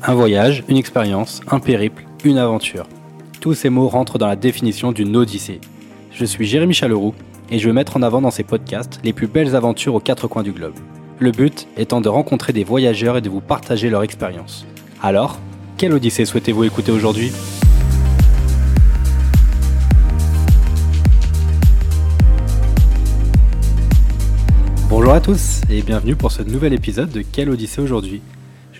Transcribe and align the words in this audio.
Un 0.00 0.14
voyage, 0.14 0.62
une 0.68 0.76
expérience, 0.76 1.40
un 1.50 1.58
périple, 1.58 2.04
une 2.22 2.38
aventure. 2.38 2.86
Tous 3.40 3.54
ces 3.54 3.68
mots 3.68 3.88
rentrent 3.88 4.16
dans 4.16 4.28
la 4.28 4.36
définition 4.36 4.92
d'une 4.92 5.16
odyssée. 5.16 5.60
Je 6.12 6.24
suis 6.24 6.46
Jérémy 6.46 6.72
Chaleroux 6.72 7.14
et 7.50 7.58
je 7.58 7.66
vais 7.66 7.72
mettre 7.72 7.96
en 7.96 8.02
avant 8.02 8.20
dans 8.20 8.30
ces 8.30 8.44
podcasts 8.44 9.00
les 9.02 9.12
plus 9.12 9.26
belles 9.26 9.56
aventures 9.56 9.96
aux 9.96 10.00
quatre 10.00 10.28
coins 10.28 10.44
du 10.44 10.52
globe. 10.52 10.74
Le 11.18 11.32
but 11.32 11.66
étant 11.76 12.00
de 12.00 12.08
rencontrer 12.08 12.52
des 12.52 12.62
voyageurs 12.62 13.16
et 13.16 13.20
de 13.20 13.28
vous 13.28 13.40
partager 13.40 13.90
leur 13.90 14.04
expérience. 14.04 14.66
Alors, 15.02 15.40
quelle 15.76 15.92
odyssée 15.92 16.24
souhaitez-vous 16.24 16.62
écouter 16.62 16.92
aujourd'hui? 16.92 17.32
Bonjour 24.88 25.12
à 25.12 25.20
tous 25.20 25.62
et 25.68 25.82
bienvenue 25.82 26.14
pour 26.14 26.30
ce 26.30 26.42
nouvel 26.42 26.72
épisode 26.72 27.10
de 27.10 27.22
Quelle 27.22 27.50
Odyssée 27.50 27.80
aujourd'hui? 27.80 28.22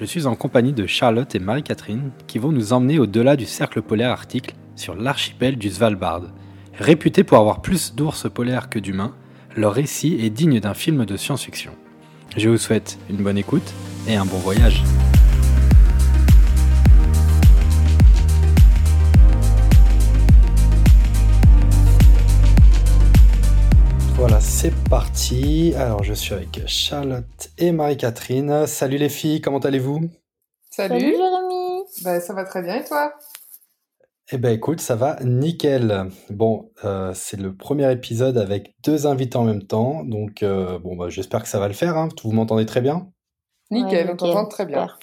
Je 0.01 0.05
suis 0.05 0.27
en 0.27 0.37
compagnie 0.37 0.73
de 0.73 0.87
Charlotte 0.87 1.35
et 1.35 1.41
Marie-Catherine 1.41 2.13
qui 2.29 2.39
vont 2.39 2.53
nous 2.53 2.73
emmener 2.73 3.01
au-delà 3.01 3.35
du 3.35 3.47
cercle 3.47 3.83
polaire 3.83 4.13
arctique 4.13 4.55
sur 4.77 4.95
l'archipel 4.95 5.59
du 5.59 5.71
Svalbard. 5.71 6.23
Réputé 6.79 7.25
pour 7.25 7.39
avoir 7.39 7.63
plus 7.63 7.97
d'ours 7.97 8.31
polaires 8.33 8.69
que 8.69 8.79
d'humains, 8.79 9.13
leur 9.57 9.73
récit 9.73 10.17
est 10.21 10.31
digne 10.31 10.61
d'un 10.61 10.75
film 10.75 11.05
de 11.05 11.17
science-fiction. 11.17 11.73
Je 12.37 12.49
vous 12.49 12.59
souhaite 12.59 12.97
une 13.11 13.17
bonne 13.17 13.39
écoute 13.39 13.75
et 14.07 14.15
un 14.15 14.25
bon 14.25 14.39
voyage. 14.39 14.85
Voilà, 24.19 24.41
c'est 24.41 24.75
parti. 24.91 25.73
Alors, 25.77 26.03
je 26.03 26.13
suis 26.13 26.35
avec 26.35 26.67
Charlotte 26.67 27.51
et 27.57 27.71
Marie-Catherine. 27.71 28.67
Salut 28.67 28.97
les 28.99 29.09
filles, 29.09 29.41
comment 29.41 29.61
allez-vous? 29.61 30.11
Salut. 30.71 31.01
Salut 31.01 31.17
Jérémy 31.17 31.85
Bah, 32.03 32.21
ça 32.21 32.35
va 32.35 32.45
très 32.45 32.63
bien 32.63 32.77
et 32.81 32.85
toi? 32.85 33.13
Eh 34.31 34.37
ben 34.37 34.51
écoute, 34.51 34.81
ça 34.81 34.95
va 34.97 35.17
nickel. 35.23 36.11
Bon, 36.31 36.71
euh, 36.85 37.13
c'est 37.15 37.39
le 37.39 37.55
premier 37.55 37.91
épisode 37.93 38.37
avec 38.37 38.75
deux 38.85 39.07
invités 39.07 39.39
en 39.39 39.45
même 39.45 39.63
temps, 39.63 40.05
donc 40.05 40.43
euh, 40.43 40.79
bon, 40.81 40.97
bah, 40.97 41.09
j'espère 41.09 41.43
que 41.43 41.49
ça 41.49 41.59
va 41.61 41.69
le 41.69 41.75
faire. 41.75 41.97
Hein. 41.97 42.09
Vous 42.23 42.33
m'entendez 42.33 42.67
très 42.67 42.81
bien? 42.83 43.11
Nickel, 43.71 44.07
Ouais, 44.07 44.13
on 44.13 44.17
t'entend 44.17 44.47
très 44.47 44.67
bien. 44.67 44.83
super. 44.83 44.99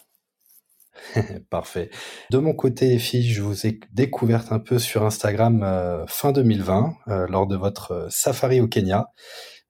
Parfait. 1.50 1.90
De 2.32 2.38
mon 2.38 2.54
côté, 2.54 2.88
les 2.88 3.00
je 3.00 3.42
vous 3.42 3.68
ai 3.68 3.80
découverte 3.92 4.52
un 4.52 4.60
peu 4.60 4.80
sur 4.80 5.04
Instagram 5.04 5.64
euh, 5.64 6.06
fin 6.08 6.32
2020, 6.32 6.96
euh, 7.08 7.28
lors 7.28 7.48
de 7.48 7.56
votre 7.56 7.92
euh, 7.92 8.08
safari 8.10 8.62
au 8.62 8.68
Kenya. 8.68 9.08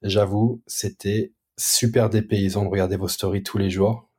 J'avoue, 0.02 0.62
c'était 0.68 1.34
super 1.58 2.10
dépaysant 2.10 2.64
de 2.64 2.70
regarder 2.70 2.98
vos 2.98 3.08
stories 3.08 3.44
tous 3.44 3.58
les 3.58 3.70
jours. 3.70 4.10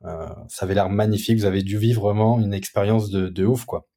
Ça 0.49 0.65
avait 0.65 0.73
l'air 0.73 0.89
magnifique. 0.89 1.37
Vous 1.37 1.45
avez 1.45 1.61
dû 1.61 1.77
vivre 1.77 2.01
vraiment 2.01 2.39
une 2.39 2.53
expérience 2.53 3.09
de, 3.09 3.29
de 3.29 3.45
ouf, 3.45 3.65
quoi. 3.65 3.87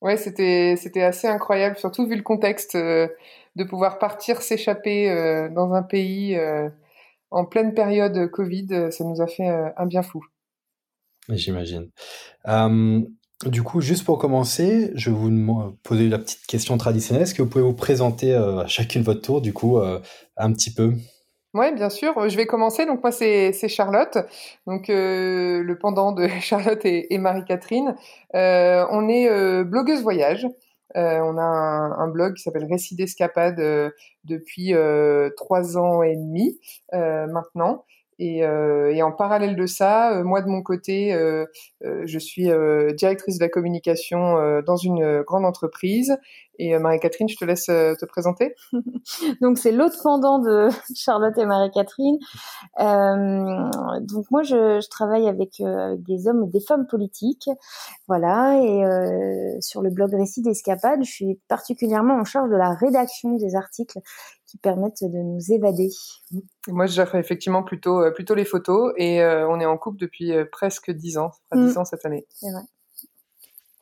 Ouais, 0.00 0.16
c'était 0.16 0.76
c'était 0.78 1.02
assez 1.02 1.28
incroyable, 1.28 1.76
surtout 1.76 2.06
vu 2.06 2.16
le 2.16 2.22
contexte 2.22 2.74
de 2.76 3.64
pouvoir 3.68 3.98
partir 3.98 4.40
s'échapper 4.40 5.08
dans 5.54 5.74
un 5.74 5.82
pays 5.82 6.38
en 7.30 7.44
pleine 7.44 7.74
période 7.74 8.30
Covid, 8.30 8.90
ça 8.90 9.04
nous 9.04 9.20
a 9.20 9.26
fait 9.26 9.48
un 9.76 9.86
bien 9.86 10.02
fou. 10.02 10.24
J'imagine. 11.30 11.90
Du 13.46 13.62
coup, 13.62 13.80
juste 13.80 14.04
pour 14.04 14.18
commencer, 14.18 14.92
je 14.96 15.08
vais 15.08 15.16
vous 15.16 15.72
poser 15.82 16.10
la 16.10 16.18
petite 16.18 16.44
question 16.46 16.76
traditionnelle. 16.76 17.22
Est-ce 17.22 17.34
que 17.34 17.40
vous 17.40 17.48
pouvez 17.48 17.64
vous 17.64 17.72
présenter 17.72 18.34
euh, 18.34 18.58
à 18.58 18.66
chacune 18.66 19.02
votre 19.02 19.22
tour, 19.22 19.40
du 19.40 19.54
coup, 19.54 19.78
euh, 19.78 19.98
un 20.36 20.52
petit 20.52 20.74
peu? 20.74 20.92
Ouais, 21.54 21.72
bien 21.72 21.88
sûr. 21.88 22.28
Je 22.28 22.36
vais 22.36 22.44
commencer. 22.44 22.84
Donc 22.84 23.02
moi, 23.02 23.12
c'est 23.12 23.68
Charlotte, 23.68 24.18
donc 24.66 24.90
euh, 24.90 25.62
le 25.62 25.78
pendant 25.78 26.12
de 26.12 26.28
Charlotte 26.40 26.84
et, 26.84 27.16
Marie-Catherine. 27.16 27.94
On 28.34 29.08
est 29.08 29.64
blogueuse 29.64 30.02
voyage. 30.02 30.46
On 30.94 31.38
a 31.38 31.42
un, 31.42 32.08
blog 32.08 32.34
qui 32.34 32.42
s'appelle 32.42 32.66
Récits 32.70 32.94
d'escapade 32.94 33.56
depuis 34.24 34.74
trois 35.34 35.78
ans 35.78 36.02
et 36.02 36.14
demi 36.14 36.60
maintenant. 36.92 37.86
Et, 38.20 38.44
euh, 38.44 38.92
et 38.94 39.02
en 39.02 39.12
parallèle 39.12 39.56
de 39.56 39.64
ça, 39.64 40.12
euh, 40.12 40.24
moi 40.24 40.42
de 40.42 40.48
mon 40.48 40.60
côté, 40.60 41.14
euh, 41.14 41.46
euh, 41.86 42.02
je 42.04 42.18
suis 42.18 42.50
euh, 42.50 42.92
directrice 42.92 43.38
de 43.38 43.44
la 43.44 43.48
communication 43.48 44.36
euh, 44.36 44.60
dans 44.60 44.76
une 44.76 45.22
grande 45.22 45.46
entreprise. 45.46 46.18
Et 46.58 46.76
Marie-Catherine, 46.76 47.26
je 47.26 47.36
te 47.36 47.44
laisse 47.46 47.64
te 47.64 48.04
présenter. 48.04 48.54
Donc 49.40 49.56
c'est 49.56 49.72
l'autre 49.72 49.96
pendant 50.02 50.38
de 50.38 50.68
Charlotte 50.94 51.38
et 51.38 51.46
Marie-Catherine. 51.46 52.18
Donc 52.78 54.26
moi 54.30 54.42
je, 54.42 54.78
je 54.78 54.88
travaille 54.90 55.26
avec, 55.26 55.58
avec 55.60 56.02
des 56.02 56.28
hommes 56.28 56.44
et 56.44 56.48
des 56.48 56.60
femmes 56.60 56.86
politiques, 56.86 57.48
voilà. 58.08 58.60
Et 58.62 59.60
sur 59.62 59.80
le 59.80 59.88
blog 59.88 60.12
Récits 60.12 60.42
d'escapade, 60.42 61.02
je 61.02 61.10
suis 61.10 61.40
particulièrement 61.48 62.20
en 62.20 62.24
charge 62.24 62.50
de 62.50 62.56
la 62.56 62.74
rédaction 62.74 63.36
des 63.36 63.56
articles 63.56 63.98
qui 64.50 64.58
permettent 64.58 65.02
de 65.02 65.18
nous 65.18 65.52
évader. 65.52 65.88
Moi, 66.68 66.86
je 66.86 66.92
gère 66.94 67.14
effectivement 67.14 67.62
plutôt, 67.62 68.00
euh, 68.02 68.10
plutôt 68.10 68.34
les 68.34 68.44
photos 68.44 68.92
et 68.96 69.22
euh, 69.22 69.48
on 69.48 69.60
est 69.60 69.64
en 69.64 69.78
couple 69.78 69.98
depuis 69.98 70.32
euh, 70.32 70.44
presque 70.50 70.90
dix 70.90 71.18
ans. 71.18 71.30
Ça 71.32 71.38
fera 71.52 71.62
Mm. 71.62 71.68
dix 71.68 71.78
ans 71.78 71.84
cette 71.84 72.04
année. 72.04 72.26
C'est 72.34 72.50
vrai. 72.50 72.62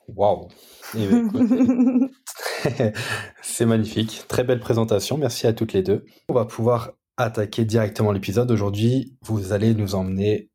Waouh! 0.08 0.48
Eh 0.96 1.06
ben, 1.06 2.08
C'est 3.42 3.66
magnifique, 3.66 4.24
très 4.28 4.44
belle 4.44 4.60
présentation, 4.60 5.16
merci 5.18 5.46
à 5.46 5.52
toutes 5.52 5.72
les 5.72 5.82
deux. 5.82 6.04
On 6.28 6.34
va 6.34 6.44
pouvoir 6.44 6.92
attaquer 7.16 7.64
directement 7.64 8.12
l'épisode. 8.12 8.50
Aujourd'hui, 8.50 9.16
vous 9.22 9.52
allez 9.52 9.74
nous 9.74 9.94
emmener 9.94 10.50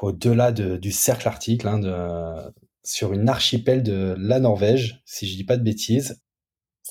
au-delà 0.00 0.50
de- 0.52 0.76
du 0.76 0.90
cercle 0.92 1.28
arctique, 1.28 1.64
hein, 1.64 1.78
de- 1.78 2.52
sur 2.84 3.12
une 3.12 3.28
archipel 3.28 3.82
de 3.82 4.14
la 4.18 4.40
Norvège, 4.40 5.02
si 5.04 5.26
je 5.28 5.36
dis 5.36 5.44
pas 5.44 5.56
de 5.56 5.62
bêtises. 5.62 6.21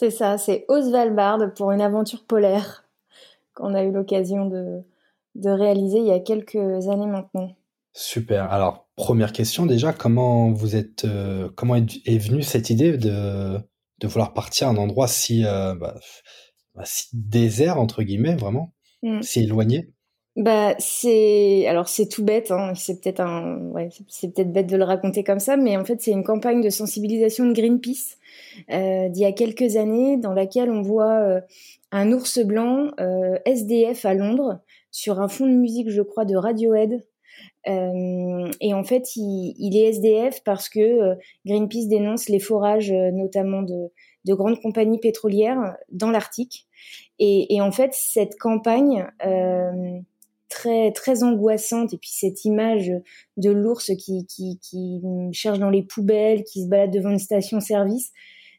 C'est 0.01 0.09
ça, 0.09 0.39
c'est 0.39 0.65
au 0.67 0.81
Svalbard 0.81 1.53
pour 1.53 1.71
une 1.71 1.79
aventure 1.81 2.23
polaire 2.25 2.85
qu'on 3.53 3.75
a 3.75 3.83
eu 3.83 3.91
l'occasion 3.91 4.47
de, 4.47 4.79
de 5.35 5.49
réaliser 5.51 5.99
il 5.99 6.07
y 6.07 6.11
a 6.11 6.19
quelques 6.19 6.55
années 6.55 7.05
maintenant. 7.05 7.51
Super. 7.93 8.51
Alors, 8.51 8.87
première 8.95 9.31
question 9.31 9.67
déjà, 9.67 9.93
comment 9.93 10.51
vous 10.51 10.75
êtes, 10.75 11.05
euh, 11.05 11.49
comment 11.55 11.75
est, 11.75 11.85
est 12.07 12.17
venue 12.17 12.41
cette 12.41 12.71
idée 12.71 12.97
de, 12.97 13.57
de 13.99 14.07
vouloir 14.07 14.33
partir 14.33 14.67
à 14.67 14.71
un 14.71 14.77
endroit 14.77 15.07
si, 15.07 15.45
euh, 15.45 15.75
bah, 15.75 15.99
bah, 16.73 16.83
si 16.85 17.07
désert, 17.13 17.79
entre 17.79 18.01
guillemets, 18.01 18.35
vraiment, 18.35 18.73
Mm. 19.03 19.21
si 19.21 19.41
éloigné? 19.43 19.89
Bah, 20.35 20.75
c'est 20.79 21.67
alors 21.67 21.89
c'est 21.89 22.07
tout 22.07 22.23
bête, 22.23 22.51
hein. 22.51 22.73
C'est 22.75 23.01
peut-être 23.01 23.19
un, 23.19 23.57
ouais, 23.71 23.89
c'est- 23.91 24.05
c'est 24.07 24.33
peut-être 24.33 24.53
bête 24.53 24.67
de 24.67 24.77
le 24.77 24.83
raconter 24.83 25.23
comme 25.23 25.39
ça, 25.39 25.57
mais 25.57 25.75
en 25.75 25.83
fait 25.83 25.99
c'est 26.01 26.11
une 26.11 26.23
campagne 26.23 26.61
de 26.61 26.69
sensibilisation 26.69 27.45
de 27.45 27.53
Greenpeace 27.53 28.15
euh, 28.71 29.09
d'il 29.09 29.21
y 29.21 29.25
a 29.25 29.31
quelques 29.31 29.75
années, 29.77 30.17
dans 30.17 30.33
laquelle 30.33 30.69
on 30.69 30.81
voit 30.81 31.19
euh, 31.19 31.41
un 31.91 32.11
ours 32.11 32.39
blanc 32.39 32.91
euh, 32.99 33.37
SDF 33.45 34.05
à 34.05 34.13
Londres 34.13 34.59
sur 34.91 35.19
un 35.19 35.27
fond 35.27 35.47
de 35.47 35.53
musique, 35.53 35.89
je 35.89 36.01
crois, 36.01 36.25
de 36.25 36.35
Radiohead. 36.35 37.05
Et 37.65 38.73
en 38.73 38.83
fait, 38.83 39.15
il, 39.15 39.77
est 39.77 39.93
SDF 39.93 40.43
parce 40.43 40.67
que 40.67 41.15
Greenpeace 41.45 41.87
dénonce 41.87 42.27
les 42.27 42.39
forages, 42.39 42.91
notamment 42.91 43.61
de, 43.61 43.91
de 44.25 44.33
grandes 44.33 44.59
compagnies 44.59 44.99
pétrolières 44.99 45.77
dans 45.91 46.09
l'Arctique. 46.09 46.67
Et, 47.19 47.61
en 47.61 47.71
fait, 47.71 47.93
cette 47.93 48.37
campagne 48.39 49.07
très 50.51 50.91
très 50.91 51.23
angoissante. 51.23 51.93
Et 51.93 51.97
puis 51.97 52.11
cette 52.11 52.45
image 52.45 52.91
de 53.37 53.49
l'ours 53.49 53.91
qui, 53.97 54.27
qui, 54.27 55.01
cherche 55.31 55.57
dans 55.57 55.69
les 55.71 55.81
poubelles, 55.81 56.43
qui 56.43 56.63
se 56.63 56.67
balade 56.67 56.91
devant 56.91 57.09
une 57.09 57.19
station-service, 57.19 58.11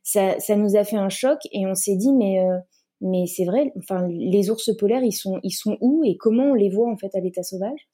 ça, 0.02 0.40
ça 0.40 0.56
nous 0.56 0.76
a 0.76 0.82
fait 0.82 0.96
un 0.96 1.10
choc. 1.10 1.38
Et 1.52 1.66
on 1.66 1.74
s'est 1.74 1.96
dit 1.96 2.12
mais 2.12 2.40
euh, 2.40 2.58
mais 3.00 3.26
c'est 3.26 3.44
vrai, 3.44 3.72
enfin 3.78 4.08
les 4.08 4.50
ours 4.50 4.70
polaires 4.76 5.02
ils 5.02 5.12
sont 5.12 5.38
ils 5.42 5.52
sont 5.52 5.76
où 5.80 6.02
et 6.04 6.16
comment 6.16 6.50
on 6.50 6.54
les 6.54 6.70
voit 6.70 6.90
en 6.90 6.96
fait 6.96 7.14
à 7.14 7.20
l'état 7.20 7.42
sauvage? 7.42 7.88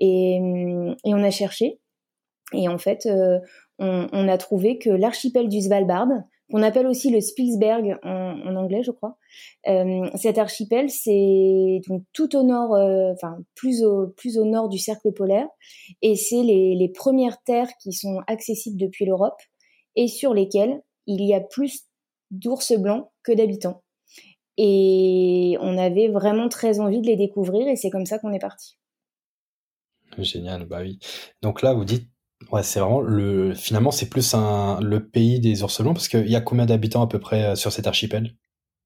Et, 0.00 0.36
et 0.36 1.14
on 1.14 1.22
a 1.22 1.30
cherché. 1.30 1.78
Et 2.54 2.68
en 2.68 2.78
fait 2.78 3.06
euh, 3.06 3.38
on, 3.78 4.08
on 4.12 4.28
a 4.28 4.38
trouvé 4.38 4.78
que 4.78 4.90
l'archipel 4.90 5.48
du 5.48 5.60
Svalbard 5.60 6.08
qu'on 6.50 6.62
appelle 6.62 6.86
aussi 6.86 7.10
le 7.10 7.20
Spilsberg 7.20 7.98
en, 8.02 8.40
en 8.46 8.56
anglais 8.56 8.82
je 8.82 8.90
crois 8.90 9.18
euh, 9.68 10.08
cet 10.16 10.38
archipel, 10.38 10.90
c'est 10.90 11.80
donc 11.88 12.04
tout 12.12 12.36
au 12.36 12.42
nord, 12.42 12.74
euh, 12.74 13.12
enfin 13.12 13.38
plus 13.54 13.84
au 13.84 14.08
plus 14.08 14.38
au 14.38 14.44
nord 14.44 14.68
du 14.68 14.78
cercle 14.78 15.12
polaire, 15.12 15.48
et 16.02 16.16
c'est 16.16 16.42
les, 16.42 16.74
les 16.74 16.88
premières 16.88 17.42
terres 17.42 17.70
qui 17.82 17.92
sont 17.92 18.20
accessibles 18.26 18.78
depuis 18.78 19.04
l'Europe 19.04 19.40
et 19.96 20.08
sur 20.08 20.32
lesquelles 20.34 20.82
il 21.06 21.24
y 21.24 21.34
a 21.34 21.40
plus 21.40 21.84
d'ours 22.30 22.72
blancs 22.78 23.08
que 23.22 23.32
d'habitants. 23.32 23.82
Et 24.56 25.56
on 25.60 25.78
avait 25.78 26.08
vraiment 26.08 26.48
très 26.48 26.80
envie 26.80 27.00
de 27.00 27.06
les 27.06 27.16
découvrir, 27.16 27.68
et 27.68 27.76
c'est 27.76 27.90
comme 27.90 28.06
ça 28.06 28.18
qu'on 28.18 28.32
est 28.32 28.40
parti. 28.40 28.76
Génial, 30.18 30.64
bah 30.64 30.80
oui. 30.80 30.98
Donc 31.42 31.62
là, 31.62 31.74
vous 31.74 31.84
dites, 31.84 32.08
ouais, 32.52 32.62
c'est 32.62 32.80
vraiment 32.80 33.00
le, 33.00 33.54
finalement, 33.54 33.90
c'est 33.90 34.08
plus 34.08 34.34
le 34.34 34.98
pays 34.98 35.40
des 35.40 35.62
ours 35.62 35.80
blancs 35.80 35.94
parce 35.94 36.08
qu'il 36.08 36.28
y 36.28 36.36
a 36.36 36.40
combien 36.40 36.66
d'habitants 36.66 37.02
à 37.02 37.06
peu 37.06 37.18
près 37.18 37.44
euh, 37.44 37.54
sur 37.54 37.72
cet 37.72 37.86
archipel? 37.86 38.34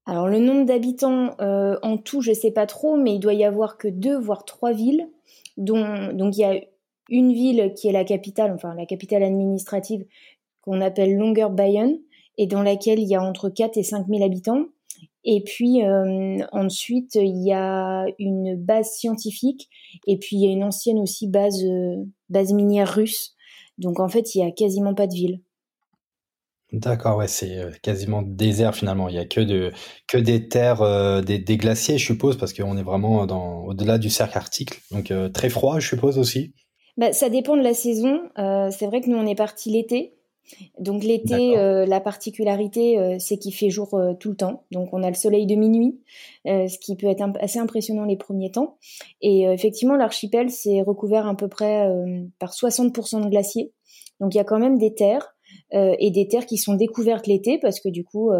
Alors 0.05 0.27
le 0.27 0.39
nombre 0.39 0.65
d'habitants 0.65 1.35
euh, 1.39 1.77
en 1.81 1.97
tout, 1.97 2.21
je 2.21 2.33
sais 2.33 2.51
pas 2.51 2.65
trop, 2.65 2.97
mais 2.97 3.15
il 3.15 3.19
doit 3.19 3.33
y 3.33 3.45
avoir 3.45 3.77
que 3.77 3.87
deux 3.87 4.17
voire 4.17 4.43
trois 4.43 4.73
villes, 4.73 5.07
dont 5.55 6.11
donc 6.13 6.35
il 6.35 6.41
y 6.41 6.45
a 6.45 6.59
une 7.09 7.31
ville 7.31 7.73
qui 7.75 7.87
est 7.87 7.93
la 7.93 8.03
capitale, 8.03 8.51
enfin 8.53 8.75
la 8.75 8.85
capitale 8.85 9.23
administrative 9.23 10.05
qu'on 10.61 10.81
appelle 10.81 11.15
Longer 11.15 11.47
Bayern 11.51 11.97
et 12.37 12.47
dans 12.47 12.63
laquelle 12.63 12.99
il 12.99 13.07
y 13.07 13.15
a 13.15 13.21
entre 13.21 13.49
4 13.49 13.77
et 13.77 13.83
5 13.83 14.07
000 14.07 14.23
habitants. 14.23 14.65
Et 15.25 15.41
puis 15.41 15.85
euh, 15.85 16.39
ensuite, 16.51 17.15
il 17.15 17.45
y 17.45 17.53
a 17.53 18.05
une 18.19 18.55
base 18.55 18.91
scientifique 18.91 19.69
et 20.05 20.17
puis 20.17 20.35
il 20.35 20.45
y 20.45 20.49
a 20.49 20.51
une 20.51 20.63
ancienne 20.63 20.99
aussi 20.99 21.27
base, 21.27 21.63
base 22.29 22.51
minière 22.51 22.93
russe. 22.93 23.35
Donc 23.83 23.99
en 23.99 24.07
fait, 24.07 24.35
il 24.35 24.39
y 24.39 24.43
a 24.43 24.51
quasiment 24.51 24.93
pas 24.93 25.07
de 25.07 25.13
ville. 25.13 25.41
D'accord, 26.71 27.17
ouais, 27.17 27.27
c'est 27.27 27.57
euh, 27.57 27.71
quasiment 27.83 28.23
désert 28.23 28.73
finalement. 28.75 29.07
Il 29.07 29.15
y 29.15 29.19
a 29.19 29.25
que 29.25 29.41
de 29.41 29.71
que 30.07 30.17
des 30.17 30.47
terres, 30.47 31.21
des, 31.23 31.37
des, 31.37 31.57
glaciers, 31.57 31.99
je 31.99 32.05
suppose, 32.05 32.37
parce 32.37 32.51
qu'on 32.53 32.77
est 32.77 32.83
vraiment 32.83 33.27
dans 33.27 33.63
au-delà 33.65 33.99
du 33.99 34.09
cercle 34.09 34.37
arctique. 34.37 34.81
Donc 34.89 35.13
très 35.33 35.49
froid, 35.49 35.79
je 35.79 35.87
suppose 35.87 36.17
aussi. 36.17 36.53
Bah, 36.97 37.13
ça 37.13 37.29
dépend 37.29 37.55
de 37.55 37.61
la 37.61 37.75
saison. 37.75 38.21
c'est 38.35 38.87
vrai 38.87 39.01
que 39.01 39.09
nous 39.09 39.17
on 39.17 39.27
est 39.27 39.35
parti 39.35 39.69
l'été. 39.69 40.15
Donc 40.79 41.03
l'été, 41.03 41.57
euh, 41.57 41.85
la 41.85 41.99
particularité, 41.99 42.99
euh, 42.99 43.15
c'est 43.19 43.37
qu'il 43.37 43.53
fait 43.53 43.69
jour 43.69 43.93
euh, 43.93 44.13
tout 44.13 44.29
le 44.29 44.35
temps. 44.35 44.65
Donc 44.71 44.89
on 44.93 45.03
a 45.03 45.09
le 45.09 45.15
soleil 45.15 45.45
de 45.45 45.55
minuit, 45.55 45.99
ce 46.45 46.77
qui 46.79 46.95
peut 46.95 47.07
être 47.07 47.23
assez 47.39 47.59
impressionnant 47.59 48.05
les 48.05 48.17
premiers 48.17 48.51
temps. 48.51 48.77
Et 49.21 49.43
effectivement, 49.43 49.95
l'archipel, 49.95 50.49
c'est 50.49 50.81
recouvert 50.81 51.27
à 51.27 51.35
peu 51.35 51.47
près 51.47 51.87
par 52.39 52.51
60% 52.51 53.23
de 53.23 53.29
glaciers. 53.29 53.71
Donc 54.19 54.33
il 54.33 54.37
y 54.37 54.41
a 54.41 54.43
quand 54.43 54.59
même 54.59 54.77
des 54.77 54.93
terres 54.93 55.35
et 55.71 56.11
des 56.11 56.27
terres 56.27 56.45
qui 56.45 56.57
sont 56.57 56.73
découvertes 56.73 57.27
l'été 57.27 57.59
parce 57.59 57.79
que 57.79 57.89
du 57.89 58.03
coup, 58.03 58.31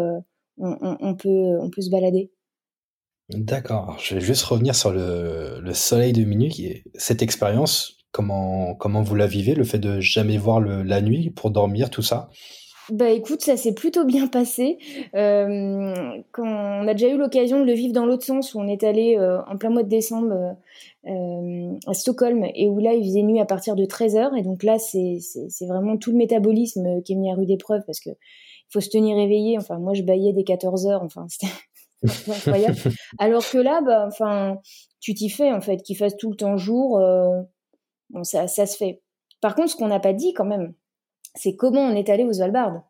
on, 0.58 1.14
peut, 1.16 1.58
on 1.60 1.70
peut 1.70 1.82
se 1.82 1.90
balader. 1.90 2.30
D'accord. 3.30 3.96
Je 4.02 4.16
vais 4.16 4.20
juste 4.20 4.42
revenir 4.42 4.74
sur 4.74 4.92
le, 4.92 5.60
le 5.60 5.74
soleil 5.74 6.12
de 6.12 6.24
minuit. 6.24 6.84
Cette 6.94 7.22
expérience, 7.22 8.03
Comment, 8.14 8.76
comment 8.76 9.02
vous 9.02 9.16
la 9.16 9.26
vivez, 9.26 9.56
le 9.56 9.64
fait 9.64 9.80
de 9.80 9.98
jamais 9.98 10.38
voir 10.38 10.60
la 10.60 11.02
nuit 11.02 11.30
pour 11.30 11.50
dormir, 11.50 11.90
tout 11.90 12.00
ça? 12.00 12.30
Bah 12.92 13.10
écoute, 13.10 13.40
ça 13.40 13.56
s'est 13.56 13.74
plutôt 13.74 14.04
bien 14.04 14.28
passé. 14.28 14.78
Euh, 15.16 16.16
quand 16.30 16.46
on 16.46 16.86
a 16.86 16.92
déjà 16.92 17.08
eu 17.08 17.16
l'occasion 17.16 17.58
de 17.58 17.64
le 17.64 17.72
vivre 17.72 17.92
dans 17.92 18.06
l'autre 18.06 18.24
sens, 18.24 18.54
où 18.54 18.60
on 18.60 18.68
est 18.68 18.84
allé 18.84 19.16
euh, 19.18 19.42
en 19.46 19.56
plein 19.56 19.70
mois 19.70 19.82
de 19.82 19.88
décembre 19.88 20.56
euh, 21.08 21.72
à 21.88 21.94
Stockholm 21.94 22.46
et 22.54 22.68
où 22.68 22.78
là 22.78 22.94
il 22.94 23.02
faisait 23.02 23.22
nuit 23.22 23.40
à 23.40 23.46
partir 23.46 23.74
de 23.74 23.84
13h. 23.84 24.38
Et 24.38 24.42
donc 24.42 24.62
là, 24.62 24.78
c'est 24.78 25.18
vraiment 25.66 25.96
tout 25.96 26.12
le 26.12 26.16
métabolisme 26.16 27.02
qui 27.02 27.14
est 27.14 27.16
mis 27.16 27.32
à 27.32 27.34
rude 27.34 27.50
épreuve 27.50 27.82
parce 27.84 27.98
que 27.98 28.10
il 28.10 28.72
faut 28.72 28.80
se 28.80 28.90
tenir 28.90 29.18
éveillé. 29.18 29.58
Enfin, 29.58 29.80
moi 29.80 29.92
je 29.94 30.02
baillais 30.02 30.32
dès 30.32 30.42
14h. 30.42 31.00
Enfin, 31.02 31.26
c'était 32.04 32.30
incroyable. 32.30 32.76
Alors 33.18 33.42
que 33.50 33.58
là, 33.58 33.80
bah, 33.84 34.04
enfin, 34.06 34.58
tu 35.00 35.14
t'y 35.14 35.30
fais 35.30 35.50
en 35.50 35.60
fait, 35.60 35.78
qu'il 35.78 35.96
fasse 35.96 36.16
tout 36.16 36.30
le 36.30 36.36
temps 36.36 36.56
jour. 36.58 37.00
Bon, 38.14 38.24
ça, 38.24 38.46
ça 38.46 38.64
se 38.64 38.76
fait. 38.76 39.02
Par 39.40 39.54
contre, 39.54 39.70
ce 39.70 39.76
qu'on 39.76 39.88
n'a 39.88 40.00
pas 40.00 40.12
dit 40.12 40.32
quand 40.32 40.44
même, 40.44 40.72
c'est 41.34 41.56
comment 41.56 41.80
on 41.80 41.94
est 41.94 42.08
allé 42.08 42.24
aux 42.24 42.32
Svalbard. 42.32 42.82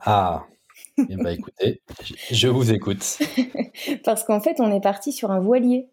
Ah, 0.00 0.44
eh 0.98 1.16
ben, 1.16 1.28
écoutez, 1.28 1.80
je 2.30 2.48
vous 2.48 2.72
écoute. 2.72 3.18
Parce 4.04 4.24
qu'en 4.24 4.40
fait, 4.40 4.60
on 4.60 4.72
est 4.72 4.80
parti 4.80 5.12
sur 5.12 5.30
un 5.30 5.40
voilier 5.40 5.88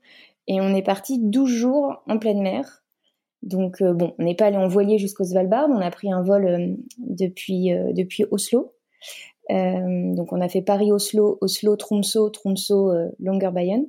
et 0.48 0.60
on 0.60 0.74
est 0.74 0.82
parti 0.82 1.20
12 1.20 1.50
jours 1.50 2.04
en 2.08 2.18
pleine 2.18 2.42
mer. 2.42 2.84
Donc, 3.44 3.82
euh, 3.82 3.94
bon, 3.94 4.16
on 4.18 4.24
n'est 4.24 4.36
pas 4.36 4.48
allé 4.48 4.58
en 4.58 4.68
voilier 4.68 4.98
jusqu'au 4.98 5.24
Svalbard, 5.24 5.70
on 5.70 5.80
a 5.80 5.92
pris 5.92 6.12
un 6.12 6.24
vol 6.24 6.48
euh, 6.48 6.76
depuis, 6.98 7.72
euh, 7.72 7.94
depuis 7.94 8.26
Oslo. 8.32 8.74
donc, 9.50 10.34
on 10.34 10.42
a 10.42 10.50
fait 10.50 10.64
Paris-Oslo, 10.64 11.38
Oslo-Tromsø, 11.42 12.32
Tromsø-Longyearbyen. 12.32 13.86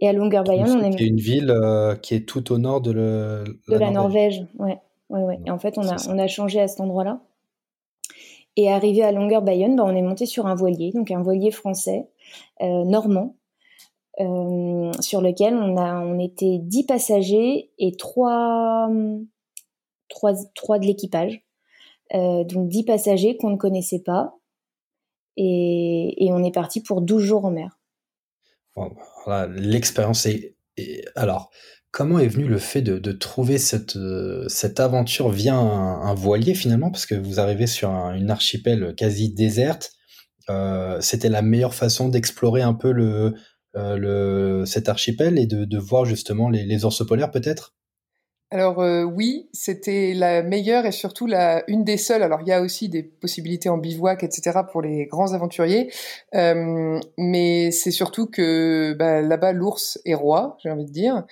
Et 0.00 0.08
à 0.08 0.12
Longyearbyen, 0.12 0.66
on 0.66 0.82
est. 0.82 1.00
une 1.00 1.16
ville 1.16 1.50
euh, 1.50 1.96
qui 1.96 2.14
est 2.14 2.26
tout 2.26 2.52
au 2.52 2.58
nord 2.58 2.82
de, 2.82 2.92
le, 2.92 3.44
de 3.68 3.76
la, 3.76 3.90
Norvège. 3.90 4.44
Ouais, 4.58 4.78
ouais, 5.08 5.22
ouais. 5.22 5.40
Et 5.46 5.50
en 5.50 5.58
fait, 5.58 5.78
on 5.78 5.88
a, 5.88 5.96
on 6.08 6.18
a 6.18 6.26
changé 6.26 6.60
à 6.60 6.68
cet 6.68 6.80
endroit-là. 6.80 7.20
Et 8.56 8.70
arrivé 8.70 9.02
à 9.02 9.12
Longyearbyen, 9.12 9.74
bah, 9.74 9.84
on 9.86 9.94
est 9.94 10.02
monté 10.02 10.26
sur 10.26 10.46
un 10.46 10.54
voilier, 10.54 10.92
donc 10.92 11.10
un 11.10 11.22
voilier 11.22 11.50
français, 11.50 12.08
euh, 12.62 12.84
normand, 12.84 13.36
euh, 14.20 14.92
sur 15.00 15.20
lequel 15.20 15.54
on, 15.54 15.76
a, 15.76 15.98
on 16.00 16.18
était 16.18 16.58
10 16.58 16.84
passagers 16.84 17.70
et 17.78 17.96
3, 17.96 18.90
3, 20.08 20.32
3 20.54 20.78
de 20.78 20.86
l'équipage. 20.86 21.42
donc 22.12 22.68
10 22.68 22.84
passagers 22.84 23.36
qu'on 23.36 23.50
ne 23.50 23.56
connaissait 23.56 24.02
pas. 24.02 24.34
Et, 25.38 26.24
et 26.24 26.32
on 26.32 26.42
est 26.42 26.54
parti 26.54 26.82
pour 26.82 27.02
12 27.02 27.22
jours 27.22 27.44
en 27.44 27.50
mer 27.50 27.75
l'expérience 29.48 30.26
est, 30.26 30.56
Alors, 31.14 31.50
comment 31.90 32.18
est 32.18 32.28
venu 32.28 32.46
le 32.46 32.58
fait 32.58 32.82
de, 32.82 33.12
trouver 33.12 33.58
cette, 33.58 33.96
euh, 33.96 34.46
cette 34.48 34.80
aventure 34.80 35.30
via 35.30 35.56
un, 35.56 36.14
voilier 36.14 36.54
finalement? 36.54 36.90
Parce 36.90 37.06
que 37.06 37.14
vous 37.14 37.40
arrivez 37.40 37.66
sur 37.66 37.90
une 37.90 38.30
archipel 38.30 38.94
quasi 38.96 39.32
déserte. 39.32 39.92
Euh, 40.48 41.00
c'était 41.00 41.28
la 41.28 41.42
meilleure 41.42 41.74
façon 41.74 42.08
d'explorer 42.08 42.62
un 42.62 42.74
peu 42.74 42.92
le, 42.92 43.34
euh, 43.76 43.96
le, 43.96 44.64
cet 44.64 44.88
archipel 44.88 45.38
et 45.38 45.46
de, 45.46 45.78
voir 45.78 46.04
justement 46.04 46.48
les, 46.48 46.64
les 46.64 46.84
ours 46.84 47.06
polaires 47.06 47.30
peut-être? 47.30 47.75
Alors 48.52 48.80
euh, 48.80 49.02
oui, 49.02 49.48
c'était 49.52 50.14
la 50.14 50.42
meilleure 50.44 50.86
et 50.86 50.92
surtout 50.92 51.26
la 51.26 51.64
une 51.68 51.82
des 51.82 51.96
seules. 51.96 52.22
Alors 52.22 52.42
il 52.42 52.48
y 52.48 52.52
a 52.52 52.62
aussi 52.62 52.88
des 52.88 53.02
possibilités 53.02 53.68
en 53.68 53.76
bivouac, 53.76 54.22
etc. 54.22 54.60
pour 54.70 54.82
les 54.82 55.06
grands 55.06 55.32
aventuriers, 55.32 55.92
euh, 56.36 57.00
mais 57.18 57.72
c'est 57.72 57.90
surtout 57.90 58.26
que 58.26 58.94
bah, 58.96 59.20
là-bas 59.20 59.52
l'ours 59.52 59.98
est 60.04 60.14
roi, 60.14 60.56
j'ai 60.62 60.70
envie 60.70 60.84
de 60.86 60.92
dire, 60.92 61.24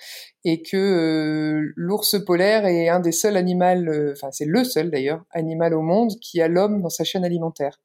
et 0.43 0.61
que 0.61 0.75
euh, 0.75 1.73
l'ours 1.77 2.17
polaire 2.25 2.65
est 2.65 2.89
un 2.89 2.99
des 2.99 3.13
seuls 3.13 3.37
animaux, 3.37 4.11
enfin 4.11 4.29
c'est 4.31 4.45
le 4.45 4.65
seul 4.65 4.91
d'ailleurs 4.91 5.23
animal 5.31 5.73
au 5.73 5.81
monde 5.81 6.11
qui 6.21 6.41
a 6.41 6.49
l'homme 6.49 6.81
dans 6.81 6.89
sa 6.89 7.05
chaîne 7.05 7.23
alimentaire. 7.23 7.79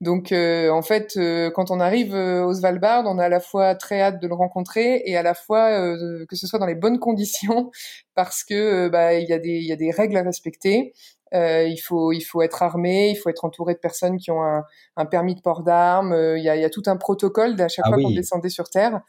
Donc 0.00 0.32
euh, 0.32 0.70
en 0.70 0.82
fait, 0.82 1.16
euh, 1.16 1.50
quand 1.50 1.70
on 1.70 1.80
arrive 1.80 2.14
euh, 2.14 2.44
au 2.44 2.54
Svalbard, 2.54 3.04
on 3.06 3.18
a 3.18 3.24
à 3.24 3.28
la 3.28 3.40
fois 3.40 3.74
très 3.74 4.00
hâte 4.00 4.20
de 4.20 4.28
le 4.28 4.34
rencontrer 4.34 5.02
et 5.06 5.16
à 5.16 5.22
la 5.22 5.34
fois 5.34 5.96
que 6.28 6.36
ce 6.36 6.46
soit 6.46 6.58
dans 6.58 6.66
les 6.66 6.74
bonnes 6.74 6.98
conditions 6.98 7.70
parce 8.14 8.44
que 8.44 8.88
bah 8.88 9.14
il 9.14 9.28
y 9.28 9.32
a 9.32 9.38
des 9.38 9.50
il 9.50 9.66
y 9.66 9.72
a 9.72 9.76
des 9.76 9.90
règles 9.90 10.16
à 10.16 10.22
respecter. 10.22 10.92
il 11.32 11.78
faut 11.78 12.12
il 12.12 12.20
faut 12.20 12.42
être 12.42 12.62
armé, 12.62 13.10
il 13.10 13.16
faut 13.16 13.28
être 13.28 13.44
entouré 13.44 13.74
de 13.74 13.78
personnes 13.78 14.18
qui 14.18 14.30
ont 14.30 14.42
un, 14.42 14.64
un 14.96 15.06
permis 15.06 15.34
de 15.34 15.40
port 15.40 15.62
d'armes. 15.62 16.14
Il 16.36 16.42
y, 16.42 16.48
a, 16.48 16.56
y, 16.56 16.64
a, 16.64 16.70
tout 16.70 16.82
un 16.86 16.96
protocole 16.96 17.60
à 17.60 17.68
chaque 17.68 17.84
ah 17.86 17.90
fois 17.90 18.02
qu'on 18.02 18.10
descendait 18.10 18.50
sur 18.50 18.68
terre. 18.70 19.00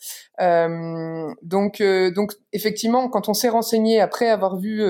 donc 1.41 1.81
donc 2.15 2.33
effectivement, 2.53 3.09
quand 3.09 3.27
on 3.29 3.33
s'est 3.33 3.49
renseigné 3.49 3.99
après 4.01 4.29
avoir 4.29 4.57
vu 4.57 4.81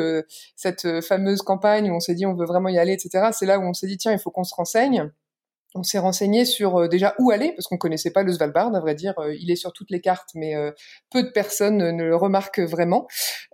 cette 0.56 1.02
fameuse 1.02 1.42
campagne 1.42 1.90
où 1.92 1.96
on 1.96 2.00
s'est 2.00 2.16
dit 2.16 2.26
on 2.26 2.36
veut 2.36 2.46
vraiment 2.46 2.70
y 2.70 2.78
aller, 2.78 2.94
etc. 2.94 3.30
C'est 3.32 3.46
là 3.46 3.60
où 3.60 3.64
on 3.64 3.74
s'est 3.74 3.88
dit 3.88 3.98
tiens 3.98 4.14
il 4.14 4.20
faut 4.20 4.32
qu'on 4.32 4.44
se 4.44 4.56
renseigne 4.56 5.12
on 5.76 5.84
s'est 5.84 6.00
renseigné 6.00 6.46
sur 6.46 6.78
euh, 6.78 6.88
déjà 6.88 7.14
où 7.20 7.32
aller 7.32 7.52
parce 7.52 7.68
qu'on 7.68 7.78
connaissait 7.78 8.12
pas 8.12 8.24
le 8.24 8.32
Svalbard, 8.32 8.74
à 8.74 8.80
vrai 8.80 8.96
dire, 8.96 9.14
euh, 9.20 9.36
il 9.38 9.52
est 9.52 9.58
sur 9.58 9.74
toutes 9.74 9.92
les 9.92 10.00
cartes, 10.00 10.30
mais 10.34 10.56
euh, 10.56 10.72
peu 11.12 11.22
de 11.22 11.30
personnes 11.30 11.78
ne 11.78 12.04
le 12.04 12.16
remarquent 12.16 12.62
vraiment. 12.62 13.08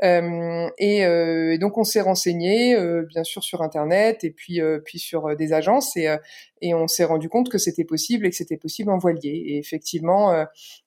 Et, 0.04 1.58
donc 1.60 1.78
on 1.78 1.84
s'est 1.84 2.02
renseigné, 2.02 2.76
bien 3.08 3.24
sûr 3.24 3.44
sur 3.44 3.62
internet 3.62 4.24
et 4.24 4.32
puis 4.32 4.60
puis 4.86 5.00
sur 5.00 5.36
des 5.36 5.54
agences 5.54 5.98
et 5.98 6.16
et 6.64 6.76
on 6.76 6.88
s'est 6.88 7.04
rendu 7.04 7.28
compte 7.28 7.50
que 7.50 7.58
c'était 7.58 7.84
possible 7.84 8.26
et 8.26 8.30
que 8.30 8.36
c'était 8.36 8.58
possible 8.58 8.92
en 8.92 8.98
voilier. 8.98 9.32
Et 9.32 9.58
effectivement, 9.58 10.46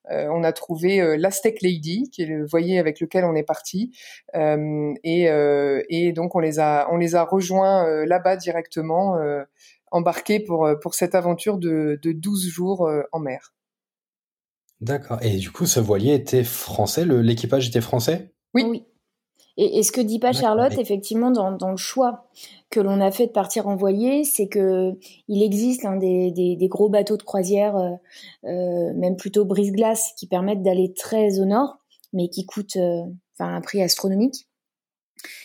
on 0.08 0.44
a 0.44 0.52
trouvé 0.52 1.16
l'Aztec 1.16 1.62
Lady, 1.62 2.10
qui 2.12 2.22
est 2.22 2.26
le 2.26 2.46
voilier 2.46 2.78
avec 2.78 3.00
lequel 3.00 3.24
on 3.24 3.34
est 3.34 3.44
parti, 3.44 3.92
et 4.34 5.28
et 5.88 6.12
donc 6.12 6.34
on 6.34 6.40
les 6.40 6.58
a 6.58 6.88
on 6.90 6.96
les 6.96 7.14
a 7.14 7.24
rejoints 7.24 8.04
là-bas 8.04 8.36
directement 8.36 9.16
embarqué 9.94 10.40
pour, 10.40 10.66
euh, 10.66 10.74
pour 10.74 10.94
cette 10.94 11.14
aventure 11.14 11.56
de, 11.56 11.98
de 12.02 12.12
12 12.12 12.48
jours 12.48 12.86
euh, 12.86 13.02
en 13.12 13.20
mer. 13.20 13.54
D'accord. 14.80 15.18
Et 15.22 15.36
du 15.36 15.50
coup, 15.50 15.66
ce 15.66 15.80
voilier 15.80 16.14
était 16.14 16.44
français 16.44 17.06
L'équipage 17.06 17.68
était 17.68 17.80
français? 17.80 18.34
Oui. 18.54 18.64
oui. 18.64 18.84
Et, 19.56 19.84
ce 19.84 19.92
que 19.92 20.00
dit 20.00 20.18
pas 20.18 20.32
Charlotte, 20.32 20.76
effectivement, 20.78 21.30
dans, 21.30 21.52
dans, 21.52 21.70
le 21.70 21.76
choix 21.76 22.26
que 22.70 22.80
l'on 22.80 23.00
a 23.00 23.12
fait 23.12 23.28
de 23.28 23.32
partir 23.32 23.68
en 23.68 23.76
voilier, 23.76 24.24
c'est 24.24 24.48
que 24.48 24.98
il 25.28 25.44
existe 25.44 25.84
hein, 25.84 25.96
des, 25.96 26.32
des, 26.32 26.56
des, 26.56 26.68
gros 26.68 26.88
bateaux 26.88 27.16
de 27.16 27.22
croisière, 27.22 27.76
euh, 27.76 28.92
même 28.94 29.14
plutôt 29.14 29.44
brise-glace, 29.44 30.12
qui 30.18 30.26
permettent 30.26 30.64
d'aller 30.64 30.92
très 30.92 31.38
au 31.38 31.44
nord, 31.44 31.78
mais 32.12 32.28
qui 32.28 32.46
coûtent 32.46 32.76
enfin 32.76 33.54
un 33.54 33.60
prix 33.60 33.80
astronomique. 33.80 34.48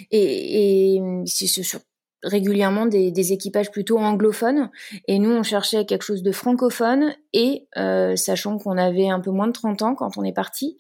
Et, 0.10 0.96
et 0.96 1.02
c'est 1.28 1.46
sur 1.46 1.80
régulièrement 2.24 2.86
des, 2.86 3.12
des, 3.12 3.34
équipages 3.34 3.72
plutôt 3.72 3.98
anglophones. 4.00 4.70
Et 5.08 5.20
nous 5.20 5.32
on 5.32 5.44
cherchait 5.44 5.86
quelque 5.86 6.04
chose 6.04 6.24
de 6.24 6.32
francophone. 6.32 7.14
Et 7.34 7.68
euh, 7.78 8.16
sachant 8.16 8.58
qu'on 8.58 8.78
avait 8.78 9.10
un 9.10 9.20
peu 9.20 9.32
moins 9.32 9.48
de 9.48 9.54
30 9.54 9.82
ans 9.84 9.96
quand 9.96 10.18
on 10.18 10.24
est 10.24 10.34
parti 10.34 10.78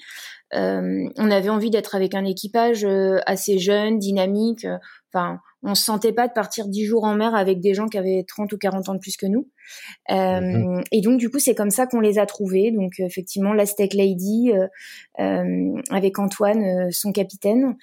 euh, 0.55 1.07
on 1.15 1.29
avait 1.29 1.49
envie 1.49 1.69
d'être 1.69 1.93
avec 1.93 2.15
un 2.15 2.25
équipage 2.25 2.83
euh, 2.83 3.19
assez 3.27 3.59
jeune 3.59 3.99
dynamique. 3.99 4.65
Enfin 5.13 5.39
on 5.61 5.75
se 5.75 5.83
sentait 5.83 6.13
pas 6.13 6.27
de 6.27 6.33
partir 6.33 6.67
10 6.67 6.85
jours 6.85 7.03
en 7.03 7.13
mer 7.13 7.35
avec 7.35 7.59
des 7.59 7.75
gens 7.75 7.87
qui 7.87 7.99
avaient 7.99 8.23
30 8.27 8.51
ou 8.53 8.57
40 8.57 8.89
ans 8.89 8.93
de 8.95 8.99
plus 8.99 9.15
que 9.15 9.27
nous. 9.27 9.47
Mm-hmm. 10.09 10.83
et 10.91 11.01
donc 11.01 11.19
du 11.19 11.29
coup 11.29 11.37
c'est 11.37 11.53
comme 11.53 11.69
ça 11.69 11.85
qu'on 11.85 11.99
les 11.99 12.17
a 12.17 12.25
trouvés. 12.25 12.71
Donc 12.71 12.93
effectivement 12.99 13.53
l'Aztec 13.53 13.93
Lady 13.93 14.51
avec 15.17 16.17
Antoine 16.17 16.91
son 16.91 17.11
capitaine 17.11 17.75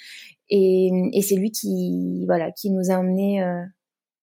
Et, 0.49 0.91
et 1.13 1.23
c'est 1.23 1.37
lui 1.37 1.51
qui, 1.51 2.25
voilà, 2.27 2.53
qui 2.53 2.71
nous 2.71 2.91
a 2.91 2.99
emmenés 2.99 3.45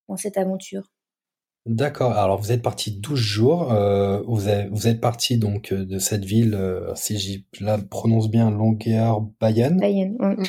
dans 0.08 0.18
cette 0.18 0.38
aventure. 0.38 0.94
D'accord. 1.66 2.12
Alors 2.12 2.42
vous 2.42 2.52
êtes 2.52 2.62
parti 2.62 2.92
12 2.92 3.20
jours. 3.20 3.72
Euh, 3.72 4.22
vous, 4.28 4.50
avez, 4.50 4.68
vous 4.70 4.88
êtes 4.88 5.00
parti 5.00 5.38
donc 5.38 5.72
euh, 5.72 5.86
de 5.86 5.98
cette 5.98 6.26
ville, 6.26 6.56
euh, 6.56 6.94
si 6.96 7.18
je 7.18 7.64
la 7.64 7.78
prononce 7.78 8.30
bien, 8.30 8.52
Longueur 8.52 9.22
Bayonne. 9.40 9.78
Bayonne. 9.78 10.18
Mm. 10.20 10.44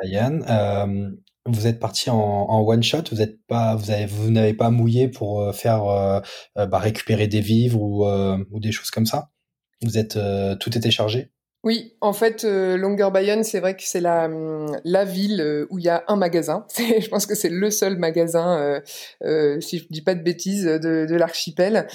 Bayonne. 0.00 0.44
Euh, 0.48 1.10
vous 1.46 1.66
êtes 1.66 1.80
parti 1.80 2.10
en, 2.10 2.16
en, 2.16 2.60
one 2.62 2.82
shot. 2.82 3.02
Vous 3.10 3.22
êtes 3.22 3.44
pas, 3.46 3.74
vous 3.74 3.90
avez, 3.90 4.06
vous 4.06 4.30
n'avez 4.30 4.54
pas 4.54 4.70
mouillé 4.70 5.08
pour 5.08 5.40
euh, 5.40 5.52
faire 5.52 5.84
euh, 5.84 6.20
bah, 6.54 6.78
récupérer 6.78 7.26
des 7.26 7.40
vivres 7.40 7.80
ou, 7.80 8.06
ou 8.06 8.60
des 8.60 8.72
choses 8.72 8.90
comme 8.90 9.06
ça? 9.06 9.30
Vous 9.82 9.98
êtes, 9.98 10.18
tout 10.60 10.76
était 10.76 10.90
chargé? 10.90 11.32
Oui, 11.66 11.96
en 12.00 12.12
fait, 12.12 12.44
euh, 12.44 12.76
Longueur 12.76 13.10
Bayonne, 13.10 13.42
c'est 13.42 13.58
vrai 13.58 13.74
que 13.74 13.82
c'est 13.82 14.00
la, 14.00 14.26
hum, 14.26 14.78
la 14.84 15.04
ville 15.04 15.40
euh, 15.40 15.66
où 15.70 15.80
il 15.80 15.84
y 15.84 15.88
a 15.88 16.04
un 16.06 16.14
magasin. 16.14 16.64
Je 16.78 17.08
pense 17.08 17.26
que 17.26 17.34
c'est 17.34 17.48
le 17.48 17.72
seul 17.72 17.96
magasin, 17.96 18.56
euh, 18.56 18.80
euh, 19.24 19.60
si 19.60 19.80
je 19.80 19.86
dis 19.90 20.00
pas 20.00 20.14
de 20.14 20.22
bêtises, 20.22 20.64
de, 20.64 21.06
de 21.06 21.14
l'archipel. 21.16 21.88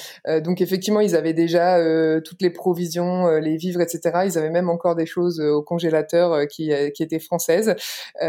Donc 0.43 0.59
effectivement, 0.59 0.99
ils 0.99 1.15
avaient 1.15 1.33
déjà 1.33 1.79
toutes 2.21 2.41
les 2.41 2.49
provisions, 2.49 3.27
les 3.37 3.55
vivres, 3.55 3.79
etc. 3.79 4.23
Ils 4.25 4.37
avaient 4.37 4.49
même 4.49 4.69
encore 4.69 4.95
des 4.95 5.05
choses 5.05 5.39
au 5.39 5.61
congélateur 5.61 6.47
qui, 6.47 6.73
qui 6.93 7.03
étaient 7.03 7.19
françaises. 7.19 7.75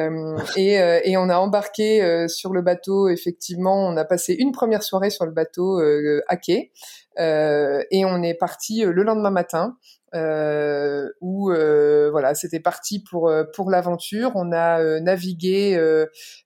et, 0.56 0.74
et 0.74 1.16
on 1.16 1.28
a 1.28 1.38
embarqué 1.38 2.26
sur 2.28 2.52
le 2.52 2.62
bateau. 2.62 3.08
Effectivement, 3.08 3.88
on 3.88 3.96
a 3.96 4.04
passé 4.04 4.34
une 4.38 4.52
première 4.52 4.82
soirée 4.82 5.10
sur 5.10 5.26
le 5.26 5.32
bateau 5.32 5.80
à 6.28 6.36
quai. 6.36 6.70
et 7.18 8.04
on 8.04 8.22
est 8.22 8.34
parti 8.34 8.82
le 8.84 9.02
lendemain 9.02 9.30
matin 9.30 9.76
euh, 10.14 11.08
où 11.20 11.50
euh, 11.50 12.10
voilà, 12.10 12.34
c'était 12.34 12.60
parti 12.60 13.02
pour 13.02 13.28
euh, 13.28 13.44
pour 13.54 13.70
l'aventure. 13.70 14.32
On 14.34 14.52
a 14.52 14.80
euh, 14.80 15.00
navigué 15.00 15.52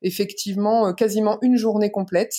effectivement 0.02 0.92
quasiment 0.94 1.38
une 1.42 1.56
journée 1.56 1.90
complète. 1.90 2.35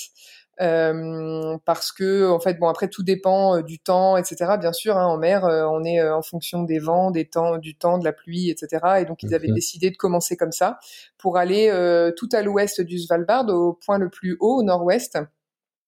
parce 0.57 1.91
que 1.91 2.29
en 2.29 2.39
fait 2.39 2.57
bon 2.59 2.67
après 2.67 2.87
tout 2.87 3.03
dépend 3.03 3.61
du 3.61 3.77
temps 3.79 4.17
etc 4.17 4.55
bien 4.59 4.73
sûr 4.73 4.97
hein, 4.97 5.05
en 5.05 5.17
mer 5.17 5.43
on 5.43 5.83
est 5.83 6.01
en 6.01 6.23
fonction 6.23 6.63
des 6.63 6.79
vents 6.79 7.11
des 7.11 7.25
temps 7.25 7.57
du 7.57 7.77
temps 7.77 7.99
de 7.99 8.03
la 8.03 8.11
pluie 8.11 8.49
etc 8.49 8.99
et 9.01 9.05
donc 9.05 9.21
ils 9.21 9.35
avaient 9.35 9.51
décidé 9.51 9.91
de 9.91 9.97
commencer 9.97 10.35
comme 10.35 10.51
ça 10.51 10.79
pour 11.19 11.37
aller 11.37 11.69
tout 12.17 12.29
à 12.31 12.41
l'ouest 12.41 12.81
du 12.81 12.97
Svalbard 12.97 13.47
au 13.49 13.73
point 13.73 13.99
le 13.99 14.09
plus 14.09 14.35
haut 14.39 14.59
au 14.59 14.63
nord-ouest 14.63 15.19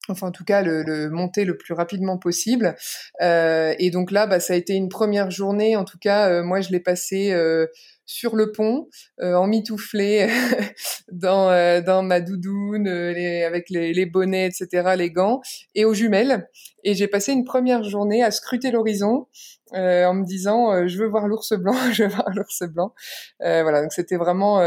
enfin 0.10 0.28
en 0.28 0.32
tout 0.32 0.44
cas 0.44 0.62
le, 0.62 1.10
monter 1.10 1.46
le 1.46 1.58
plus 1.58 1.74
rapidement 1.74 2.18
possible. 2.18 2.76
Euh, 3.22 3.74
et 3.80 3.92
donc 3.92 4.12
là, 4.12 4.28
bah, 4.28 4.40
ça 4.40 4.54
a 4.54 4.56
été 4.56 4.74
une 4.74 4.90
première 4.90 5.32
journée. 5.32 5.76
En 5.76 5.86
tout 5.86 5.98
cas, 6.00 6.30
euh, 6.30 6.44
moi, 6.44 6.62
je 6.62 6.70
l'ai 6.70 6.80
passé 6.80 7.32
euh, 7.32 7.68
sur 8.06 8.36
le 8.36 8.52
pont, 8.52 8.88
en 9.22 9.46
mitouflé, 9.46 10.28
dans, 11.12 12.04
ma 12.04 12.22
doudoune, 12.22 12.88
avec 12.88 13.70
les, 13.70 13.94
les, 13.94 14.06
bonnets, 14.08 14.48
etc., 14.48 14.96
les 14.98 15.12
gants, 15.12 15.42
et 15.76 15.86
aux 15.86 15.94
jumelles. 15.94 16.50
Et 16.84 16.96
j'ai 16.96 17.08
passé 17.08 17.34
une 17.34 17.44
première 17.44 17.84
journée 17.84 18.24
à 18.24 18.32
scruter 18.32 18.72
l'horizon. 18.72 19.28
en 19.74 20.14
me 20.16 20.26
disant 20.26 20.88
je 20.88 20.98
veux 20.98 21.08
voir 21.08 21.28
l'ours 21.28 21.54
blanc, 21.54 21.76
je 21.94 22.06
veux 22.06 22.10
voir 22.10 22.32
l'ours 22.36 22.64
blanc. 22.64 22.96
voilà, 23.40 23.84
donc 23.84 23.94
c'était 23.94 24.18
vraiment 24.18 24.60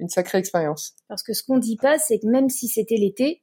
une 0.00 0.08
sacrée 0.08 0.38
expérience. 0.38 0.94
Parce 1.08 1.24
que 1.24 1.32
ce 1.34 1.42
qu'on 1.42 1.58
dit 1.58 1.76
pas, 1.76 1.98
c'est 1.98 2.20
que 2.20 2.26
même 2.26 2.48
si 2.48 2.68
c'était 2.68 2.96
l'été, 2.96 3.42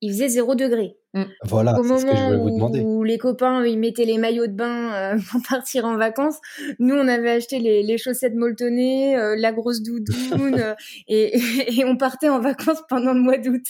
il 0.00 0.12
faisait 0.12 0.28
0 0.28 0.54
degré. 0.54 0.96
Mm. 1.14 1.24
Voilà, 1.44 1.76
c'est 1.76 1.98
ce 1.98 2.04
que 2.04 2.16
je 2.16 2.22
voulais 2.22 2.36
vous 2.36 2.50
demander. 2.50 2.80
Où 2.80 3.02
les 3.04 3.18
copains, 3.18 3.64
ils 3.64 3.78
mettaient 3.78 4.04
les 4.04 4.18
maillots 4.18 4.46
de 4.46 4.52
bain 4.52 4.92
euh, 4.94 5.18
pour 5.30 5.40
partir 5.48 5.84
en 5.84 5.96
vacances. 5.96 6.36
Nous, 6.78 6.94
on 6.94 7.08
avait 7.08 7.30
acheté 7.30 7.58
les, 7.58 7.82
les 7.82 7.98
chaussettes 7.98 8.34
molletonnées, 8.34 9.16
euh, 9.16 9.36
la 9.38 9.52
grosse 9.52 9.82
doudoune, 9.82 10.54
euh, 10.60 10.74
et, 11.08 11.38
et, 11.78 11.84
on 11.84 11.96
partait 11.96 12.28
en 12.28 12.40
vacances 12.40 12.82
pendant 12.88 13.12
le 13.12 13.20
mois 13.20 13.38
d'août. 13.38 13.64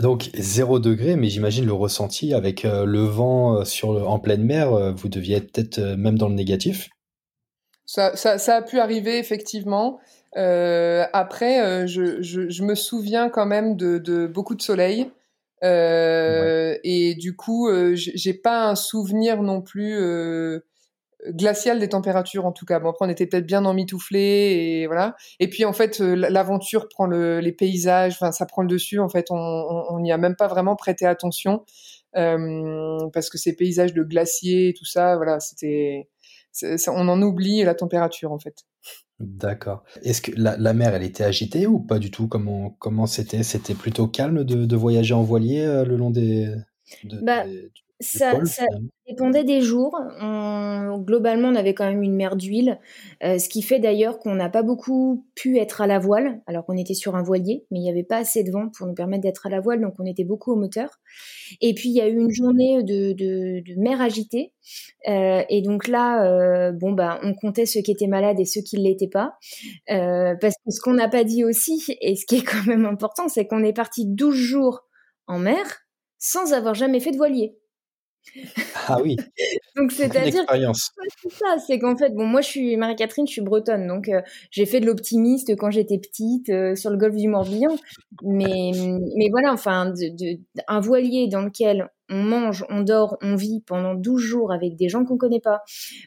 Donc 0.00 0.30
0 0.34 0.78
degré, 0.78 1.16
mais 1.16 1.28
j'imagine 1.28 1.66
le 1.66 1.74
ressenti 1.74 2.32
avec 2.32 2.62
le 2.62 3.00
vent 3.00 3.62
sur 3.66 4.10
en 4.10 4.18
pleine 4.18 4.42
mer, 4.42 4.94
vous 4.94 5.10
deviez 5.10 5.36
être 5.36 5.52
peut-être 5.52 5.80
même 5.96 6.16
dans 6.16 6.30
le 6.30 6.34
négatif. 6.34 6.88
Ça, 7.84 8.16
ça, 8.16 8.38
ça, 8.38 8.56
a 8.56 8.62
pu 8.62 8.78
arriver 8.78 9.18
effectivement. 9.18 10.00
Euh, 10.36 11.04
après, 11.12 11.60
euh, 11.60 11.86
je, 11.86 12.22
je, 12.22 12.48
je, 12.48 12.62
me 12.62 12.74
souviens 12.74 13.28
quand 13.28 13.46
même 13.46 13.76
de, 13.76 13.98
de 13.98 14.26
beaucoup 14.26 14.54
de 14.54 14.62
soleil. 14.62 15.10
Euh, 15.62 16.72
ouais. 16.72 16.80
Et 16.84 17.14
du 17.14 17.36
coup, 17.36 17.68
euh, 17.68 17.92
j'ai 17.94 18.34
pas 18.34 18.68
un 18.68 18.74
souvenir 18.74 19.42
non 19.42 19.60
plus 19.62 19.94
euh, 19.94 20.60
glacial 21.28 21.78
des 21.78 21.88
températures 21.90 22.46
en 22.46 22.52
tout 22.52 22.64
cas. 22.66 22.80
Bon 22.80 22.90
après, 22.90 23.06
on 23.06 23.08
était 23.08 23.26
peut-être 23.26 23.46
bien 23.46 23.64
emmitouflé 23.64 24.20
et 24.20 24.86
voilà. 24.86 25.14
Et 25.38 25.48
puis 25.48 25.64
en 25.64 25.72
fait, 25.72 26.00
l'aventure 26.00 26.88
prend 26.88 27.06
le, 27.06 27.40
les 27.40 27.52
paysages, 27.52 28.14
enfin 28.14 28.32
ça 28.32 28.46
prend 28.46 28.62
le 28.62 28.68
dessus. 28.68 28.98
En 28.98 29.08
fait, 29.08 29.26
on 29.30 30.00
n'y 30.00 30.12
a 30.12 30.18
même 30.18 30.36
pas 30.36 30.48
vraiment 30.48 30.76
prêté 30.76 31.06
attention 31.06 31.64
parce 32.14 33.30
que 33.30 33.38
ces 33.38 33.54
paysages 33.54 33.94
de 33.94 34.02
glaciers 34.02 34.70
et 34.70 34.74
tout 34.74 34.84
ça, 34.84 35.16
voilà, 35.16 35.40
c'était, 35.40 36.08
on 36.88 37.08
en 37.08 37.22
oublie 37.22 37.62
la 37.62 37.74
température 37.74 38.32
en 38.32 38.38
fait. 38.38 38.64
D'accord. 39.20 39.84
Est-ce 40.02 40.20
que 40.20 40.32
la, 40.34 40.56
la, 40.56 40.72
mer, 40.72 40.94
elle 40.94 41.04
était 41.04 41.22
agitée 41.22 41.66
ou 41.66 41.78
pas 41.78 41.98
du 41.98 42.10
tout? 42.10 42.26
Comment 42.26 42.70
comment 42.80 43.06
c'était? 43.06 43.44
C'était 43.44 43.74
plutôt 43.74 44.08
calme 44.08 44.42
de, 44.42 44.64
de, 44.64 44.76
voyager 44.76 45.14
en 45.14 45.22
voilier 45.22 45.64
euh, 45.64 45.84
le 45.84 45.96
long 45.96 46.10
des, 46.10 46.52
de, 47.04 47.20
bah, 47.22 47.46
des, 47.46 47.70
ça, 48.02 48.32
dépendait 49.08 49.44
des 49.44 49.60
jours. 49.60 49.98
On, 50.20 50.98
globalement, 50.98 51.48
on 51.48 51.54
avait 51.54 51.74
quand 51.74 51.86
même 51.86 52.02
une 52.02 52.14
mer 52.14 52.36
d'huile, 52.36 52.78
euh, 53.24 53.38
ce 53.38 53.48
qui 53.48 53.62
fait 53.62 53.78
d'ailleurs 53.78 54.18
qu'on 54.18 54.34
n'a 54.34 54.48
pas 54.48 54.62
beaucoup 54.62 55.26
pu 55.34 55.58
être 55.58 55.80
à 55.80 55.86
la 55.86 55.98
voile, 55.98 56.40
alors 56.46 56.64
qu'on 56.66 56.76
était 56.76 56.94
sur 56.94 57.16
un 57.16 57.22
voilier, 57.22 57.64
mais 57.70 57.78
il 57.78 57.82
n'y 57.82 57.90
avait 57.90 58.02
pas 58.02 58.18
assez 58.18 58.44
de 58.44 58.50
vent 58.50 58.68
pour 58.76 58.86
nous 58.86 58.94
permettre 58.94 59.22
d'être 59.22 59.46
à 59.46 59.50
la 59.50 59.60
voile, 59.60 59.80
donc 59.80 59.94
on 59.98 60.06
était 60.06 60.24
beaucoup 60.24 60.52
au 60.52 60.56
moteur. 60.56 60.88
Et 61.60 61.74
puis 61.74 61.88
il 61.88 61.94
y 61.94 62.00
a 62.00 62.08
eu 62.08 62.18
une 62.18 62.30
journée 62.30 62.82
de, 62.82 63.12
de, 63.12 63.60
de 63.60 63.80
mer 63.80 64.00
agitée, 64.00 64.52
euh, 65.08 65.42
et 65.48 65.62
donc 65.62 65.88
là, 65.88 66.24
euh, 66.24 66.72
bon 66.72 66.92
bah, 66.92 67.20
on 67.22 67.34
comptait 67.34 67.66
ceux 67.66 67.80
qui 67.80 67.92
étaient 67.92 68.06
malades 68.06 68.40
et 68.40 68.44
ceux 68.44 68.62
qui 68.62 68.78
ne 68.78 68.84
l'étaient 68.84 69.08
pas, 69.08 69.36
parce 69.86 70.54
que 70.64 70.70
ce 70.70 70.80
qu'on 70.80 70.94
n'a 70.94 71.08
pas 71.08 71.24
dit 71.24 71.44
aussi, 71.44 71.84
et 72.00 72.16
ce 72.16 72.26
qui 72.26 72.36
est 72.36 72.44
quand 72.44 72.66
même 72.66 72.84
important, 72.84 73.28
c'est 73.28 73.46
qu'on 73.46 73.64
est 73.64 73.72
parti 73.72 74.06
12 74.06 74.34
jours 74.34 74.84
en 75.26 75.38
mer 75.38 75.64
sans 76.18 76.52
avoir 76.52 76.74
jamais 76.74 77.00
fait 77.00 77.10
de 77.10 77.16
voilier. 77.16 77.58
Ah 78.88 78.98
oui. 79.02 79.16
donc 79.76 79.92
c'est-à-dire 79.92 80.44
c'est 80.48 81.30
ça, 81.30 81.56
c'est 81.66 81.78
qu'en 81.78 81.96
fait 81.96 82.10
bon 82.10 82.26
moi 82.26 82.40
je 82.40 82.48
suis 82.48 82.76
Marie-Catherine, 82.76 83.26
je 83.26 83.32
suis 83.32 83.42
bretonne 83.42 83.86
donc 83.86 84.08
euh, 84.08 84.20
j'ai 84.50 84.66
fait 84.66 84.80
de 84.80 84.86
l'optimiste 84.86 85.54
quand 85.56 85.70
j'étais 85.70 85.98
petite 85.98 86.48
euh, 86.48 86.74
sur 86.74 86.90
le 86.90 86.96
golfe 86.96 87.16
du 87.16 87.28
Morbihan 87.28 87.76
mais 88.22 88.72
mais 89.16 89.28
voilà 89.30 89.52
enfin 89.52 89.86
de, 89.86 90.08
de, 90.16 90.40
un 90.68 90.80
voilier 90.80 91.28
dans 91.28 91.42
lequel 91.42 91.88
on 92.08 92.22
mange, 92.22 92.64
on 92.68 92.82
dort, 92.82 93.16
on 93.22 93.36
vit 93.36 93.62
pendant 93.66 93.94
12 93.94 94.20
jours 94.20 94.52
avec 94.52 94.76
des 94.76 94.88
gens 94.88 95.04
qu'on 95.04 95.16
connaît 95.16 95.40
pas 95.40 95.62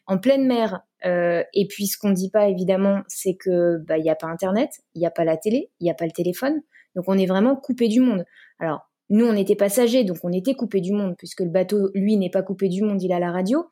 en 0.05 0.17
pleine 0.17 0.45
mer 0.45 0.81
euh, 1.05 1.43
et 1.53 1.67
puis 1.67 1.88
ce 1.88 1.98
qu'on 1.98 2.12
dit 2.12 2.29
pas 2.29 2.48
évidemment 2.48 3.01
c'est 3.07 3.36
que 3.36 3.77
bah 3.88 3.98
il 3.98 4.05
y 4.05 4.10
a 4.10 4.15
pas 4.15 4.27
internet, 4.27 4.69
il 4.93 5.01
y 5.01 5.05
a 5.05 5.12
pas 5.12 5.24
la 5.24 5.38
télé, 5.38 5.72
il 5.79 5.88
y 5.88 5.89
a 5.89 5.95
pas 5.95 6.05
le 6.05 6.12
téléphone 6.12 6.62
donc 6.95 7.05
on 7.07 7.17
est 7.17 7.25
vraiment 7.25 7.55
coupé 7.55 7.88
du 7.88 8.00
monde. 8.00 8.25
Alors 8.60 8.89
nous, 9.10 9.26
on 9.26 9.36
était 9.36 9.56
passagers, 9.56 10.04
donc 10.04 10.18
on 10.24 10.32
était 10.32 10.56
coupé 10.56 10.82
du 10.82 10.92
monde, 10.92 11.16
puisque 11.18 11.42
le 11.42 11.50
bateau, 11.50 11.90
lui, 11.94 12.18
n'est 12.18 12.30
pas 12.30 12.44
coupé 12.44 12.70
du 12.70 12.82
monde, 12.82 13.02
il 13.02 13.12
a 13.12 13.20
la 13.20 13.32
radio. 13.32 13.66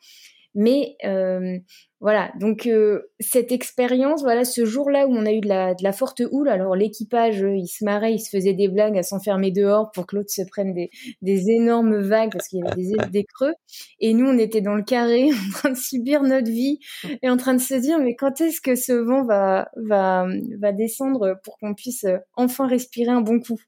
Mais 0.56 0.98
euh, 1.04 1.58
voilà, 2.00 2.32
donc 2.40 2.68
euh, 2.68 3.02
cette 3.20 3.52
expérience, 3.52 4.22
voilà, 4.22 4.46
ce 4.46 4.66
jour-là 4.66 5.08
où 5.08 5.12
on 5.12 5.25
a 5.25 5.32
eu 5.32 5.42
de 5.42 5.48
la, 5.48 5.92
forte 5.92 6.22
houle, 6.32 6.48
alors 6.48 6.75
l'équipage, 6.75 7.40
il 7.40 7.66
se 7.66 7.84
marrait, 7.84 8.13
il 8.13 8.20
se 8.20 8.30
faisait 8.30 8.54
des 8.54 8.68
blagues 8.68 8.96
à 8.96 9.02
s'enfermer 9.02 9.50
dehors 9.50 9.90
pour 9.92 10.06
que 10.06 10.16
l'autre 10.16 10.30
se 10.30 10.44
prenne 10.44 10.75
des, 10.75 11.50
énormes 11.50 12.02
vagues 12.02 12.32
parce 12.32 12.48
qu'il 12.50 12.60
y 12.60 12.68
avait 12.68 12.84
des, 12.84 13.10
des 13.12 13.24
creux. 13.24 13.54
Et 14.00 14.13
nous, 14.13 14.28
on 14.28 14.38
était 14.38 14.62
dans 14.62 14.75
le 14.75 14.84
carré, 14.84 15.30
en 15.32 15.52
train 15.54 15.70
de 15.72 15.78
subir 15.78 16.22
notre 16.22 16.52
vie 16.52 16.78
et 17.24 17.30
en 17.30 17.38
train 17.38 17.56
de 17.56 17.62
se 17.62 17.74
dire, 17.74 17.98
mais 18.00 18.16
quand 18.16 18.40
est-ce 18.40 18.62
que 18.62 18.75
ce 18.75 18.94
vent 18.94 19.25
va, 19.25 19.70
va, 19.75 20.28
va 20.60 20.72
descendre 20.72 21.40
pour 21.44 21.58
qu'on 21.58 21.74
puisse 21.74 22.06
enfin 22.36 22.68
respirer 22.68 23.12
un 23.12 23.22
bon 23.22 23.40
coup? 23.40 23.60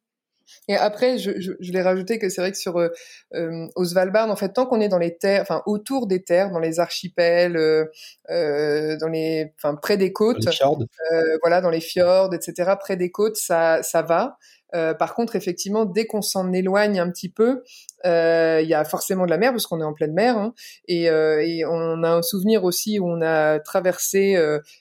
Et 0.67 0.75
après, 0.75 1.17
je, 1.17 1.39
je, 1.39 1.51
je 1.59 1.71
l'ai 1.71 1.81
rajouté 1.81 2.19
que 2.19 2.29
c'est 2.29 2.41
vrai 2.41 2.51
que 2.51 2.57
sur 2.57 2.77
euh, 2.77 2.89
euh, 3.33 3.67
au 3.75 3.85
Svalbard, 3.85 4.29
en 4.29 4.35
fait, 4.35 4.49
tant 4.49 4.65
qu'on 4.65 4.81
est 4.81 4.87
dans 4.87 4.97
les 4.97 5.17
terres, 5.17 5.41
enfin 5.41 5.61
autour 5.65 6.07
des 6.07 6.23
terres, 6.23 6.51
dans 6.51 6.59
les 6.59 6.79
archipels, 6.79 7.57
euh, 7.57 7.85
euh 8.29 8.97
dans 8.97 9.07
les, 9.07 9.53
enfin 9.57 9.75
près 9.75 9.97
des 9.97 10.13
côtes, 10.13 10.45
les 10.45 10.51
euh, 11.13 11.37
voilà, 11.41 11.61
dans 11.61 11.69
les 11.69 11.81
fjords, 11.81 12.33
etc., 12.33 12.73
près 12.79 12.97
des 12.97 13.11
côtes, 13.11 13.37
ça, 13.37 13.83
ça 13.83 14.01
va. 14.01 14.37
Par 14.97 15.15
contre, 15.15 15.35
effectivement, 15.35 15.85
dès 15.85 16.05
qu'on 16.05 16.21
s'en 16.21 16.51
éloigne 16.51 16.99
un 16.99 17.09
petit 17.09 17.29
peu, 17.29 17.63
il 18.03 18.67
y 18.67 18.73
a 18.73 18.85
forcément 18.85 19.25
de 19.25 19.31
la 19.31 19.37
mer 19.37 19.51
parce 19.51 19.65
qu'on 19.65 19.81
est 19.81 19.85
en 19.85 19.93
pleine 19.93 20.13
mer, 20.13 20.37
hein, 20.37 20.53
et, 20.87 21.05
et, 21.05 21.65
on 21.65 22.03
a 22.03 22.09
un 22.09 22.21
souvenir 22.21 22.63
aussi 22.63 22.99
où 22.99 23.07
on 23.07 23.21
a 23.21 23.59
traversé, 23.59 24.37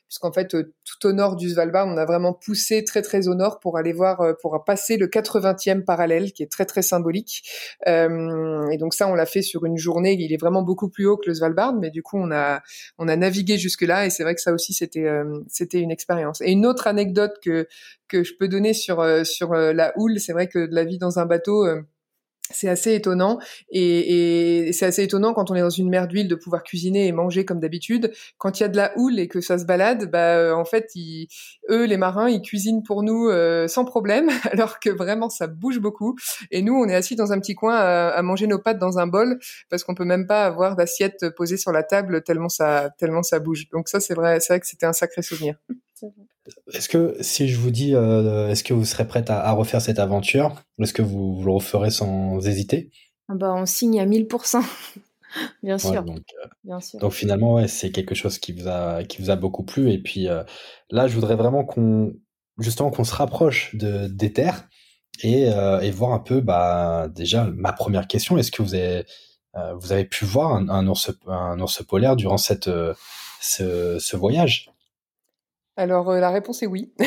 puisqu'en 0.09 0.33
fait, 0.33 0.49
tout 0.49 1.07
au 1.07 1.13
nord 1.13 1.37
du 1.37 1.51
Svalbard, 1.51 1.87
on 1.87 1.97
a 1.97 2.05
vraiment 2.05 2.33
poussé 2.35 2.85
très 2.85 3.03
très 3.03 3.29
au 3.29 3.35
nord 3.35 3.61
pour 3.61 3.79
aller 3.79 3.93
voir, 3.93 4.37
pour 4.41 4.63
passer 4.65 4.97
le 4.97 5.07
80e 5.07 5.85
parallèle, 5.85 6.33
qui 6.33 6.43
est 6.43 6.51
très 6.51 6.67
très 6.67 6.83
symbolique. 6.83 7.43
et 7.87 8.77
donc 8.79 8.95
ça, 8.95 9.09
on 9.09 9.15
l'a 9.15 9.27
fait 9.27 9.43
sur 9.43 9.65
une 9.65 9.79
journée. 9.79 10.17
Il 10.19 10.33
est 10.33 10.41
vraiment 10.41 10.63
beaucoup 10.63 10.89
plus 10.89 11.07
haut 11.07 11.17
que 11.17 11.29
le 11.29 11.35
Svalbard, 11.35 11.75
mais 11.75 11.91
du 11.91 12.03
coup, 12.03 12.19
on 12.19 12.31
a 12.31 12.61
on 12.99 13.09
a 13.09 13.17
navigué 13.17 13.59
jusque 13.59 13.83
là, 13.83 14.07
et 14.07 14.11
c'est 14.11 14.23
vrai 14.23 14.35
que 14.35 14.41
ça 14.41 14.53
aussi, 14.53 14.73
c'était 14.75 15.09
c'était 15.49 15.81
une 15.81 15.91
expérience. 15.91 16.41
Et 16.41 16.51
une 16.51 16.67
autre 16.67 16.87
anecdote 16.87 17.35
que 17.43 17.67
que 18.09 18.23
je 18.23 18.35
peux 18.39 18.49
donner 18.49 18.75
sur 18.75 19.01
euh, 19.01 19.25
sur 19.25 19.53
euh, 19.53 19.73
la 19.85 19.93
houle, 19.97 20.19
c'est 20.21 20.33
vrai 20.33 20.49
que 20.49 20.67
de 20.67 20.75
la 20.75 20.85
vie 20.85 20.99
dans 20.99 21.19
un 21.19 21.27
bateau 21.27 21.67
euh, 21.67 21.83
c'est 22.51 22.69
assez 22.69 22.95
étonnant 22.95 23.39
et, 23.71 24.71
c'est 24.73 24.85
assez 24.85 25.03
étonnant 25.03 25.33
quand 25.33 25.51
on 25.51 25.55
est 25.55 25.63
dans 25.63 25.71
une 25.71 25.89
mer 25.89 26.07
d'huile 26.09 26.29
de 26.29 26.35
pouvoir 26.35 26.63
cuisiner 26.63 27.07
et 27.07 27.13
manger 27.13 27.47
comme 27.47 27.59
d'habitude. 27.59 28.13
Quand 28.37 28.61
il 28.61 28.65
y 28.65 28.67
a 28.67 28.69
de 28.69 28.77
la 28.77 28.93
houle 28.99 29.19
et 29.19 29.29
que 29.29 29.41
ça 29.41 29.59
se 29.59 29.65
balade, 29.65 30.11
bah 30.11 30.55
en 30.55 30.65
fait, 30.67 30.91
ils, 30.95 31.29
eux 31.71 31.85
les 31.85 31.97
marins, 31.97 32.29
ils 32.29 32.43
cuisinent 32.43 32.83
pour 32.83 33.03
nous 33.03 33.31
sans 33.67 33.85
problème, 33.87 34.29
alors 34.53 34.79
que 34.79 34.91
vraiment 34.91 35.31
ça 35.31 35.47
bouge 35.47 35.79
beaucoup. 35.81 36.17
Et 36.51 36.61
nous, 36.61 36.75
on 36.75 36.87
est 36.87 36.95
assis 36.95 37.17
dans 37.17 37.33
un 37.33 37.41
petit 37.41 37.55
coin 37.55 37.77
à, 37.77 38.09
à 38.09 38.23
manger 38.23 38.47
nos 38.47 38.59
pâtes 38.59 38.79
dans 38.79 38.99
un 38.99 39.07
bol 39.07 39.39
parce 39.71 39.83
qu'on 39.83 39.95
peut 39.95 40.05
même 40.05 40.27
pas 40.27 40.45
avoir 40.45 40.77
d'assiette 40.77 41.31
posée 41.37 41.57
sur 41.57 41.73
la 41.73 41.83
table 41.83 42.23
tellement 42.25 42.51
ça 42.51 42.91
tellement 42.99 43.23
ça 43.23 43.39
bouge. 43.39 43.69
Donc 43.73 43.89
ça, 43.89 44.01
c'est 44.01 44.15
vrai, 44.15 44.41
c'est 44.41 44.53
vrai 44.53 44.61
que 44.61 44.67
c'était 44.67 44.87
un 44.87 44.93
sacré 44.93 45.23
souvenir. 45.23 45.57
Est-ce 46.73 46.89
que 46.89 47.17
si 47.21 47.49
je 47.49 47.59
vous 47.59 47.71
dis, 47.71 47.95
euh, 47.95 48.49
est-ce 48.49 48.65
que 48.65 48.75
vous 48.75 48.85
serez 48.85 49.07
prête 49.07 49.31
à, 49.31 49.51
refaire 49.53 49.81
cette 49.81 49.99
aventure? 49.99 50.55
Est-ce 50.79 50.93
que 50.93 51.03
vous, 51.03 51.43
le 51.45 51.51
referez 51.51 51.91
sans 51.91 52.47
hésiter? 52.47 52.91
Ah 53.29 53.35
bah, 53.35 53.55
On 53.55 53.67
signe 53.67 54.01
à 54.01 54.07
1000%. 54.07 54.63
Bien 55.63 55.79
sûr. 55.79 56.05
donc, 56.05 56.23
euh, 56.43 56.49
Bien 56.63 56.81
sûr. 56.81 57.01
donc 57.01 57.13
finalement, 57.13 57.55
ouais, 57.55 57.67
c'est 57.67 57.91
quelque 57.91 58.15
chose 58.15 58.39
qui 58.39 58.53
vous 58.53 58.69
a 58.69 59.03
qui 59.03 59.21
vous 59.21 59.31
a 59.31 59.37
beaucoup 59.37 59.65
plu. 59.65 59.91
Et 59.91 59.99
puis 59.99 60.29
euh, 60.29 60.45
là, 60.91 61.09
je 61.09 61.15
voudrais 61.15 61.35
vraiment 61.35 61.65
qu'on 61.65 62.15
justement 62.59 62.91
qu'on 62.91 63.03
se 63.03 63.15
rapproche 63.15 63.75
de 63.75 64.07
des 64.07 64.33
terres 64.33 64.69
et, 65.23 65.49
et 65.83 65.91
voir 65.91 66.13
un 66.13 66.21
peu. 66.21 66.41
Bah 66.41 67.09
déjà, 67.09 67.51
ma 67.57 67.73
première 67.73 68.07
question 68.07 68.39
est-ce 68.39 68.53
que 68.53 68.63
vous 68.63 68.75
avez 68.75 69.05
vous 69.77 69.91
avez 69.91 70.05
pu 70.05 70.25
voir 70.25 70.53
un, 70.53 70.87
ours 70.87 71.11
un 71.27 71.59
ours 71.59 71.83
polaire 71.85 72.15
durant 72.15 72.37
cette 72.37 72.71
ce, 73.41 73.99
ce 73.99 74.17
voyage? 74.17 74.74
Alors 75.77 76.11
euh, 76.11 76.21
la 76.21 76.31
réponse 76.31 76.63
est 76.63 76.67
oui. 76.67 76.93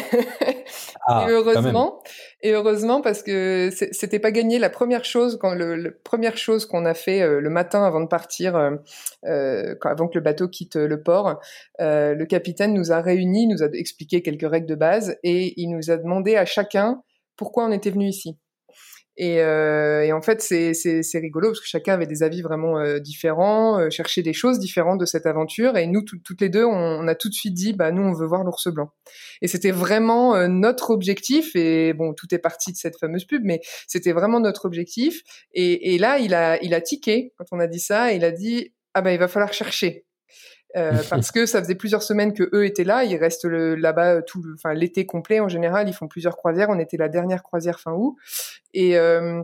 Ah, 1.09 1.25
et 1.25 1.31
heureusement, 1.31 2.03
et 2.41 2.51
heureusement 2.51 2.99
parce 2.99 3.23
que 3.23 3.69
c'était 3.71 4.19
pas 4.19 4.31
gagné. 4.31 4.59
La 4.59 4.69
première 4.69 5.05
chose 5.05 5.37
quand 5.39 5.53
le, 5.53 5.97
première 6.03 6.35
chose 6.35 6.65
qu'on 6.65 6.83
a 6.83 6.93
fait 6.93 7.21
euh, 7.21 7.39
le 7.39 7.49
matin 7.49 7.85
avant 7.85 8.01
de 8.01 8.07
partir, 8.07 8.57
euh, 8.57 9.75
quand, 9.79 9.89
avant 9.89 10.09
que 10.09 10.17
le 10.17 10.21
bateau 10.21 10.49
quitte 10.49 10.75
le 10.75 11.01
port, 11.01 11.39
le 11.79 12.25
capitaine 12.25 12.73
nous 12.73 12.91
a 12.91 12.99
réunis, 12.99 13.47
nous 13.47 13.63
a 13.63 13.67
expliqué 13.71 14.21
quelques 14.21 14.49
règles 14.51 14.67
de 14.67 14.75
base 14.75 15.15
et 15.23 15.53
il 15.55 15.69
nous 15.69 15.91
a 15.91 15.95
demandé 15.95 16.35
à 16.35 16.43
chacun 16.43 17.01
pourquoi 17.37 17.65
on 17.65 17.71
était 17.71 17.91
venu 17.91 18.07
ici. 18.07 18.37
Et, 19.19 19.41
euh, 19.41 20.03
et, 20.03 20.13
en 20.13 20.21
fait, 20.21 20.41
c'est, 20.41 21.19
rigolo 21.19 21.49
parce 21.49 21.59
que 21.59 21.67
chacun 21.67 21.93
avait 21.93 22.05
des 22.05 22.21
avis 22.21 22.43
vraiment 22.43 22.77
euh, 22.77 22.99
différents, 22.99 23.79
euh, 23.79 23.89
cherchait 23.89 24.21
des 24.21 24.33
choses 24.33 24.59
différentes 24.59 24.99
de 24.99 25.05
cette 25.05 25.25
aventure. 25.25 25.75
Et 25.75 25.87
nous, 25.87 26.03
toutes 26.03 26.39
les 26.39 26.49
deux, 26.49 26.63
on, 26.63 27.07
a 27.07 27.15
tout 27.15 27.29
de 27.29 27.33
suite 27.33 27.55
dit, 27.55 27.73
bah 27.73 27.91
nous, 27.91 28.03
on 28.03 28.13
veut 28.13 28.27
voir 28.27 28.43
l'ours 28.43 28.67
blanc. 28.67 28.91
Et 29.41 29.47
c'était 29.47 29.71
vraiment 29.71 30.35
euh, 30.35 30.47
notre 30.47 30.91
objectif. 30.91 31.55
Et 31.55 31.93
bon, 31.93 32.13
tout 32.13 32.27
est 32.33 32.39
parti 32.39 32.71
de 32.71 32.77
cette 32.77 32.97
fameuse 32.99 33.25
pub, 33.25 33.41
mais 33.43 33.59
c'était 33.87 34.13
vraiment 34.13 34.39
notre 34.39 34.65
objectif. 34.65 35.23
Et, 35.51 35.95
et 35.95 35.97
là, 35.97 36.19
il 36.19 36.35
a, 36.35 36.61
il 36.63 36.75
a 36.75 36.81
tiqué 36.81 37.33
quand 37.37 37.45
on 37.51 37.59
a 37.59 37.67
dit 37.67 37.79
ça. 37.79 38.13
Il 38.13 38.23
a 38.23 38.31
dit, 38.31 38.73
ah 38.93 39.01
bah 39.01 39.13
il 39.13 39.19
va 39.19 39.27
falloir 39.27 39.53
chercher. 39.53 40.06
Euh, 40.75 40.91
parce 41.09 41.31
que 41.31 41.45
ça 41.45 41.61
faisait 41.61 41.75
plusieurs 41.75 42.03
semaines 42.03 42.33
que 42.33 42.49
eux 42.53 42.65
étaient 42.65 42.83
là. 42.83 43.03
Ils 43.03 43.15
restent 43.15 43.45
là-bas 43.45 44.21
tout, 44.21 44.43
enfin 44.53 44.73
l'été 44.73 45.05
complet 45.05 45.39
en 45.39 45.47
général. 45.47 45.87
Ils 45.87 45.93
font 45.93 46.07
plusieurs 46.07 46.37
croisières. 46.37 46.69
On 46.69 46.79
était 46.79 46.97
la 46.97 47.09
dernière 47.09 47.43
croisière 47.43 47.79
fin 47.79 47.93
août, 47.93 48.15
et 48.73 48.97
euh, 48.97 49.41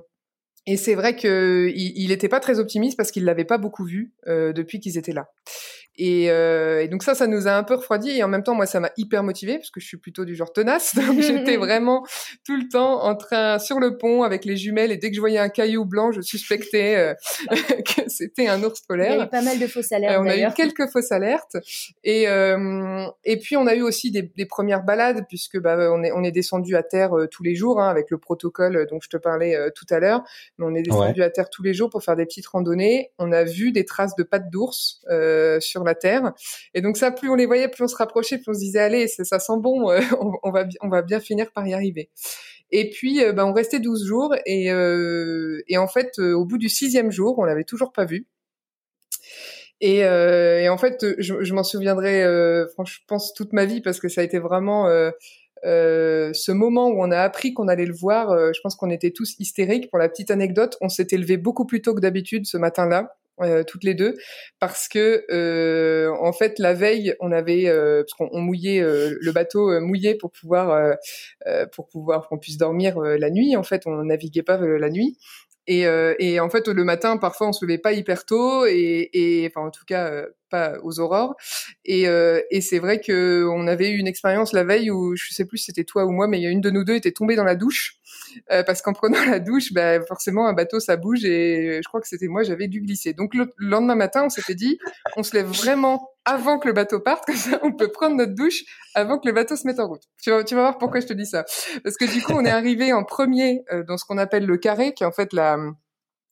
et 0.65 0.77
c'est 0.77 0.96
vrai 0.96 1.15
que 1.15 1.72
il 1.75 2.08
n'était 2.08 2.30
pas 2.30 2.39
très 2.39 2.60
optimiste 2.60 2.96
parce 2.96 3.12
qu'il 3.12 3.25
l'avait 3.25 3.44
pas 3.44 3.58
beaucoup 3.58 3.84
vu 3.84 4.13
euh, 4.27 4.53
depuis 4.53 4.80
qu'ils 4.80 4.98
étaient 4.98 5.12
là. 5.12 5.30
Et, 5.97 6.31
euh, 6.31 6.81
et, 6.81 6.88
donc 6.88 7.03
ça, 7.03 7.15
ça 7.15 7.27
nous 7.27 7.47
a 7.47 7.51
un 7.51 7.63
peu 7.63 7.75
refroidi 7.75 8.12
et 8.12 8.23
en 8.23 8.27
même 8.27 8.43
temps, 8.43 8.55
moi, 8.55 8.65
ça 8.65 8.79
m'a 8.79 8.91
hyper 8.97 9.23
motivé 9.23 9.57
parce 9.57 9.69
que 9.69 9.79
je 9.79 9.85
suis 9.85 9.97
plutôt 9.97 10.25
du 10.25 10.35
genre 10.35 10.51
tenace. 10.51 10.95
Donc 11.07 11.21
j'étais 11.21 11.57
vraiment 11.63 12.05
tout 12.45 12.55
le 12.55 12.67
temps 12.67 13.03
en 13.03 13.15
train 13.15 13.59
sur 13.59 13.79
le 13.79 13.97
pont 13.97 14.23
avec 14.23 14.45
les 14.45 14.57
jumelles 14.57 14.91
et 14.91 14.97
dès 14.97 15.09
que 15.09 15.15
je 15.15 15.19
voyais 15.19 15.39
un 15.39 15.50
caillou 15.50 15.85
blanc, 15.85 16.12
je 16.12 16.21
suspectais 16.21 16.95
euh, 16.95 17.13
que 17.95 18.09
c'était 18.09 18.47
un 18.47 18.63
ours 18.63 18.82
polaire. 18.82 19.13
Il 19.13 19.17
y 19.17 19.21
a 19.21 19.25
eu 19.25 19.29
pas 19.29 19.41
mal 19.41 19.60
de 19.60 19.67
fausses 19.67 19.91
alertes. 19.91 20.19
on 20.19 20.27
a 20.27 20.38
eu 20.38 20.53
quelques 20.53 20.89
fausses 20.89 21.12
alertes 21.12 21.58
et 22.03 22.27
euh, 22.27 23.06
et 23.23 23.38
puis 23.38 23.58
on 23.58 23.67
a 23.67 23.75
eu 23.75 23.82
aussi 23.82 24.12
des, 24.12 24.23
des 24.23 24.45
premières 24.45 24.84
balades 24.84 25.25
puisque 25.27 25.60
bah 25.60 25.91
on 25.91 26.03
est 26.03 26.12
on 26.12 26.23
est 26.23 26.32
descendu 26.32 26.75
à 26.75 26.84
terre 26.84 27.17
euh, 27.17 27.27
tous 27.27 27.43
les 27.43 27.56
jours 27.56 27.79
hein, 27.79 27.89
avec 27.89 28.10
le 28.10 28.17
protocole 28.17 28.88
dont 28.89 28.99
je 29.01 29.10
te 29.10 29.17
parlais 29.17 29.58
tout 29.75 29.86
à 29.89 29.99
l'heure. 29.99 30.23
Mais 30.58 30.65
on 30.65 30.75
est 30.75 30.84
descendu 30.84 31.21
à 31.23 31.29
terre 31.29 31.49
tous 31.49 31.63
les 31.63 31.73
jours 31.73 31.89
pour 31.89 32.03
faire 32.03 32.15
des 32.15 32.25
petites 32.25 32.47
randonnées. 32.47 33.12
On 33.19 33.32
a 33.32 33.43
vu 33.43 33.71
des 33.71 33.86
traces 33.86 34.15
de 34.15 34.23
pattes 34.23 34.49
d'ours 34.49 35.01
sur 35.60 35.83
la 35.84 35.96
terre. 35.96 36.34
Et 36.74 36.82
donc 36.82 36.98
ça, 36.98 37.12
plus 37.12 37.30
on 37.30 37.36
les 37.36 37.46
voyait, 37.46 37.67
plus 37.67 37.84
on 37.84 37.88
se 37.88 37.96
rapprochait, 37.96 38.38
plus 38.38 38.50
on 38.50 38.54
se 38.54 38.60
disait 38.60 38.80
allez, 38.80 39.08
ça, 39.08 39.24
ça 39.24 39.39
sent 39.39 39.58
bon, 39.58 39.89
euh, 39.89 40.00
on, 40.43 40.52
va 40.52 40.65
on 40.82 40.89
va 40.89 41.02
bien 41.02 41.19
finir 41.19 41.52
par 41.52 41.67
y 41.67 41.74
arriver. 41.74 42.10
Et 42.72 42.89
puis 42.89 43.24
euh, 43.24 43.34
bah, 43.34 43.46
on 43.46 43.54
restait 43.54 43.80
12 43.80 44.06
jours 44.06 44.36
et, 44.46 44.72
euh, 44.72 45.62
et 45.67 45.78
en 45.78 45.88
fait 45.88 46.17
au 46.19 46.46
bout 46.46 46.58
du 46.58 46.69
sixième 46.69 47.12
jour, 47.12 47.38
on 47.38 47.43
l'avait 47.43 47.63
toujours 47.63 47.91
pas 47.91 48.06
vu. 48.06 48.28
Et, 49.86 50.06
en 50.69 50.78
fait, 50.78 51.06
je, 51.17 51.54
m'en 51.54 51.63
souviendrai, 51.63 52.24
franchement, 52.72 52.86
je 52.86 53.06
pense 53.06 53.34
toute 53.34 53.52
ma 53.52 53.65
vie 53.65 53.82
parce 53.82 54.00
que 54.00 54.08
ça 54.08 54.22
a 54.22 54.24
été 54.24 54.39
vraiment 54.39 54.88
ce 55.62 56.52
moment 56.54 56.88
où 56.88 57.04
on 57.04 57.12
a 57.12 57.19
appris 57.19 57.54
qu'on 57.54 57.67
allait 57.67 57.86
le 57.86 57.93
voir. 57.93 58.30
je 58.54 58.60
pense 58.62 58.76
qu'on 58.76 58.89
était 58.89 59.12
tous 59.12 59.36
hystériques. 59.39 59.89
Pour 59.89 60.00
la 60.00 60.08
petite 60.08 60.32
anecdote, 60.32 60.78
on 60.80 60.88
s'était 60.88 61.17
levé 61.17 61.36
beaucoup 61.36 61.65
plus 61.65 61.82
tôt 61.82 61.93
que 61.93 62.00
d'habitude 62.00 62.46
ce 62.46 62.56
matin-là. 62.56 63.13
Euh, 63.41 63.63
toutes 63.63 63.84
les 63.84 63.96
deux 63.96 64.13
parce 64.60 64.88
que 64.88 65.26
euh, 65.32 66.13
en 66.22 66.32
fait 66.34 66.60
la 66.60 66.76
veille 66.76 67.15
on 67.19 67.32
avait 67.32 67.67
euh, 67.67 68.04
parce 68.04 68.13
qu'on 68.13 68.39
mouillait 68.39 68.80
le 68.84 69.32
bateau 69.32 69.82
mouillé 69.82 70.13
pour 70.13 70.32
pouvoir 70.32 70.96
pour 71.72 71.88
pouvoir 71.88 72.28
qu'on 72.28 72.38
puisse 72.38 72.58
dormir 72.58 73.00
la 73.00 73.30
nuit. 73.32 73.56
En 73.56 73.63
fait 73.63 73.88
on 73.88 74.04
naviguait 74.04 74.43
pas 74.43 74.58
la 74.58 74.89
nuit. 74.89 75.17
Et, 75.65 75.86
et 76.19 76.39
en 76.39 76.50
fait 76.50 76.67
le 76.67 76.84
matin 76.84 77.17
parfois 77.17 77.48
on 77.48 77.54
se 77.54 77.65
levait 77.65 77.80
pas 77.80 77.93
hyper 77.93 78.26
tôt. 78.26 78.65
Et, 78.67 79.10
et 79.13 79.48
enfin 79.48 79.67
en 79.67 79.72
tout 79.72 79.86
cas 79.86 80.26
pas 80.54 80.76
aux 80.84 81.00
aurores 81.00 81.36
et, 81.86 82.04
et 82.04 82.62
c'est 82.62 82.80
vrai 82.80 83.00
que 83.00 83.46
on 83.52 83.68
avait 83.68 83.89
eu 83.89 83.98
une 83.98 84.08
expérience 84.08 84.54
la 84.54 84.63
veille 84.63 84.92
où 84.92 85.16
je 85.16 85.34
sais 85.34 85.46
plus 85.46 85.58
si 85.58 85.66
c'était 85.66 85.84
toi 85.84 86.06
ou 86.06 86.12
moi 86.12 86.28
mais 86.28 86.39
il 86.39 86.44
y 86.44 86.48
a 86.48 86.50
une 86.50 86.62
de 86.62 86.70
nous 86.70 86.84
deux 86.84 86.96
était 86.96 87.12
tombée 87.12 87.36
dans 87.36 87.44
la 87.44 87.56
douche 87.56 88.00
euh, 88.52 88.63
parce 88.63 88.82
qu'en 88.82 88.94
prenant 88.94 89.24
la 89.30 89.39
douche, 89.39 89.74
bah, 89.74 90.02
forcément 90.06 90.48
un 90.48 90.54
bateau 90.54 90.80
ça 90.80 90.98
bouge 90.98 91.26
et 91.26 91.80
je 91.84 91.88
crois 91.88 92.02
que 92.02 92.08
c'était 92.08 92.28
moi, 92.28 92.44
j'avais 92.44 92.68
dû 92.68 92.82
glisser. 92.82 93.13
Donc 93.13 93.34
le 93.34 93.52
lendemain 93.58 93.96
matin, 93.96 94.24
on 94.26 94.30
s'était 94.30 94.56
dit, 94.56 94.78
on 95.18 95.24
se 95.24 95.36
lève 95.36 95.48
vraiment 95.48 96.10
avant 96.26 96.58
que 96.58 96.68
le 96.68 96.74
bateau 96.74 97.00
parte, 97.00 97.26
comme 97.26 97.36
ça 97.36 97.60
on 97.63 97.74
peut 97.74 97.92
prendre 97.92 98.16
notre 98.16 98.34
douche 98.34 98.63
avant 98.96 99.20
que 99.20 99.28
le 99.28 99.34
bateau 99.34 99.56
se 99.56 99.68
mette 99.68 99.80
en 99.80 99.88
route. 99.88 100.04
Tu 100.22 100.30
vas, 100.30 100.44
tu 100.44 100.56
vas 100.56 100.62
voir 100.62 100.78
pourquoi 100.78 101.00
je 101.00 101.08
te 101.08 101.13
dis 101.13 101.26
ça. 101.26 101.44
Parce 101.84 101.98
que 101.98 102.06
du 102.06 102.22
coup, 102.22 102.34
on 102.34 102.46
est 102.46 102.52
arrivé 102.52 102.94
en 102.94 103.04
premier 103.04 103.63
euh, 103.72 103.84
dans 103.84 103.98
ce 103.98 104.06
qu'on 104.06 104.18
appelle 104.18 104.46
le 104.46 104.58
carré, 104.58 104.94
qui 104.94 105.04
est 105.04 105.08
en 105.08 105.12
fait 105.12 105.34
la 105.34 105.58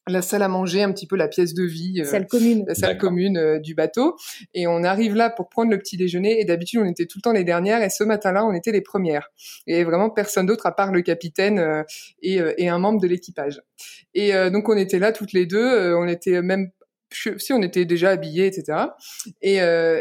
la 0.07 0.21
salle 0.21 0.41
à 0.41 0.47
manger, 0.47 0.81
un 0.81 0.91
petit 0.91 1.05
peu 1.05 1.15
la 1.15 1.27
pièce 1.27 1.53
de 1.53 1.63
vie, 1.63 2.01
euh, 2.01 2.23
commune, 2.23 2.65
la 2.67 2.73
salle 2.73 2.97
commune 2.97 3.37
euh, 3.37 3.59
du 3.59 3.75
bateau. 3.75 4.15
Et 4.53 4.65
on 4.65 4.83
arrive 4.83 5.15
là 5.15 5.29
pour 5.29 5.49
prendre 5.49 5.69
le 5.69 5.77
petit 5.77 5.95
déjeuner. 5.95 6.39
Et 6.39 6.45
d'habitude, 6.45 6.79
on 6.83 6.85
était 6.85 7.05
tout 7.05 7.19
le 7.19 7.21
temps 7.21 7.33
les 7.33 7.43
dernières. 7.43 7.83
Et 7.83 7.89
ce 7.89 8.03
matin-là, 8.03 8.45
on 8.45 8.53
était 8.53 8.71
les 8.71 8.81
premières. 8.81 9.29
Et 9.67 9.83
vraiment 9.83 10.09
personne 10.09 10.47
d'autre 10.47 10.65
à 10.65 10.75
part 10.75 10.91
le 10.91 11.01
capitaine 11.01 11.59
euh, 11.59 11.83
et, 12.21 12.39
et, 12.57 12.69
un 12.69 12.79
membre 12.79 12.99
de 12.99 13.07
l'équipage. 13.07 13.61
Et 14.13 14.31
donc 14.51 14.69
on 14.69 14.77
était 14.77 14.99
là 14.99 15.11
toutes 15.11 15.33
les 15.33 15.45
deux. 15.45 15.93
on 15.95 16.07
était 16.07 16.41
même 16.41 16.71
si 17.11 17.53
on 17.53 17.61
était 17.61 17.85
déjà 17.85 18.11
habillés, 18.11 18.45
etc. 18.45 18.77
Et, 19.41 19.57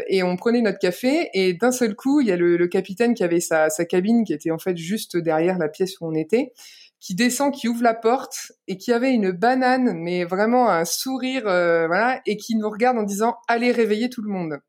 et 0.07 0.23
on 0.23 0.35
prenait 0.35 0.61
notre 0.61 0.79
café 0.79 1.29
et 1.33 1.53
d'un 1.53 1.71
seul 1.71 1.95
coup, 1.95 2.21
il 2.21 2.27
y 2.27 2.31
a 2.31 2.37
le, 2.37 2.57
le 2.57 2.67
capitaine 2.67 3.13
qui 3.13 3.23
avait 3.23 3.39
sa, 3.39 3.69
sa, 3.69 3.85
cabine 3.85 4.23
qui 4.23 4.33
était 4.33 4.51
en 4.51 4.59
fait 4.59 4.77
juste 4.77 5.17
derrière 5.17 5.57
la 5.57 5.69
pièce 5.69 5.99
où 5.99 6.07
on 6.07 6.13
était 6.13 6.53
qui 7.01 7.15
descend, 7.15 7.53
qui 7.53 7.67
ouvre 7.67 7.83
la 7.83 7.95
porte 7.95 8.53
et 8.67 8.77
qui 8.77 8.93
avait 8.93 9.11
une 9.11 9.31
banane, 9.31 9.93
mais 9.97 10.23
vraiment 10.23 10.69
un 10.69 10.85
sourire, 10.85 11.47
euh, 11.47 11.87
voilà, 11.87 12.21
et 12.27 12.37
qui 12.37 12.55
nous 12.55 12.69
regarde 12.69 12.97
en 12.97 13.03
disant 13.03 13.35
allez 13.47 13.71
réveiller 13.71 14.09
tout 14.09 14.21
le 14.21 14.31
monde. 14.31 14.59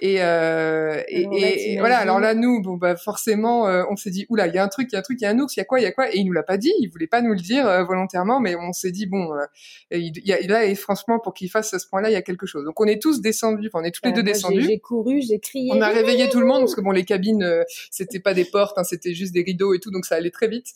Et, 0.00 0.22
euh, 0.22 1.02
et, 1.08 1.76
voilà. 1.78 1.98
Alors 1.98 2.20
là, 2.20 2.34
nous, 2.34 2.62
bon 2.62 2.74
bah 2.74 2.96
forcément, 2.96 3.66
euh, 3.66 3.84
on 3.90 3.96
s'est 3.96 4.10
dit 4.10 4.26
oula, 4.28 4.46
il 4.46 4.54
y 4.54 4.58
a 4.58 4.64
un 4.64 4.68
truc, 4.68 4.88
il 4.90 4.94
y 4.94 4.96
a 4.96 5.00
un 5.00 5.02
truc, 5.02 5.18
il 5.20 5.24
y 5.24 5.26
a 5.26 5.30
un 5.30 5.38
ours, 5.38 5.56
il 5.56 5.60
y 5.60 5.62
a 5.62 5.64
quoi, 5.64 5.80
il 5.80 5.82
y 5.82 5.86
a 5.86 5.92
quoi? 5.92 6.08
Et 6.14 6.18
il 6.18 6.24
nous 6.24 6.32
l'a 6.32 6.42
pas 6.42 6.56
dit. 6.56 6.72
Il 6.78 6.88
voulait 6.88 7.06
pas 7.06 7.20
nous 7.20 7.32
le 7.32 7.40
dire 7.40 7.66
euh, 7.66 7.84
volontairement, 7.84 8.40
mais 8.40 8.56
on 8.56 8.72
s'est 8.72 8.90
dit 8.90 9.06
bon, 9.06 9.32
euh, 9.32 9.46
il, 9.90 10.12
y 10.24 10.32
a, 10.32 10.40
là 10.46 10.64
et 10.64 10.74
franchement, 10.74 11.18
pour 11.18 11.34
qu'il 11.34 11.50
fasse 11.50 11.72
à 11.74 11.78
ce 11.78 11.86
point-là, 11.88 12.10
il 12.10 12.12
y 12.12 12.16
a 12.16 12.22
quelque 12.22 12.46
chose. 12.46 12.64
Donc 12.64 12.80
on 12.80 12.84
est 12.84 13.00
tous 13.00 13.20
descendus. 13.20 13.68
Enfin, 13.72 13.82
on 13.82 13.86
est 13.86 13.90
tous 13.90 14.04
les 14.04 14.12
deux 14.12 14.22
descendus. 14.22 14.62
J'ai 14.62 14.78
couru, 14.78 15.20
j'ai 15.20 15.38
crié. 15.40 15.70
On 15.72 15.80
a 15.80 15.88
réveillé 15.88 16.28
tout 16.28 16.40
le 16.40 16.46
monde 16.46 16.60
parce 16.60 16.74
que 16.74 16.80
bon, 16.80 16.90
les 16.90 17.04
cabines, 17.04 17.64
c'était 17.90 18.20
pas 18.20 18.34
des 18.34 18.44
portes, 18.44 18.78
hein, 18.78 18.84
c'était 18.84 19.14
juste 19.14 19.32
des 19.32 19.42
rideaux 19.42 19.74
et 19.74 19.80
tout, 19.80 19.90
donc 19.90 20.04
ça 20.04 20.16
allait 20.16 20.30
très 20.30 20.48
vite. 20.48 20.68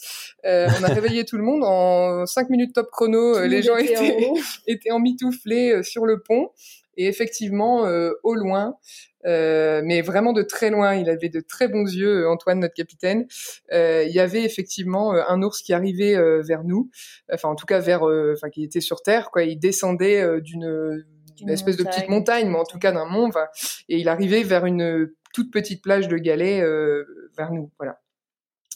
on 0.45 0.83
a 0.83 0.89
réveillé 0.89 1.25
tout 1.25 1.37
le 1.37 1.45
monde 1.45 1.63
en 1.65 2.27
5 2.27 2.51
minutes 2.51 2.75
top 2.75 2.91
chrono. 2.91 3.47
les 3.47 3.63
gens 3.63 3.77
étaient, 3.77 4.31
étaient 4.67 4.91
emmitouflés 4.91 5.83
sur 5.83 6.07
le 6.07 6.21
pont. 6.21 6.51
Et 6.97 7.07
effectivement, 7.07 7.87
euh, 7.87 8.13
au 8.23 8.35
loin, 8.35 8.77
euh, 9.25 9.81
mais 9.85 10.03
vraiment 10.03 10.33
de 10.33 10.43
très 10.43 10.71
loin, 10.71 10.95
il 10.95 11.09
avait 11.09 11.29
de 11.29 11.41
très 11.41 11.69
bons 11.69 11.85
yeux, 11.85 12.25
euh, 12.25 12.31
Antoine, 12.31 12.61
notre 12.61 12.75
capitaine. 12.75 13.27
il 13.71 14.13
y 14.13 14.21
avait 14.21 14.45
effectivement 14.45 15.13
un 15.13 15.43
ours 15.43 15.63
qui 15.63 15.73
arrivait 15.73 16.17
vers 16.43 16.65
nous, 16.65 16.91
enfin 17.33 17.49
en 17.49 17.55
tout 17.55 17.67
cas 17.67 17.79
vers, 17.79 18.03
enfin 18.03 18.51
qui 18.51 18.65
était 18.65 18.81
sur 18.81 19.03
terre, 19.03 19.31
quoi. 19.31 19.45
Il 19.45 19.59
descendait 19.59 20.41
d'une 20.41 21.05
espèce 21.49 21.77
de 21.77 21.85
petite 21.85 22.09
montagne, 22.09 22.49
mais 22.49 22.59
en 22.59 22.65
tout 22.65 22.79
cas 22.79 22.93
d'un 22.93 23.07
mont, 23.07 23.31
et 23.89 23.99
il 23.99 24.09
arrivait 24.09 24.43
vers 24.43 24.67
une 24.67 25.11
toute 25.33 25.51
petite 25.51 25.83
plage 25.83 26.09
de 26.09 26.19
galets 26.19 26.63
vers 27.37 27.53
nous, 27.53 27.71
voilà. 27.79 28.02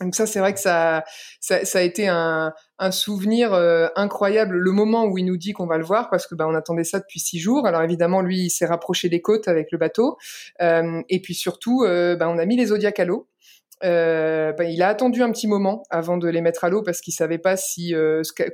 Donc 0.01 0.15
ça, 0.15 0.27
c'est 0.27 0.41
vrai 0.41 0.53
que 0.53 0.61
ça, 0.61 1.05
ça, 1.41 1.65
ça, 1.65 1.79
a 1.79 1.83
été 1.83 2.07
un, 2.09 2.53
un 2.79 2.91
souvenir 2.91 3.55
euh, 3.55 3.89
incroyable. 3.97 4.57
Le 4.57 4.73
moment 4.73 5.07
où 5.07 5.19
il 5.19 5.25
nous 5.25 5.37
dit 5.37 5.53
qu'on 5.53 5.67
va 5.67 5.79
le 5.79 5.85
voir, 5.85 6.11
parce 6.11 6.27
que 6.27 6.35
bah, 6.35 6.47
on 6.49 6.55
attendait 6.55 6.85
ça 6.85 6.99
depuis 6.99 7.21
six 7.21 7.39
jours. 7.39 7.67
Alors 7.67 7.83
évidemment, 7.83 8.21
lui, 8.21 8.41
il 8.41 8.51
s'est 8.51 8.67
rapproché 8.67 9.09
des 9.09 9.23
côtes 9.23 9.49
avec 9.49 9.73
le 9.73 9.79
bateau, 9.79 10.19
euh, 10.61 11.03
et 11.09 11.21
puis 11.21 11.35
surtout, 11.35 11.85
euh, 11.85 12.17
bah, 12.17 12.29
on 12.29 12.39
a 12.39 12.45
mis 12.45 12.57
les 12.57 12.67
zodiacs 12.67 13.01
à 13.01 13.05
l'eau. 13.05 13.29
Euh, 13.85 14.53
bah, 14.53 14.65
il 14.65 14.83
a 14.83 14.89
attendu 14.89 15.23
un 15.23 15.31
petit 15.31 15.47
moment 15.47 15.83
avant 15.91 16.17
de 16.17 16.29
les 16.29 16.41
mettre 16.41 16.65
à 16.65 16.71
l'eau 16.71 16.83
parce 16.83 17.01
qu'il 17.01 17.13
savait 17.13 17.39
pas 17.39 17.57
si 17.57 17.95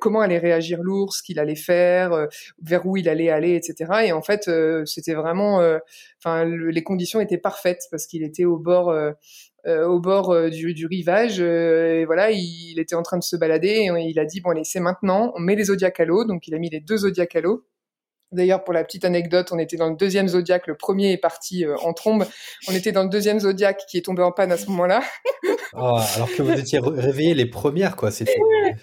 comment 0.00 0.20
allait 0.20 0.38
réagir 0.38 0.82
l'ours, 0.82 1.18
ce 1.18 1.22
qu'il 1.22 1.38
allait 1.38 1.54
faire, 1.54 2.26
vers 2.60 2.86
où 2.86 2.96
il 2.96 3.08
allait 3.08 3.30
aller, 3.30 3.54
etc. 3.54 4.04
Et 4.06 4.12
en 4.12 4.22
fait, 4.22 4.50
c'était 4.84 5.14
vraiment, 5.14 5.62
enfin, 6.18 6.44
les 6.44 6.82
conditions 6.82 7.20
étaient 7.20 7.38
parfaites 7.38 7.84
parce 7.90 8.06
qu'il 8.06 8.22
était 8.22 8.44
au 8.44 8.58
bord 8.58 8.92
euh, 9.64 9.86
au 9.86 10.00
bord 10.00 10.30
euh, 10.30 10.50
du, 10.50 10.74
du, 10.74 10.86
rivage. 10.86 11.36
Euh, 11.38 12.00
et 12.00 12.04
voilà, 12.04 12.32
il, 12.32 12.80
était 12.80 12.96
en 12.96 13.02
train 13.02 13.16
de 13.16 13.22
se 13.22 13.36
balader 13.36 13.88
et 13.96 14.08
il 14.08 14.18
a 14.18 14.24
dit 14.24 14.40
bon 14.40 14.50
allez 14.50 14.64
c'est 14.64 14.80
maintenant, 14.80 15.32
on 15.36 15.40
met 15.40 15.54
les 15.54 15.64
zodiacs 15.64 16.00
à 16.00 16.04
l'eau. 16.04 16.24
Donc 16.24 16.48
il 16.48 16.54
a 16.54 16.58
mis 16.58 16.68
les 16.68 16.80
deux 16.80 16.98
zodiacs 16.98 17.36
à 17.36 17.40
l'eau. 17.40 17.64
D'ailleurs, 18.32 18.64
pour 18.64 18.72
la 18.72 18.84
petite 18.84 19.04
anecdote, 19.04 19.48
on 19.52 19.58
était 19.58 19.76
dans 19.76 19.90
le 19.90 19.96
deuxième 19.96 20.28
zodiaque. 20.28 20.66
Le 20.66 20.76
premier 20.76 21.12
est 21.12 21.18
parti 21.18 21.64
en 21.82 21.92
trombe. 21.92 22.24
On 22.68 22.74
était 22.74 22.92
dans 22.92 23.02
le 23.02 23.08
deuxième 23.08 23.40
zodiaque 23.40 23.84
qui 23.88 23.98
est 23.98 24.02
tombé 24.02 24.22
en 24.22 24.32
panne 24.32 24.52
à 24.52 24.56
ce 24.56 24.66
moment-là. 24.66 25.02
Oh, 25.74 25.98
alors 26.16 26.28
que 26.30 26.42
vous 26.42 26.52
étiez 26.52 26.80
réveillé 26.82 27.32
les 27.32 27.46
premières, 27.46 27.96
quoi. 27.96 28.10
C'était. 28.10 28.36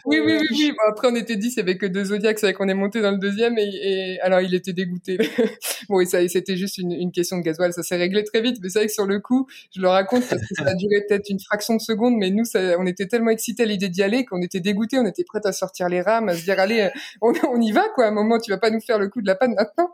Oui, 0.05 0.19
oui, 0.25 0.37
oui, 0.39 0.47
oui. 0.49 0.71
Bon, 0.71 0.89
après, 0.89 1.07
on 1.07 1.15
était 1.15 1.35
dix, 1.35 1.53
il 1.55 1.57
n'y 1.57 1.61
avait 1.69 1.77
que 1.77 1.85
deux 1.85 2.05
zodiacs, 2.05 2.39
c'est 2.39 2.47
vrai 2.47 2.53
qu'on 2.53 2.67
est 2.67 2.73
monté 2.73 2.99
dans 3.01 3.11
le 3.11 3.19
deuxième 3.19 3.59
et, 3.59 3.69
et, 3.69 4.19
alors 4.21 4.41
il 4.41 4.55
était 4.55 4.73
dégoûté. 4.73 5.17
bon, 5.89 5.99
et 5.99 6.05
ça, 6.05 6.27
c'était 6.27 6.57
juste 6.57 6.79
une, 6.79 6.91
une, 6.91 7.11
question 7.11 7.37
de 7.37 7.43
gasoil, 7.43 7.73
ça 7.73 7.83
s'est 7.83 7.95
réglé 7.95 8.23
très 8.23 8.41
vite. 8.41 8.57
Mais 8.63 8.69
c'est 8.69 8.79
vrai 8.79 8.87
que 8.87 8.93
sur 8.93 9.05
le 9.05 9.19
coup, 9.19 9.47
je 9.75 9.81
le 9.81 9.87
raconte 9.87 10.27
parce 10.27 10.41
que 10.41 10.55
ça 10.55 10.63
a 10.65 10.73
duré 10.73 11.05
peut-être 11.07 11.29
une 11.29 11.39
fraction 11.39 11.75
de 11.75 11.81
seconde, 11.81 12.15
mais 12.17 12.31
nous, 12.31 12.43
ça, 12.43 12.59
on 12.79 12.87
était 12.87 13.05
tellement 13.05 13.29
excités 13.29 13.63
à 13.63 13.65
l'idée 13.67 13.89
d'y 13.89 14.01
aller 14.01 14.25
qu'on 14.25 14.41
était 14.41 14.59
dégoûtés, 14.59 14.97
on 14.97 15.05
était 15.05 15.23
prêts 15.23 15.41
à 15.43 15.51
sortir 15.51 15.89
les 15.89 16.01
rames, 16.01 16.29
à 16.29 16.35
se 16.35 16.43
dire 16.43 16.59
allez, 16.59 16.89
on, 17.21 17.33
on, 17.51 17.61
y 17.61 17.71
va, 17.71 17.83
quoi. 17.93 18.05
À 18.05 18.07
un 18.07 18.11
moment, 18.11 18.39
tu 18.39 18.49
vas 18.49 18.57
pas 18.57 18.71
nous 18.71 18.81
faire 18.81 18.97
le 18.97 19.09
coup 19.09 19.21
de 19.21 19.27
la 19.27 19.35
panne 19.39 19.55
maintenant. 19.55 19.91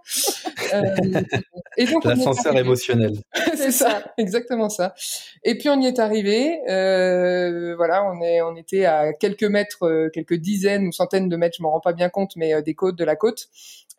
Euh, 0.73 1.21
et 1.77 1.85
donc, 1.85 2.05
l'ascenseur 2.05 2.57
émotionnel. 2.57 3.13
c'est 3.55 3.71
ça, 3.71 4.13
exactement 4.17 4.69
ça. 4.69 4.93
Et 5.43 5.57
puis 5.57 5.69
on 5.69 5.79
y 5.81 5.87
est 5.87 5.99
arrivé. 5.99 6.59
Euh, 6.69 7.75
voilà, 7.75 8.03
on 8.05 8.21
est, 8.21 8.41
on 8.41 8.55
était 8.55 8.85
à 8.85 9.13
quelques 9.13 9.43
mètres, 9.43 9.85
euh, 9.85 10.09
quelques 10.13 10.35
dizaines 10.35 10.87
ou 10.87 10.91
centaines 10.91 11.29
de 11.29 11.35
mètres, 11.35 11.55
je 11.57 11.63
m'en 11.63 11.71
rends 11.71 11.81
pas 11.81 11.93
bien 11.93 12.09
compte, 12.09 12.35
mais 12.35 12.61
des 12.61 12.73
côtes, 12.73 12.95
de 12.95 13.05
la 13.05 13.15
côte, 13.15 13.47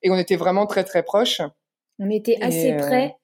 et 0.03 0.11
on 0.11 0.17
était 0.17 0.37
vraiment 0.37 0.67
très 0.67 0.85
très 0.85 1.03
proches. 1.03 1.41
On 1.99 2.11
était 2.11 2.39
assez 2.43 2.75
près 2.77 3.17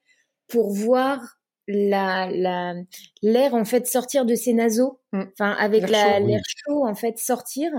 pour 0.49 0.71
voir 0.71 1.21
la 1.69 2.75
l'air 3.23 3.55
en 3.55 3.65
fait 3.65 3.87
sortir 3.87 4.25
de 4.25 4.35
ses 4.35 4.53
naseaux 4.53 5.01
mm. 5.13 5.23
enfin 5.33 5.53
avec 5.53 5.89
l'air 5.89 6.21
chaud, 6.47 6.85
en 6.85 6.95
fait 6.95 7.19
sortir 7.19 7.71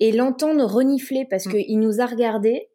et 0.00 0.12
l'entendre 0.12 0.64
renifler 0.64 1.24
parce 1.24 1.46
mm. 1.46 1.50
qu'il 1.50 1.78
nous 1.80 2.00
a 2.00 2.06
regardé 2.06 2.68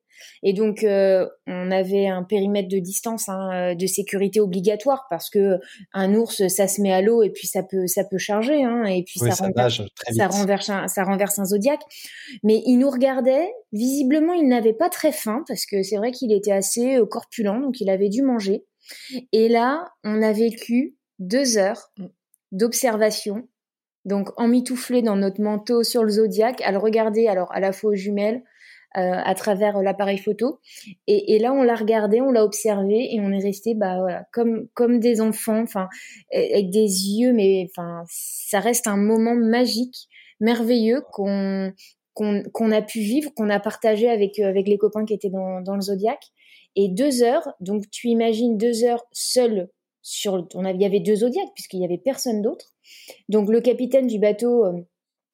et 0.43 0.53
donc, 0.53 0.83
euh, 0.83 1.27
on 1.47 1.71
avait 1.71 2.07
un 2.07 2.23
périmètre 2.23 2.69
de 2.69 2.79
distance 2.79 3.29
hein, 3.29 3.49
euh, 3.53 3.75
de 3.75 3.85
sécurité 3.87 4.39
obligatoire 4.39 5.05
parce 5.09 5.29
que 5.29 5.59
un 5.93 6.13
ours, 6.15 6.47
ça 6.47 6.67
se 6.67 6.81
met 6.81 6.93
à 6.93 7.01
l'eau 7.01 7.23
et 7.23 7.29
puis 7.29 7.47
ça 7.47 7.63
peut, 7.63 7.87
ça 7.87 8.03
peut 8.03 8.17
charger. 8.17 8.63
Hein, 8.63 8.85
et 8.85 9.03
puis 9.03 9.19
ça, 9.19 9.31
renverse, 9.31 9.81
ça, 10.11 10.27
renverse 10.27 10.69
un, 10.69 10.87
ça 10.87 11.03
renverse 11.03 11.39
un 11.39 11.45
zodiaque. 11.45 11.83
Mais 12.43 12.61
il 12.65 12.77
nous 12.77 12.89
regardait. 12.89 13.49
Visiblement, 13.71 14.33
il 14.33 14.47
n'avait 14.47 14.73
pas 14.73 14.89
très 14.89 15.11
faim 15.11 15.43
parce 15.47 15.65
que 15.65 15.83
c'est 15.83 15.97
vrai 15.97 16.11
qu'il 16.11 16.31
était 16.31 16.51
assez 16.51 16.95
euh, 16.95 17.05
corpulent, 17.05 17.61
donc 17.61 17.79
il 17.81 17.89
avait 17.89 18.09
dû 18.09 18.21
manger. 18.23 18.65
Et 19.31 19.49
là, 19.49 19.85
on 20.03 20.21
a 20.21 20.31
vécu 20.31 20.95
deux 21.19 21.57
heures 21.57 21.91
d'observation 22.51 23.47
donc 24.05 24.29
emmitouflé 24.37 25.01
dans 25.01 25.15
notre 25.15 25.41
manteau 25.41 25.83
sur 25.83 26.03
le 26.03 26.09
zodiaque, 26.09 26.61
à 26.61 26.71
le 26.71 26.77
regarder 26.77 27.27
alors 27.27 27.51
à 27.53 27.59
la 27.59 27.71
fois 27.71 27.91
aux 27.91 27.95
jumelles, 27.95 28.43
à 28.93 29.35
travers 29.35 29.81
l'appareil 29.81 30.17
photo. 30.17 30.59
Et, 31.07 31.35
et, 31.35 31.39
là, 31.39 31.53
on 31.53 31.61
l'a 31.63 31.75
regardé, 31.75 32.21
on 32.21 32.31
l'a 32.31 32.43
observé 32.43 33.13
et 33.13 33.19
on 33.21 33.31
est 33.31 33.43
resté, 33.43 33.75
bah 33.75 33.99
voilà, 33.99 34.25
comme 34.33 34.67
comme 34.73 34.99
des 34.99 35.21
enfants, 35.21 35.61
enfin 35.61 35.87
avec 36.33 36.69
des 36.69 36.79
yeux, 36.79 37.33
mais 37.33 37.67
enfin 37.69 38.03
ça 38.07 38.59
reste 38.59 38.87
un 38.87 38.97
moment 38.97 39.35
magique, 39.35 40.07
merveilleux 40.39 41.03
qu'on 41.11 41.71
qu'on 42.13 42.71
a 42.71 42.81
pu 42.81 42.99
vivre, 42.99 43.33
qu'on 43.33 43.49
a 43.49 43.59
partagé 43.59 44.09
avec 44.09 44.39
avec 44.39 44.67
les 44.67 44.77
copains 44.77 45.05
qui 45.05 45.13
étaient 45.13 45.29
dans, 45.29 45.61
dans 45.61 45.75
le 45.75 45.81
Zodiac. 45.81 46.19
Et 46.75 46.89
deux 46.89 47.23
heures, 47.23 47.47
donc 47.59 47.89
tu 47.89 48.07
imagines 48.09 48.57
deux 48.57 48.83
heures 48.83 49.05
seul 49.11 49.69
sur, 50.01 50.47
on 50.55 50.65
avait, 50.65 50.75
il 50.75 50.81
y 50.81 50.85
avait 50.85 50.99
deux 50.99 51.17
Zodiacs 51.17 51.53
puisqu'il 51.53 51.81
y 51.81 51.85
avait 51.85 51.97
personne 51.97 52.41
d'autre. 52.41 52.73
Donc 53.27 53.49
le 53.49 53.61
capitaine 53.61 54.07
du 54.07 54.19
bateau 54.19 54.65
euh, 54.65 54.73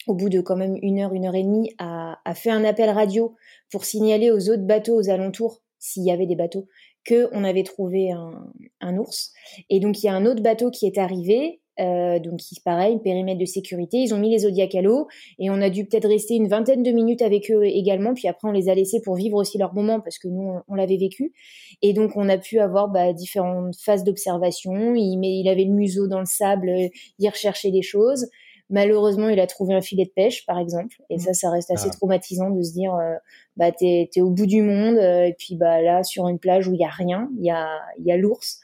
au 0.08 0.14
bout 0.14 0.30
de 0.30 0.42
quand 0.42 0.56
même 0.56 0.78
une 0.82 1.00
heure, 1.00 1.14
une 1.14 1.26
heure 1.26 1.36
et 1.36 1.44
demie, 1.44 1.72
a, 1.78 2.18
fait 2.36 2.52
un 2.52 2.64
appel 2.64 2.90
radio 2.90 3.36
pour 3.72 3.86
signaler 3.86 4.32
aux 4.32 4.50
autres 4.50 4.66
bateaux 4.66 4.96
aux 4.96 5.10
alentours, 5.10 5.62
s'il 5.80 6.04
y 6.04 6.12
avait 6.12 6.26
des 6.26 6.36
bateaux, 6.36 6.68
que 7.06 7.30
on 7.32 7.44
avait 7.44 7.64
trouvé 7.64 8.12
un, 8.12 8.98
ours. 8.98 9.32
Et 9.70 9.80
donc 9.80 10.02
il 10.02 10.08
y 10.08 10.10
a 10.10 10.14
un 10.14 10.26
autre 10.26 10.42
bateau 10.42 10.72
qui 10.72 10.86
est 10.86 10.98
arrivé, 10.98 11.62
euh, 11.80 12.20
donc 12.20 12.40
pareil, 12.64 13.00
périmètre 13.04 13.40
de 13.40 13.46
sécurité. 13.46 13.98
Ils 13.98 14.14
ont 14.14 14.18
mis 14.18 14.32
les 14.32 14.40
zodiacs 14.40 14.76
à 14.76 14.82
l'eau 14.82 15.08
et 15.40 15.50
on 15.50 15.62
a 15.62 15.70
dû 15.70 15.86
peut-être 15.86 16.08
rester 16.08 16.36
une 16.36 16.48
vingtaine 16.48 16.84
de 16.84 16.92
minutes 16.92 17.22
avec 17.22 17.52
eux 17.52 17.66
également. 17.66 18.14
Puis 18.14 18.28
après 18.28 18.48
on 18.48 18.52
les 18.52 18.70
a 18.70 18.76
laissés 18.76 19.02
pour 19.04 19.16
vivre 19.16 19.38
aussi 19.38 19.58
leur 19.58 19.74
moment 19.74 20.00
parce 20.00 20.18
que 20.18 20.28
nous 20.28 20.60
on, 20.68 20.76
l'avait 20.76 20.98
vécu. 20.98 21.34
Et 21.82 21.94
donc 21.94 22.12
on 22.16 22.30
a 22.30 22.38
pu 22.38 22.60
avoir 22.60 22.90
bah, 22.90 23.14
différentes 23.14 23.76
phases 23.76 24.04
d'observation. 24.04 24.96
Il, 24.96 25.20
il 25.24 25.48
avait 25.48 25.66
le 25.66 25.74
museau 25.74 26.08
dans 26.08 26.20
le 26.20 26.26
sable, 26.26 26.72
il 27.20 27.30
recherchait 27.30 27.72
des 27.72 27.84
choses. 27.84 28.28
Malheureusement, 28.70 29.30
il 29.30 29.40
a 29.40 29.46
trouvé 29.46 29.76
un 29.76 29.82
filet 29.82 30.06
de 30.06 30.10
pêche, 30.10 30.44
par 30.48 30.58
exemple, 30.58 30.96
et 31.12 31.20
ça, 31.20 31.34
ça 31.34 31.52
reste 31.52 31.70
assez 31.70 31.90
ah. 31.90 31.96
traumatisant 31.96 32.50
de 32.50 32.64
se 32.64 32.74
dire, 32.74 32.96
euh, 32.96 33.14
bah 33.58 33.72
t'es 33.72 34.10
es 34.16 34.22
au 34.22 34.32
bout 34.32 34.48
du 34.48 34.64
monde, 34.64 34.98
euh, 34.98 35.26
et 35.26 35.36
puis 35.38 35.56
bah 35.56 35.82
là 35.84 36.04
sur 36.04 36.28
une 36.28 36.40
plage 36.40 36.68
où 36.68 36.74
il 36.74 36.80
y 36.80 36.84
a 36.84 36.90
rien, 36.90 37.30
il 37.38 37.46
y 37.46 37.52
a 37.52 37.80
il 38.00 38.06
y 38.06 38.12
a 38.12 38.18
l'ours, 38.18 38.60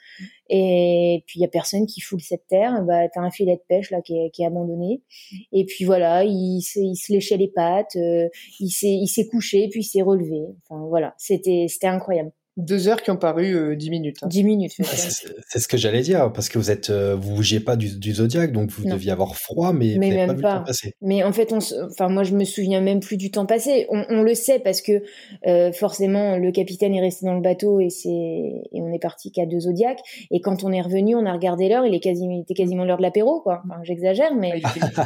et 0.50 1.24
puis 1.28 1.40
il 1.40 1.44
y 1.44 1.46
a 1.46 1.50
personne 1.50 1.86
qui 1.86 2.02
foule 2.02 2.20
cette 2.20 2.48
terre, 2.48 2.84
bah 2.84 3.10
t'as 3.10 3.22
un 3.22 3.30
filet 3.30 3.58
de 3.58 3.62
pêche 3.70 3.92
là 3.92 4.02
qui 4.02 4.18
est, 4.18 4.32
qui 4.32 4.42
est 4.42 4.48
abandonné, 4.48 5.04
et 5.52 5.66
puis 5.66 5.86
voilà, 5.86 6.24
il, 6.24 6.58
il 6.58 6.96
se 6.96 7.14
léchait 7.14 7.38
les 7.38 7.50
pattes, 7.50 7.96
euh, 7.96 8.28
il 8.60 8.72
s'est 8.72 8.88
il 8.88 9.08
s'est 9.08 9.28
couché, 9.28 9.68
puis 9.70 9.82
il 9.82 9.86
s'est 9.86 10.02
relevé, 10.02 10.42
enfin 10.68 10.84
voilà, 10.88 11.14
c'était 11.18 11.68
c'était 11.70 11.88
incroyable. 11.88 12.32
Deux 12.62 12.88
heures 12.88 13.02
qui 13.02 13.12
ont 13.12 13.18
paru 13.18 13.56
euh, 13.56 13.76
dix 13.76 13.90
minutes. 13.90 14.18
Hein. 14.22 14.28
Dix 14.28 14.44
minutes. 14.44 14.74
c'est 14.80 15.60
ce 15.60 15.68
que 15.68 15.78
j'allais 15.78 16.02
dire 16.02 16.32
parce 16.32 16.50
que 16.50 16.58
vous 16.58 16.72
êtes, 16.72 16.90
euh, 16.90 17.16
vous 17.16 17.36
bougiez 17.36 17.60
pas 17.60 17.76
du, 17.76 17.98
du 17.98 18.14
zodiaque, 18.14 18.52
donc 18.52 18.70
vous 18.70 18.86
deviez 18.86 19.12
avoir 19.12 19.36
froid, 19.36 19.74
mais, 19.74 19.96
mais 19.98 20.12
même 20.12 20.28
pas, 20.28 20.34
Vu 20.34 20.42
le 20.42 20.60
temps 20.60 20.64
passer. 20.64 20.94
Mais 21.02 21.24
en 21.24 21.32
fait, 21.32 21.52
on, 21.52 21.60
enfin 21.90 22.10
moi 22.10 22.24
je 22.24 22.34
me 22.34 22.44
souviens 22.44 22.82
même 22.82 23.00
plus 23.00 23.18
du 23.18 23.32
temps 23.32 23.46
passé. 23.46 23.88
On, 23.90 24.06
on 24.10 24.22
le 24.22 24.34
sait 24.34 24.60
parce 24.60 24.82
que 24.82 25.04
euh, 25.48 25.72
forcément 25.72 26.38
le 26.38 26.52
capitaine 26.52 26.94
est 26.94 27.02
resté 27.02 27.26
dans 27.26 27.36
le 27.36 27.42
bateau 27.42 27.80
et 27.80 27.90
c'est 27.90 28.10
et 28.10 28.82
on 28.82 28.94
est 28.94 29.02
parti 29.02 29.32
qu'à 29.32 29.46
deux 29.46 29.62
zodiaques. 29.62 30.02
Et 30.30 30.42
quand 30.42 30.64
on 30.64 30.72
est 30.72 30.82
revenu, 30.82 31.16
on 31.16 31.26
a 31.26 31.34
regardé 31.34 31.70
l'heure, 31.70 31.86
il 31.86 31.94
est 31.94 32.00
quasiment, 32.00 32.34
il 32.34 32.42
était 32.42 32.54
quasiment 32.54 32.86
l'heure 32.86 32.98
de 32.98 33.04
l'apéro 33.04 33.42
quoi. 33.42 33.62
Enfin, 33.66 33.82
j'exagère, 33.84 34.34
mais 34.36 34.62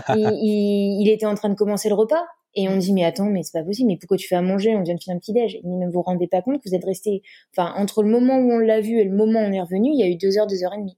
il, 0.10 0.16
il, 0.18 1.02
il 1.02 1.10
était 1.10 1.26
en 1.26 1.36
train 1.36 1.50
de 1.50 1.56
commencer 1.56 1.90
le 1.90 1.96
repas. 1.96 2.24
Et 2.56 2.70
on 2.70 2.78
dit 2.78 2.94
mais 2.94 3.04
attends 3.04 3.26
mais 3.26 3.44
c'est 3.44 3.58
pas 3.58 3.64
possible 3.64 3.88
mais 3.88 3.98
pourquoi 3.98 4.18
tu 4.18 4.28
fais 4.28 4.36
à 4.36 4.42
manger? 4.42 4.76
On 4.76 4.84
vient 4.84 4.96
de 4.96 5.04
faire 5.04 5.16
un 5.16 5.20
petit 5.20 5.34
déj 5.34 5.56
et 5.56 5.62
ne 5.64 5.90
vous 5.90 6.02
rendez 6.02 6.28
pas 6.28 6.42
compte 6.42 6.62
que 6.62 6.70
vous 6.70 6.76
êtes 6.76 6.86
resté 6.86 7.22
enfin 7.56 7.74
entre 7.78 8.04
le 8.04 8.10
moment 8.10 8.38
où 8.38 8.52
on 8.52 8.60
l'a 8.60 8.82
vu 8.82 9.00
et 9.00 9.04
le 9.04 9.16
moment 9.16 9.42
où 9.42 9.44
on 9.44 9.52
est 9.52 9.62
revenu 9.62 9.90
il 9.94 10.00
y 10.00 10.04
a 10.04 10.08
eu 10.08 10.16
deux 10.16 10.38
heures 10.38 10.48
deux 10.48 10.64
heures 10.64 10.74
et 10.74 10.80
demie. 10.80 10.98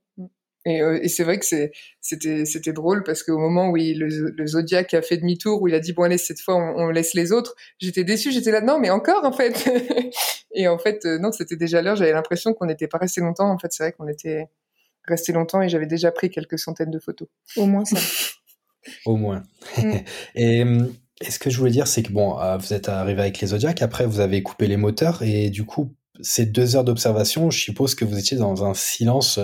Et, 0.65 0.81
euh, 0.81 0.99
et 1.01 1.07
c'est 1.07 1.23
vrai 1.23 1.39
que 1.39 1.45
c'était 1.45 2.45
c'était 2.45 2.73
drôle 2.73 3.03
parce 3.03 3.23
qu'au 3.23 3.37
moment 3.37 3.69
où 3.69 3.77
il, 3.77 3.99
le, 3.99 4.31
le 4.31 4.47
Zodiac 4.47 4.93
a 4.93 5.01
fait 5.01 5.17
demi-tour 5.17 5.61
où 5.61 5.67
il 5.67 5.73
a 5.73 5.79
dit 5.79 5.93
bon 5.93 6.03
allez 6.03 6.17
cette 6.17 6.41
fois 6.41 6.55
on, 6.55 6.87
on 6.87 6.89
laisse 6.89 7.13
les 7.13 7.31
autres 7.31 7.55
j'étais 7.79 8.03
déçue 8.03 8.31
j'étais 8.31 8.51
là 8.51 8.61
non 8.61 8.77
mais 8.77 8.89
encore 8.89 9.23
en 9.23 9.31
fait 9.31 9.69
et 10.53 10.67
en 10.67 10.77
fait 10.77 11.05
euh, 11.05 11.19
non 11.19 11.31
c'était 11.31 11.55
déjà 11.55 11.81
l'heure 11.81 11.95
j'avais 11.95 12.11
l'impression 12.11 12.53
qu'on 12.53 12.65
n'était 12.65 12.87
pas 12.87 12.97
resté 12.97 13.21
longtemps 13.21 13.49
en 13.49 13.57
fait 13.57 13.71
c'est 13.71 13.83
vrai 13.83 13.93
qu'on 13.93 14.09
était 14.09 14.49
rester 15.07 15.31
longtemps 15.31 15.61
et 15.61 15.69
j'avais 15.69 15.87
déjà 15.87 16.11
pris 16.11 16.29
quelques 16.29 16.59
centaines 16.59 16.91
de 16.91 16.99
photos. 16.99 17.27
Au 17.55 17.65
moins 17.65 17.85
ça. 17.85 17.97
Au 19.05 19.15
moins. 19.15 19.43
Mm. 19.77 19.91
et, 20.35 20.63
ce 21.21 21.39
que 21.39 21.49
je 21.49 21.57
voulais 21.57 21.71
dire, 21.71 21.87
c'est 21.87 22.03
que 22.03 22.11
bon, 22.11 22.37
vous 22.57 22.73
êtes 22.73 22.89
arrivé 22.89 23.21
avec 23.21 23.39
les 23.39 23.47
Zodiacs, 23.47 23.81
après 23.81 24.05
vous 24.05 24.19
avez 24.19 24.43
coupé 24.43 24.67
les 24.67 24.77
moteurs 24.77 25.23
et 25.23 25.49
du 25.49 25.65
coup, 25.65 25.95
ces 26.21 26.45
deux 26.45 26.75
heures 26.75 26.83
d'observation, 26.83 27.49
je 27.49 27.59
suppose 27.59 27.95
que 27.95 28.05
vous 28.05 28.17
étiez 28.17 28.37
dans 28.37 28.63
un 28.63 28.73
silence 28.73 29.39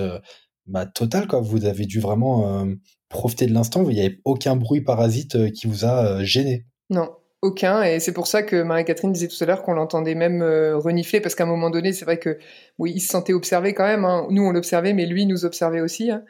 bah, 0.67 0.85
total, 0.85 1.27
quoi. 1.27 1.41
Vous 1.41 1.65
avez 1.65 1.85
dû 1.85 1.99
vraiment 1.99 2.65
profiter 3.09 3.45
de 3.47 3.53
l'instant. 3.53 3.83
Il 3.89 3.95
n'y 3.95 4.01
avait 4.01 4.19
aucun 4.25 4.55
bruit 4.55 4.81
parasite 4.81 5.51
qui 5.51 5.67
vous 5.67 5.85
a 5.85 6.23
gêné. 6.23 6.65
Non, 6.89 7.09
aucun, 7.43 7.83
et 7.83 7.99
c'est 7.99 8.13
pour 8.13 8.27
ça 8.27 8.41
que 8.41 8.63
Marie-Catherine 8.63 9.11
disait 9.11 9.27
tout 9.27 9.35
à 9.41 9.45
l'heure 9.45 9.63
qu'on 9.63 9.73
l'entendait 9.73 10.15
même 10.15 10.41
euh, 10.41 10.77
renifler, 10.77 11.19
parce 11.19 11.35
qu'à 11.35 11.43
un 11.43 11.47
moment 11.47 11.69
donné, 11.69 11.91
c'est 11.91 12.05
vrai 12.05 12.17
que 12.17 12.39
oui, 12.79 12.93
il 12.95 13.01
se 13.01 13.09
sentait 13.09 13.33
observé 13.33 13.73
quand 13.73 13.83
même. 13.83 14.05
Hein. 14.05 14.27
Nous, 14.29 14.41
on 14.41 14.51
l'observait, 14.51 14.93
mais 14.93 15.05
lui 15.05 15.25
nous 15.25 15.43
observait 15.43 15.81
aussi. 15.81 16.09
Hein. 16.09 16.23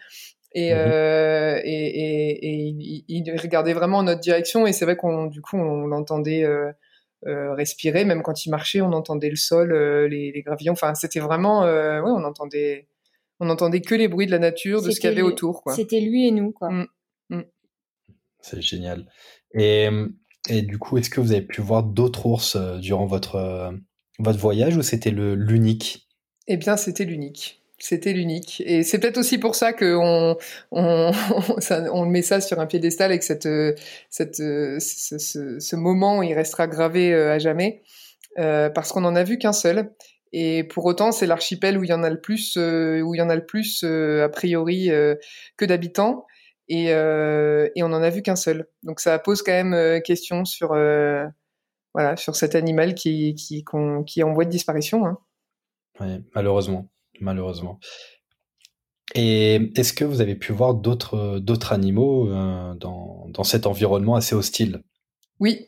Et, 0.53 0.71
mhm. 0.71 0.79
euh, 0.79 1.59
et, 1.63 1.87
et, 1.87 2.67
et, 2.69 3.05
il 3.07 3.39
regardait 3.39 3.73
vraiment 3.73 3.99
en 3.99 4.03
notre 4.03 4.21
direction, 4.21 4.67
et 4.67 4.73
c'est 4.73 4.85
vrai 4.85 4.95
qu'on 4.95 5.25
du 5.25 5.41
coup, 5.41 5.57
on 5.57 5.87
l'entendait 5.87 6.43
euh, 6.43 6.71
euh, 7.25 7.53
respirer, 7.55 8.05
même 8.05 8.21
quand 8.21 8.45
il 8.45 8.49
marchait, 8.49 8.81
on 8.81 8.93
entendait 8.93 9.29
le 9.29 9.35
sol, 9.35 9.73
euh, 9.73 10.07
les, 10.07 10.31
les, 10.31 10.41
gravillons. 10.43 10.73
Enfin, 10.73 10.93
c'était 10.93 11.19
vraiment, 11.19 11.61
ouais, 11.63 12.01
on 12.05 12.23
entendait, 12.23 12.87
on 13.39 13.49
entendait 13.49 13.81
que 13.81 13.95
les 13.95 14.07
bruits 14.07 14.27
de 14.27 14.31
la 14.31 14.39
nature, 14.39 14.81
de 14.81 14.91
ce 14.91 14.99
qu'il 14.99 15.09
y 15.09 15.13
avait 15.13 15.21
autour. 15.23 15.63
C'était 15.75 16.01
lui 16.01 16.27
et 16.27 16.31
nous, 16.31 16.51
quoi. 16.51 16.69
Mmh. 16.69 16.87
Mmh. 17.29 17.41
C'est 18.41 18.61
génial. 18.61 19.07
Et 19.53 19.89
et 20.49 20.61
du 20.61 20.77
coup, 20.77 20.97
est-ce 20.97 21.09
que 21.09 21.21
vous 21.21 21.31
avez 21.31 21.41
pu 21.41 21.61
voir 21.61 21.83
d'autres 21.83 22.25
ours 22.25 22.57
durant 22.57 23.05
votre, 23.05 23.73
votre 24.19 24.39
voyage 24.39 24.75
ou 24.75 24.81
c'était 24.81 25.11
l'unique? 25.11 26.09
Eh 26.47 26.57
bien, 26.57 26.75
c'était 26.75 27.05
l'unique. 27.05 27.62
C'était 27.85 28.13
l'unique. 28.13 28.63
Et 28.65 28.83
c'est 28.83 28.99
peut-être 28.99 29.17
aussi 29.17 29.37
pour 29.37 29.55
ça 29.55 29.73
qu'on 29.73 30.37
on, 30.71 31.11
on, 31.51 32.05
met 32.05 32.21
ça 32.21 32.39
sur 32.41 32.59
un 32.59 32.65
piédestal 32.65 33.11
et 33.11 33.19
que 33.19 33.25
cette, 33.25 33.47
cette, 34.09 34.35
ce, 34.35 34.79
ce, 34.79 35.59
ce 35.59 35.75
moment, 35.75 36.21
il 36.21 36.33
restera 36.33 36.67
gravé 36.67 37.13
euh, 37.13 37.33
à 37.33 37.39
jamais. 37.39 37.81
Euh, 38.39 38.69
parce 38.69 38.91
qu'on 38.91 39.03
en 39.03 39.15
a 39.15 39.23
vu 39.23 39.37
qu'un 39.37 39.53
seul. 39.53 39.91
Et 40.31 40.63
pour 40.63 40.85
autant, 40.85 41.11
c'est 41.11 41.27
l'archipel 41.27 41.77
où 41.77 41.83
il 41.83 41.89
y 41.89 41.93
en 41.93 42.03
a 42.03 42.09
le 42.09 42.19
plus, 42.19 42.55
où 42.57 43.13
il 43.13 43.17
y 43.17 43.21
en 43.21 43.29
a 43.29 43.35
le 43.35 43.45
plus 43.45 43.83
a 43.83 44.29
priori 44.29 44.89
que 45.57 45.65
d'habitants 45.65 46.25
et, 46.67 46.93
euh, 46.93 47.69
et 47.75 47.83
on 47.83 47.89
n'en 47.89 48.01
a 48.01 48.09
vu 48.09 48.21
qu'un 48.21 48.35
seul. 48.35 48.67
Donc 48.83 48.99
ça 48.99 49.19
pose 49.19 49.41
quand 49.41 49.51
même 49.51 49.73
euh, 49.73 49.99
question 49.99 50.45
sur 50.45 50.73
euh, 50.73 51.25
voilà 51.93 52.15
sur 52.15 52.35
cet 52.35 52.55
animal 52.55 52.95
qui 52.95 53.35
qui 53.35 53.63
qui 54.07 54.19
est 54.19 54.23
en 54.23 54.33
voie 54.33 54.45
de 54.45 54.49
disparition. 54.49 55.05
Hein. 55.05 55.17
Oui, 55.99 56.23
malheureusement, 56.33 56.89
malheureusement. 57.19 57.79
Et 59.15 59.71
est-ce 59.75 59.93
que 59.93 60.05
vous 60.05 60.21
avez 60.21 60.35
pu 60.35 60.53
voir 60.53 60.73
d'autres 60.73 61.39
d'autres 61.39 61.73
animaux 61.73 62.27
dans 62.75 63.27
dans 63.29 63.43
cet 63.43 63.67
environnement 63.67 64.15
assez 64.15 64.33
hostile? 64.33 64.81
Oui, 65.39 65.67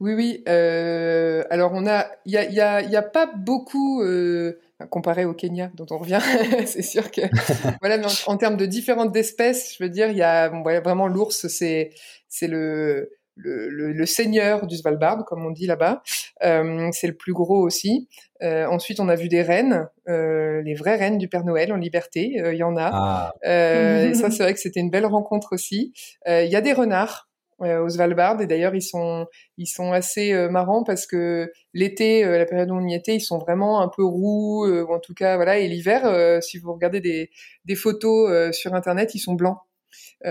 oui, 0.00 0.14
oui. 0.14 0.44
Euh, 0.48 1.42
alors 1.50 1.72
on 1.74 1.86
a, 1.86 2.06
il 2.24 2.32
y 2.32 2.36
a, 2.36 2.48
y 2.50 2.60
a, 2.60 2.82
y 2.82 2.96
a 2.96 3.02
pas 3.02 3.26
beaucoup. 3.26 4.02
Euh, 4.02 4.58
comparé 4.90 5.24
au 5.24 5.34
Kenya, 5.34 5.72
dont 5.74 5.86
on 5.90 5.98
revient, 5.98 6.20
c'est 6.66 6.82
sûr 6.82 7.10
que 7.10 7.22
voilà, 7.80 7.98
mais 7.98 8.06
en, 8.26 8.36
termes 8.36 8.56
de 8.56 8.64
différentes 8.64 9.16
espèces, 9.16 9.74
je 9.76 9.82
veux 9.82 9.90
dire, 9.90 10.08
il 10.08 10.16
y 10.16 10.22
a 10.22 10.48
vraiment 10.48 11.08
l'ours, 11.08 11.48
c'est 11.48 11.90
c'est 12.28 12.46
le, 12.46 13.10
le, 13.38 13.92
le, 13.92 14.06
seigneur 14.06 14.66
du 14.66 14.76
Svalbard, 14.76 15.24
comme 15.24 15.46
on 15.46 15.50
dit 15.50 15.66
là-bas. 15.66 16.02
Euh, 16.44 16.88
c'est 16.92 17.06
le 17.06 17.16
plus 17.16 17.32
gros 17.32 17.60
aussi. 17.60 18.08
Euh, 18.42 18.66
ensuite, 18.66 19.00
on 19.00 19.08
a 19.08 19.14
vu 19.14 19.28
des 19.28 19.42
rennes, 19.42 19.88
euh, 20.08 20.62
les 20.62 20.74
vraies 20.74 20.96
rennes 20.96 21.18
du 21.18 21.28
Père 21.28 21.44
Noël 21.44 21.72
en 21.72 21.76
liberté. 21.76 22.34
Il 22.36 22.56
y 22.56 22.62
en 22.62 22.76
a. 22.76 22.90
Ah. 22.92 23.34
et 23.44 24.14
ça, 24.14 24.30
c'est 24.30 24.42
vrai 24.42 24.54
que 24.54 24.60
c'était 24.60 24.80
une 24.80 24.90
belle 24.90 25.06
rencontre 25.06 25.52
aussi. 25.52 25.92
Il 26.26 26.48
y 26.48 26.56
a 26.56 26.60
des 26.60 26.72
renards. 26.72 27.28
Euh, 27.60 27.84
au 27.84 27.88
Svalbard 27.88 28.40
et 28.40 28.46
d'ailleurs 28.46 28.76
ils 28.76 28.82
sont 28.82 29.26
ils 29.56 29.66
sont 29.66 29.90
assez 29.90 30.32
euh, 30.32 30.48
marrants 30.48 30.84
parce 30.84 31.08
que 31.08 31.50
l'été 31.74 32.24
euh, 32.24 32.38
la 32.38 32.46
période 32.46 32.70
où 32.70 32.74
on 32.74 32.86
y 32.86 32.94
était 32.94 33.16
ils 33.16 33.20
sont 33.20 33.38
vraiment 33.38 33.80
un 33.80 33.88
peu 33.88 34.04
roux 34.04 34.64
ou 34.64 34.94
en 34.94 35.00
tout 35.00 35.12
cas 35.12 35.34
voilà 35.34 35.58
et 35.58 35.66
l'hiver 35.66 36.40
si 36.40 36.58
vous 36.58 36.72
regardez 36.72 37.00
des 37.00 37.30
des 37.64 37.74
photos 37.74 38.54
sur 38.56 38.74
internet 38.74 39.16
ils 39.16 39.18
sont 39.18 39.34
blancs 39.34 39.58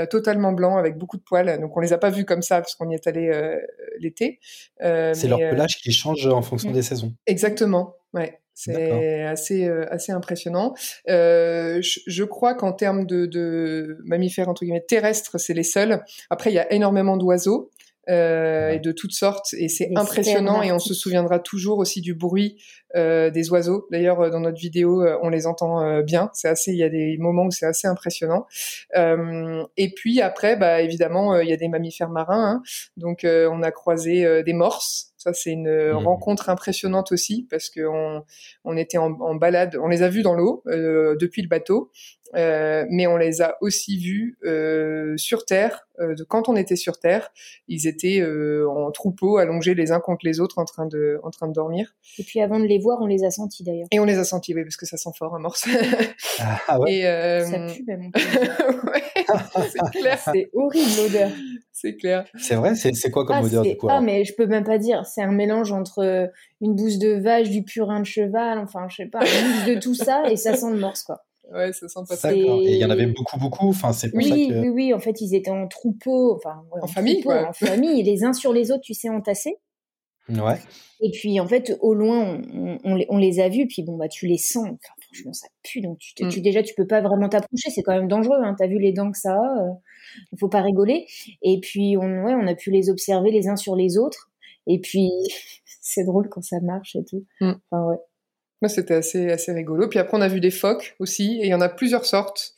totalement 0.10 0.52
blancs 0.52 0.78
avec 0.78 0.98
beaucoup 0.98 1.18
de 1.18 1.24
poils 1.24 1.60
donc 1.60 1.76
on 1.76 1.80
les 1.80 1.94
a 1.94 1.98
pas 1.98 2.10
vus 2.10 2.26
comme 2.26 2.42
ça 2.42 2.62
parce 2.62 2.76
qu'on 2.76 2.90
y 2.90 2.94
est 2.94 3.08
allé 3.08 3.58
l'été 4.00 4.40
c'est 4.80 5.28
leur 5.28 5.40
pelage 5.40 5.78
qui 5.78 5.92
change 5.92 6.26
en 6.28 6.42
fonction 6.42 6.70
mm. 6.70 6.74
des 6.74 6.82
saisons 6.82 7.14
exactement 7.26 7.96
ouais 8.14 8.40
c'est 8.58 9.22
assez 9.22 9.68
euh, 9.68 9.86
assez 9.92 10.12
impressionnant. 10.12 10.74
Euh, 11.10 11.80
je, 11.84 12.00
je, 12.08 12.24
crois 12.24 12.56
qu'en 12.56 12.74
termes 12.74 13.06
de, 13.06 13.28
de, 13.28 14.00
mammifères 14.04 14.50
entre 14.50 14.64
guillemets 14.64 14.82
terrestres, 14.82 15.40
c'est 15.40 15.54
les 15.54 15.62
seuls. 15.62 16.04
Après, 16.32 16.50
il 16.50 16.56
y 16.56 16.60
a 16.60 16.74
énormément 16.74 17.18
d'oiseaux. 17.18 17.70
Euh, 18.10 18.72
et 18.72 18.80
de 18.80 18.94
toutes 18.94 19.12
sortes 19.12 19.54
et 19.58 19.68
c'est 19.68 19.92
impressionnant 19.98 20.62
et 20.62 20.72
on 20.72 20.80
se 20.80 20.94
souviendra 20.94 21.40
toujours 21.40 21.78
aussi 21.78 22.00
du 22.00 22.14
bruit 22.14 22.56
euh, 22.96 23.30
des 23.30 23.52
oiseaux. 23.52 23.86
D'ailleurs 23.92 24.22
euh, 24.22 24.30
dans 24.30 24.40
notre 24.40 24.58
vidéo 24.58 25.02
euh, 25.02 25.18
on 25.22 25.28
les 25.28 25.46
entend 25.46 26.02
bien. 26.04 26.30
C'est 26.34 26.48
assez 26.48 26.72
il 26.72 26.78
y 26.78 26.84
a 26.84 26.90
des 26.90 27.18
moments 27.18 27.48
où 27.48 27.52
c'est 27.52 27.66
assez 27.66 27.88
impressionnant. 27.88 28.46
Et 28.96 29.94
puis 29.94 30.22
après 30.22 30.56
bah 30.56 30.82
évidemment 30.82 31.38
il 31.40 31.50
y 31.50 31.54
a 31.54 31.58
des 31.58 31.68
mammifères 31.68 32.10
marins 32.10 32.50
hein. 32.50 32.64
donc 32.96 33.26
on 33.26 33.62
a 33.62 33.72
croisé 33.72 34.44
des 34.44 34.54
morses 34.54 35.14
ça, 35.28 35.34
c'est 35.34 35.52
une 35.52 35.70
mmh. 35.70 35.96
rencontre 35.96 36.50
impressionnante 36.50 37.12
aussi 37.12 37.48
parce 37.50 37.70
qu'on 37.70 38.24
on 38.64 38.78
était 38.78 38.98
en, 38.98 39.12
en, 39.20 39.36
balade, 39.36 39.78
on 39.82 39.88
les 39.88 40.04
a 40.04 40.10
vus 40.10 40.22
dans 40.22 40.34
l'eau 40.34 40.64
euh, 40.68 41.16
depuis 41.16 41.42
le 41.42 41.50
bateau, 41.50 41.92
euh, 42.36 42.86
mais 42.90 43.08
on 43.08 43.18
les 43.18 43.42
a 43.42 43.58
aussi 43.62 43.98
vus 43.98 44.38
euh, 44.46 45.16
sur 45.18 45.46
Terre. 45.46 45.88
Euh, 46.00 46.16
quand 46.28 46.50
on 46.50 46.56
était 46.56 46.76
sur 46.76 47.00
Terre, 47.00 47.30
ils 47.68 47.88
étaient 47.88 48.20
euh, 48.20 48.70
en 48.70 48.92
troupeau, 48.92 49.38
allongés 49.38 49.74
les 49.74 49.92
uns 49.92 50.00
contre 50.00 50.26
les 50.26 50.40
autres, 50.40 50.60
en 50.60 50.66
train 50.66 50.86
de, 50.86 51.20
en 51.24 51.32
train 51.32 51.48
de 51.48 51.54
dormir. 51.54 51.96
Et 52.20 52.24
puis 52.24 52.42
avant 52.42 52.60
de 52.60 52.66
les 52.66 52.80
voir, 52.80 53.00
on 53.02 53.08
les 53.08 53.24
a 53.24 53.32
sentis 53.32 53.64
d'ailleurs. 53.64 53.88
Et 53.92 54.00
on 54.00 54.06
les 54.06 54.18
a 54.18 54.24
sentis, 54.24 54.54
oui, 54.54 54.64
parce 54.64 54.78
que 54.78 54.86
ça 54.86 54.98
sent 54.98 55.10
fort 55.18 55.36
un 55.36 55.40
morceau. 55.40 55.70
ah 56.68 56.80
ouais. 56.80 57.00
Et, 57.00 57.46
ça 57.46 57.60
pue, 57.74 57.84
même. 57.86 58.12
ouais, 58.14 59.04
c'est 59.70 60.00
clair. 60.00 60.20
C'est 60.34 60.50
horrible 60.54 60.92
l'odeur 60.98 61.32
c'est 61.80 61.96
clair. 61.96 62.26
C'est 62.36 62.56
vrai, 62.56 62.74
c'est 62.74 63.12
quoi 63.12 63.24
comme 63.24 63.36
ah, 63.36 63.44
odeur 63.44 63.62
du 63.62 63.78
coup 63.78 63.88
Ah, 63.88 64.02
mais 64.02 64.26
je 64.26 64.34
peux 64.34 64.48
même 64.48 64.64
pas 64.64 64.80
dire. 64.80 65.06
C'est 65.06 65.22
un 65.22 65.32
mélange 65.32 65.72
entre 65.72 66.00
euh, 66.00 66.26
une 66.60 66.76
bouse 66.76 66.98
de 66.98 67.10
vache, 67.10 67.52
du 67.52 67.64
purin 67.64 68.00
de 68.00 68.06
cheval, 68.06 68.58
enfin, 68.58 68.88
je 68.90 68.96
sais 68.96 69.06
pas, 69.06 69.20
un 69.20 69.22
mix 69.24 69.66
de 69.76 69.80
tout 69.80 69.94
ça 69.94 70.24
et 70.28 70.38
ça 70.38 70.56
sent 70.56 70.72
le 70.72 70.80
morse, 70.80 71.04
quoi. 71.04 71.24
Ouais, 71.54 71.72
ça 71.72 71.88
sent 71.88 72.00
pas 72.10 72.18
très 72.18 72.36
Et 72.36 72.72
il 72.72 72.78
y 72.78 72.84
en 72.84 72.90
avait 72.90 73.06
beaucoup, 73.06 73.38
beaucoup. 73.38 73.70
Enfin, 73.70 73.94
c'est 73.94 74.10
oui, 74.16 74.52
oui, 74.52 74.70
oui. 74.70 74.94
En 74.94 75.00
fait, 75.00 75.22
ils 75.22 75.36
étaient 75.36 75.52
en 75.52 75.68
troupeau, 75.68 76.36
enfin, 76.36 76.64
en, 76.82 76.88
famille, 76.88 77.22
quoi. 77.22 77.48
En 77.48 77.54
famille, 77.54 78.02
les 78.02 78.24
uns 78.24 78.34
sur 78.34 78.54
les 78.54 78.72
autres, 78.72 78.82
tu 78.82 78.96
sais, 78.96 79.10
entassés. 79.10 79.58
Ouais. 80.30 80.60
Et 81.00 81.12
puis, 81.12 81.40
en 81.40 81.48
fait, 81.48 81.78
au 81.80 81.94
loin, 81.94 82.42
on, 82.54 83.00
on, 83.08 83.18
les, 83.18 83.40
a 83.40 83.50
vus, 83.50 83.68
puis 83.68 83.84
bon, 83.84 83.98
bah, 83.98 84.08
tu 84.08 84.26
les 84.26 84.40
sens. 84.40 84.68
Franchement, 85.18 85.34
ça 85.34 85.48
pue. 85.64 85.82
Donc, 85.82 85.98
tu, 86.00 86.26
mm. 86.26 86.30
tu 86.30 86.42
déjà, 86.42 86.64
tu 86.64 86.74
peux 86.76 86.88
pas 86.88 87.02
vraiment 87.02 87.30
t'approcher. 87.30 87.70
C'est 87.70 87.84
quand 87.84 87.96
même 87.96 88.08
dangereux. 88.08 88.40
Hein. 88.44 88.56
T'as 88.58 88.68
vu 88.68 88.80
les 88.80 88.94
dents 88.94 89.12
que 89.12 89.18
ça 89.18 89.34
a. 89.34 89.64
Euh 89.64 89.74
il 90.32 90.40
faut 90.40 90.50
pas 90.50 90.62
rigoler. 90.62 91.06
Et 91.42 91.60
puis 91.60 91.98
on, 91.98 92.24
ouais, 92.24 92.34
on 92.34 92.48
a 92.48 92.56
pu 92.56 92.72
les 92.72 92.90
observer 92.90 93.32
les 93.32 93.48
uns 93.48 93.56
sur 93.56 93.76
les 93.76 93.98
autres. 93.98 94.32
Et 94.66 94.80
puis 94.80 95.10
c'est 95.82 96.04
drôle 96.04 96.30
quand 96.30 96.44
ça 96.44 96.60
marche 96.62 96.96
et 96.96 97.04
tout. 97.04 97.26
Mm. 97.42 97.54
Enfin 97.72 97.86
ouais. 97.86 97.98
Moi 98.62 98.70
c'était 98.70 98.96
assez 98.96 99.30
assez 99.30 99.52
rigolo. 99.52 99.88
Puis 99.88 100.00
après 100.00 100.18
on 100.18 100.22
a 100.22 100.28
vu 100.28 100.40
des 100.40 100.52
phoques 100.52 100.96
aussi 101.00 101.40
et 101.42 101.46
il 101.46 101.50
y 101.50 101.54
en 101.54 101.62
a 101.62 101.70
plusieurs 101.70 102.06
sortes. 102.06 102.54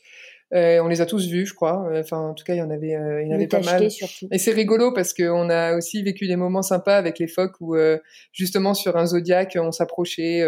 Euh, 0.51 0.81
on 0.81 0.87
les 0.87 0.99
a 0.99 1.05
tous 1.05 1.27
vus, 1.27 1.45
je 1.45 1.53
crois. 1.53 1.87
Enfin, 1.99 2.29
en 2.29 2.33
tout 2.33 2.43
cas, 2.43 2.55
il 2.55 2.57
y 2.57 2.61
en 2.63 2.71
avait, 2.71 2.95
euh, 2.95 3.21
il 3.21 3.27
y 3.27 3.31
en 3.31 3.35
avait 3.35 3.45
pas 3.45 3.61
mal. 3.61 3.87
Et 4.31 4.39
c'est 4.39 4.51
rigolo 4.51 4.91
parce 4.91 5.13
qu'on 5.13 5.47
a 5.47 5.75
aussi 5.75 6.01
vécu 6.01 6.25
des 6.25 6.37
moments 6.37 6.63
sympas 6.63 6.97
avec 6.97 7.19
les 7.19 7.27
phoques 7.27 7.53
où, 7.59 7.75
euh, 7.75 7.99
justement, 8.31 8.73
sur 8.73 8.97
un 8.97 9.05
zodiaque, 9.05 9.59
on 9.61 9.71
s'approchait 9.71 10.43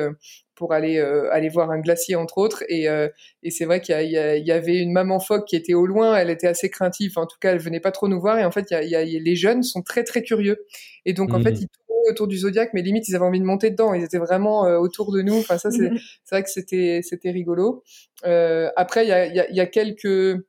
pour 0.62 0.74
aller 0.74 1.00
aller 1.32 1.50
voir 1.50 1.72
un 1.72 1.80
glacier 1.80 2.16
entre 2.16 2.38
autres. 2.38 2.64
Et, 2.70 2.86
et 2.86 3.50
c'est 3.50 3.66
vrai 3.66 3.82
qu'il 3.82 4.00
y, 4.00 4.12
y, 4.12 4.52
avait 4.52 4.78
une 4.78 4.92
maman 4.92 5.20
phoque 5.20 5.48
qui 5.48 5.56
était 5.56 5.74
au 5.74 5.88
loin. 5.88 6.16
Elle 6.16 6.30
était 6.30 6.46
assez 6.46 6.70
craintive. 6.70 7.18
en 7.18 7.26
tout 7.26 7.38
cas, 7.42 7.52
elle 7.52 7.58
venait 7.58 7.80
pas 7.80 7.90
trop 7.90 8.08
nous 8.08 8.20
voir. 8.20 8.38
Et 8.38 8.46
en 8.46 8.52
fait, 8.52 8.68
il 8.70 8.90
y 8.90 8.96
a, 8.96 9.04
les 9.04 9.36
jeunes 9.36 9.64
sont 9.64 9.82
très 9.82 10.04
très 10.04 10.22
curieux. 10.22 10.68
Et 11.06 11.14
donc, 11.14 11.34
en 11.34 11.42
fait, 11.42 11.54
mmh. 11.54 11.62
ils 11.62 11.68
autour 12.10 12.28
du 12.28 12.38
zodiaque, 12.38 12.72
mais 12.74 12.82
limite 12.82 13.08
ils 13.08 13.16
avaient 13.16 13.26
envie 13.26 13.40
de 13.40 13.46
monter 13.46 13.70
dedans. 13.72 13.94
Ils 13.94 14.04
étaient 14.04 14.18
vraiment 14.18 14.66
euh, 14.66 14.78
autour 14.78 15.12
de 15.12 15.22
nous. 15.22 15.38
Enfin 15.38 15.58
ça 15.58 15.72
c'est 15.72 15.90
c'est 16.24 16.36
vrai 16.36 16.44
que 16.44 16.50
c'était 16.50 17.02
c'était 17.04 17.32
rigolo. 17.32 17.84
Euh, 18.26 18.70
après 18.76 19.06
il 19.06 19.10
y 19.10 19.14
a, 19.14 19.26
y, 19.28 19.40
a, 19.40 19.52
y 19.52 19.60
a 19.60 19.68
quelques 19.68 20.44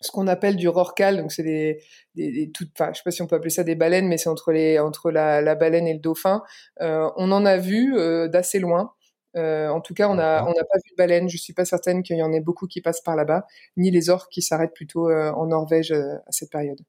ce 0.00 0.10
qu'on 0.10 0.26
appelle 0.26 0.56
du 0.56 0.68
rorcal, 0.68 1.16
donc 1.16 1.32
c'est 1.32 1.42
des, 1.42 1.82
des, 2.14 2.30
des 2.30 2.50
toutes, 2.50 2.70
enfin, 2.78 2.90
je 2.92 2.98
sais 2.98 3.02
pas 3.04 3.10
si 3.10 3.22
on 3.22 3.26
peut 3.26 3.36
appeler 3.36 3.50
ça 3.50 3.64
des 3.64 3.74
baleines, 3.74 4.08
mais 4.08 4.18
c'est 4.18 4.28
entre 4.28 4.52
les 4.52 4.78
entre 4.78 5.10
la, 5.10 5.40
la, 5.40 5.54
baleine 5.54 5.86
et 5.86 5.94
le 5.94 6.00
dauphin. 6.00 6.42
Euh, 6.80 7.08
on 7.16 7.32
en 7.32 7.44
a 7.46 7.56
vu 7.56 7.96
euh, 7.96 8.28
d'assez 8.28 8.58
loin. 8.58 8.92
Euh, 9.36 9.68
en 9.68 9.80
tout 9.80 9.94
cas, 9.94 10.08
on 10.08 10.14
n'a 10.14 10.42
pas 10.42 10.78
vu 10.84 10.90
de 10.90 10.96
baleine. 10.96 11.28
Je 11.28 11.36
suis 11.36 11.52
pas 11.52 11.64
certaine 11.64 12.02
qu'il 12.02 12.16
y 12.16 12.22
en 12.22 12.32
ait 12.32 12.40
beaucoup 12.40 12.66
qui 12.66 12.80
passent 12.80 13.02
par 13.02 13.16
là-bas, 13.16 13.46
ni 13.76 13.90
les 13.90 14.10
orques 14.10 14.30
qui 14.30 14.42
s'arrêtent 14.42 14.74
plutôt 14.74 15.10
en 15.10 15.46
Norvège 15.46 15.92
à 15.92 16.30
cette 16.30 16.50
période. 16.50 16.80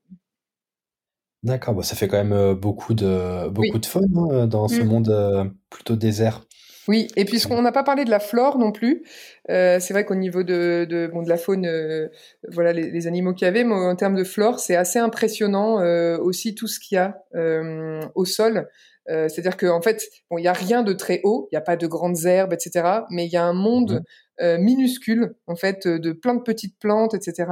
D'accord, 1.44 1.76
bah, 1.76 1.84
ça 1.84 1.96
fait 1.96 2.08
quand 2.08 2.24
même 2.24 2.54
beaucoup 2.56 2.94
de 2.94 3.48
beaucoup 3.50 3.78
de 3.78 3.86
fun 3.86 4.02
hein, 4.16 4.48
dans 4.48 4.68
ce 4.68 4.82
mmh. 4.82 4.86
monde 4.86 5.54
plutôt 5.70 5.96
désert. 5.96 6.48
Oui, 6.88 7.10
et 7.18 7.26
puisqu'on 7.26 7.62
n'a 7.62 7.74
pas 7.74 7.84
parlé 7.84 8.06
de 8.06 8.10
la 8.10 8.20
flore 8.20 8.58
non 8.58 8.72
plus, 8.72 9.04
euh, 9.50 9.78
c'est 9.80 9.94
vrai 9.94 10.06
qu'au 10.06 10.16
niveau 10.16 10.44
de, 10.44 10.86
de, 10.90 11.08
bon, 11.08 11.22
de 11.22 11.28
la 11.28 11.38
faune, 11.38 11.66
euh, 11.66 12.08
voilà 12.50 12.72
les, 12.72 12.92
les, 12.92 13.08
animaux 13.08 13.34
qu'il 13.34 13.46
y 13.46 13.50
avait, 13.50 13.66
mais 13.66 13.76
en 13.76 13.96
termes 13.96 14.16
de 14.16 14.24
flore, 14.24 14.60
c'est 14.60 14.76
assez 14.76 14.98
impressionnant 14.98 15.82
euh, 15.82 16.18
aussi 16.18 16.56
tout 16.56 16.68
ce 16.68 16.80
qu'il 16.80 16.96
y 16.96 17.00
a 17.00 17.18
euh, 17.36 18.02
au 18.16 18.24
sol. 18.24 18.70
Euh, 19.10 19.30
c'est-à-dire 19.30 19.58
qu'en 19.58 19.78
en 19.78 19.82
fait, 19.82 20.04
bon, 20.30 20.38
il 20.38 20.42
n'y 20.42 20.48
a 20.48 20.54
rien 20.54 20.84
de 20.84 20.94
très 20.94 21.22
haut, 21.24 21.48
il 21.52 21.56
n'y 21.56 21.58
a 21.58 21.62
pas 21.62 21.78
de 21.78 21.88
grandes 21.88 22.26
herbes, 22.26 22.54
etc. 22.54 23.06
Mais 23.10 23.26
il 23.26 23.32
y 23.32 23.38
a 23.38 23.44
un 23.44 23.54
monde 23.54 24.04
mmh. 24.42 24.58
minuscule, 24.58 25.36
en 25.48 25.56
fait, 25.56 25.88
de 25.88 26.12
plein 26.12 26.36
de 26.36 26.42
petites 26.42 26.78
plantes, 26.80 27.14
etc., 27.14 27.46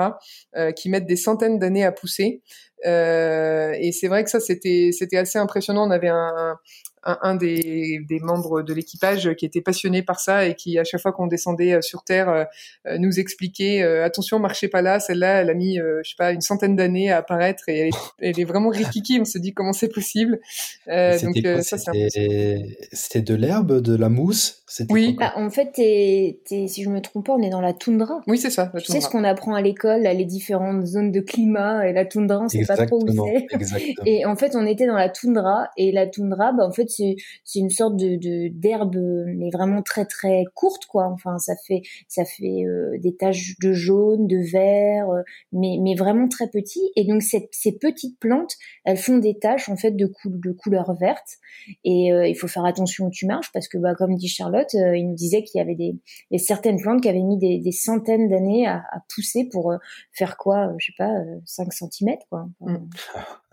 qui 0.75 0.89
mettent 0.89 1.07
des 1.07 1.15
centaines 1.15 1.57
d'années 1.57 1.85
à 1.85 1.91
pousser. 1.91 2.41
et 2.83 3.91
c'est 3.91 4.07
vrai 4.07 4.23
que 4.23 4.29
ça, 4.29 4.39
c'était 4.39 4.89
c'était 4.91 5.17
assez 5.17 5.39
impressionnant. 5.39 5.87
On 5.87 5.91
avait 5.91 6.09
un, 6.09 6.57
un, 7.05 7.35
des, 7.35 7.99
des, 8.07 8.19
membres 8.19 8.61
de 8.61 8.73
l'équipage 8.73 9.33
qui 9.35 9.45
était 9.45 9.61
passionné 9.61 10.01
par 10.01 10.19
ça 10.19 10.45
et 10.45 10.55
qui, 10.55 10.79
à 10.79 10.83
chaque 10.83 11.01
fois 11.01 11.11
qu'on 11.11 11.27
descendait 11.27 11.73
euh, 11.73 11.81
sur 11.81 12.03
Terre, 12.03 12.29
euh, 12.29 12.43
euh, 12.87 12.97
nous 12.97 13.19
expliquait 13.19 13.83
attention, 13.83 14.39
marchez 14.39 14.67
pas 14.67 14.81
là. 14.81 14.99
Celle-là, 14.99 15.41
elle 15.41 15.49
a 15.49 15.53
mis, 15.53 15.77
je 15.77 16.09
sais 16.09 16.15
pas, 16.17 16.31
une 16.31 16.41
centaine 16.41 16.75
d'années 16.75 17.11
à 17.11 17.17
apparaître 17.17 17.63
et 17.67 17.77
elle 17.77 17.87
est, 17.87 17.91
elle 18.19 18.39
est 18.39 18.45
vraiment 18.45 18.69
rikiki. 18.69 19.19
On 19.21 19.25
se 19.25 19.37
dit 19.37 19.53
comment 19.53 19.73
c'est 19.73 19.93
possible. 19.93 20.39
donc 20.87 21.37
ça, 21.61 21.77
C'était 21.77 23.21
de 23.21 23.35
l'herbe, 23.35 23.81
de 23.81 23.95
la 23.95 24.09
mousse? 24.09 24.63
Oui. 24.89 25.15
Bah, 25.17 25.33
en 25.35 25.49
fait, 25.49 25.71
si 25.75 26.83
je 26.83 26.89
me 26.89 26.99
trompe 26.99 27.27
pas, 27.27 27.33
on 27.33 27.41
est 27.41 27.49
dans 27.49 27.61
la 27.61 27.73
toundra. 27.73 28.21
Oui, 28.27 28.37
c'est 28.37 28.49
ça. 28.49 28.71
tu 28.77 28.91
sais 28.91 29.01
ce 29.01 29.09
qu'on 29.09 29.23
apprend 29.23 29.53
à 29.53 29.61
l'école, 29.61 30.01
les 30.01 30.25
différentes 30.25 30.85
zones 30.85 31.11
de 31.11 31.19
climat 31.19 31.87
et 31.87 31.93
la 31.93 32.05
toundra, 32.05 32.41
on 32.41 32.49
sait 32.49 32.65
pas 32.65 32.85
trop 32.85 33.03
où 33.03 33.07
c'est. 33.07 33.95
Et 34.05 34.25
en 34.25 34.35
fait, 34.35 34.55
on 34.55 34.65
était 34.65 34.87
dans 34.87 34.95
la 34.95 35.09
toundra 35.09 35.69
et 35.77 35.91
la 35.91 36.07
toundra, 36.07 36.51
bah, 36.51 36.65
en 36.65 36.71
fait, 36.71 36.89
c'est 36.95 37.59
une 37.59 37.69
sorte 37.69 37.95
de 37.95 38.47
d'herbe 38.49 38.95
mais 39.27 39.49
vraiment 39.51 39.81
très 39.81 40.05
très 40.05 40.45
courte 40.53 40.85
quoi. 40.85 41.07
Enfin 41.07 41.37
ça 41.39 41.53
fait 41.67 41.81
ça 42.07 42.25
fait 42.25 42.65
euh, 42.65 42.97
des 42.99 43.15
taches 43.15 43.55
de 43.61 43.73
jaune, 43.73 44.27
de 44.27 44.37
vert, 44.37 45.09
euh, 45.09 45.21
mais 45.51 45.77
mais 45.81 45.95
vraiment 45.95 46.27
très 46.27 46.49
petit. 46.49 46.91
Et 46.95 47.05
donc 47.05 47.21
ces, 47.21 47.49
ces 47.51 47.73
petites 47.73 48.19
plantes, 48.19 48.55
elles 48.83 48.97
font 48.97 49.17
des 49.17 49.37
taches 49.37 49.69
en 49.69 49.77
fait 49.77 49.91
de, 49.91 50.11
de 50.25 50.51
couleur 50.51 50.93
verte. 50.95 51.37
Et 51.83 52.11
euh, 52.11 52.27
il 52.27 52.35
faut 52.35 52.47
faire 52.47 52.65
attention 52.65 53.07
où 53.07 53.09
tu 53.11 53.25
marches 53.25 53.51
parce 53.53 53.67
que 53.67 53.77
bah 53.77 53.95
comme 53.95 54.15
dit 54.15 54.27
Charlotte, 54.27 54.73
il 54.73 55.07
nous 55.07 55.15
disait 55.15 55.43
qu'il 55.43 55.59
y 55.59 55.61
avait 55.61 55.75
des, 55.75 55.95
des, 56.31 56.37
certaines 56.37 56.81
plantes 56.81 57.01
qui 57.01 57.09
avaient 57.09 57.21
mis 57.21 57.37
des, 57.37 57.59
des 57.59 57.71
centaines 57.71 58.29
d'années 58.29 58.67
à, 58.67 58.83
à, 58.91 58.99
pousser 59.13 59.47
pour 59.51 59.73
faire 60.11 60.37
quoi, 60.37 60.73
je 60.77 60.87
sais 60.87 60.93
pas, 60.97 61.11
5 61.45 61.73
cm 61.73 62.17
quoi. 62.29 62.47
Mmh. 62.61 62.75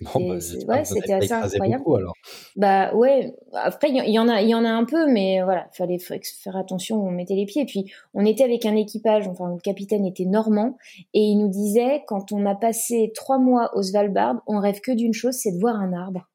Bon, 0.00 0.28
bah, 0.28 0.34
ouais, 0.68 0.84
c'était 0.84 1.12
assez 1.12 1.32
incroyable. 1.32 1.84
Beaucoup, 1.84 1.96
alors. 1.96 2.14
Bah 2.56 2.94
ouais. 2.94 3.34
Après, 3.52 3.90
il 3.90 4.10
y, 4.10 4.18
en 4.18 4.28
a, 4.28 4.42
il 4.42 4.48
y 4.48 4.54
en 4.54 4.64
a 4.64 4.70
un 4.70 4.84
peu, 4.84 5.06
mais 5.10 5.42
voilà, 5.42 5.68
fallait 5.72 5.98
faire 5.98 6.56
attention 6.56 6.96
où 6.96 7.08
on 7.08 7.10
mettait 7.10 7.34
les 7.34 7.46
pieds. 7.46 7.62
Et 7.62 7.66
puis, 7.66 7.92
on 8.14 8.24
était 8.24 8.44
avec 8.44 8.66
un 8.66 8.76
équipage. 8.76 9.28
Enfin, 9.28 9.50
le 9.52 9.60
capitaine 9.60 10.06
était 10.06 10.24
normand 10.24 10.76
et 11.14 11.20
il 11.20 11.36
nous 11.38 11.48
disait 11.48 12.02
quand 12.06 12.32
on 12.32 12.46
a 12.46 12.54
passé 12.54 13.12
trois 13.14 13.38
mois 13.38 13.70
au 13.74 13.82
Svalbard, 13.82 14.42
on 14.46 14.58
rêve 14.58 14.80
que 14.80 14.92
d'une 14.92 15.14
chose, 15.14 15.34
c'est 15.34 15.52
de 15.52 15.60
voir 15.60 15.76
un 15.76 15.92
arbre. 15.92 16.28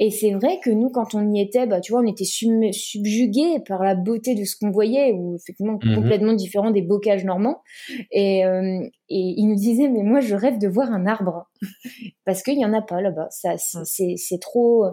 Et 0.00 0.10
c'est 0.10 0.32
vrai 0.32 0.58
que 0.64 0.70
nous, 0.70 0.88
quand 0.88 1.14
on 1.14 1.30
y 1.32 1.40
était, 1.40 1.66
bah, 1.66 1.80
tu 1.80 1.92
vois, 1.92 2.00
on 2.00 2.06
était 2.06 2.24
subjugués 2.24 3.60
par 3.66 3.82
la 3.82 3.94
beauté 3.94 4.34
de 4.34 4.44
ce 4.44 4.56
qu'on 4.56 4.70
voyait, 4.70 5.12
ou 5.12 5.36
effectivement 5.36 5.78
mmh 5.82 5.94
complètement 5.94 6.32
différent 6.32 6.70
des 6.70 6.82
bocages 6.82 7.24
normands. 7.24 7.62
Et, 8.10 8.46
euh, 8.46 8.80
et 9.08 9.34
il 9.36 9.46
nous 9.46 9.56
disait, 9.56 9.88
mais 9.88 10.02
moi, 10.02 10.20
je 10.20 10.34
rêve 10.34 10.58
de 10.58 10.68
voir 10.68 10.90
un 10.90 11.06
arbre 11.06 11.50
parce 12.24 12.42
qu'il 12.42 12.58
y 12.58 12.64
en 12.64 12.72
a 12.72 12.82
pas 12.82 13.00
là-bas. 13.00 13.28
Ça, 13.30 13.56
c'est 13.58 14.40
trop, 14.40 14.86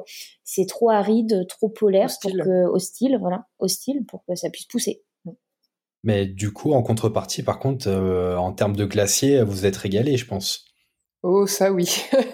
c'est 0.44 0.68
trop 0.68 0.90
aride, 0.90 1.46
trop 1.48 1.70
polaire 1.70 2.10
pour 2.22 2.32
que 2.32 2.66
hostile, 2.66 3.18
voilà, 3.20 3.46
hostile 3.60 4.06
pour 4.08 4.24
que 4.26 4.36
ça 4.36 4.50
puisse 4.50 4.66
pousser. 4.66 5.04
Mais 6.04 6.26
du 6.26 6.54
coup, 6.54 6.74
en 6.74 6.82
contrepartie, 6.82 7.44
par 7.44 7.60
contre, 7.60 7.88
euh, 7.88 8.38
en 8.38 8.54
termes 8.54 8.76
de 8.76 8.86
glacier, 8.86 9.44
vous 9.44 9.66
êtes 9.66 9.76
régalé, 9.76 10.18
je 10.18 10.26
pense. 10.26 10.66
Oh, 11.24 11.46
ça 11.46 11.72
oui. 11.74 12.04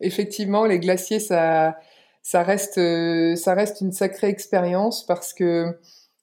effectivement, 0.00 0.66
les 0.66 0.78
glaciers, 0.78 1.20
ça, 1.20 1.76
ça 2.22 2.42
reste, 2.42 2.78
euh, 2.78 3.36
ça 3.36 3.54
reste 3.54 3.80
une 3.80 3.92
sacrée 3.92 4.28
expérience 4.28 5.06
parce 5.06 5.32
que, 5.32 5.68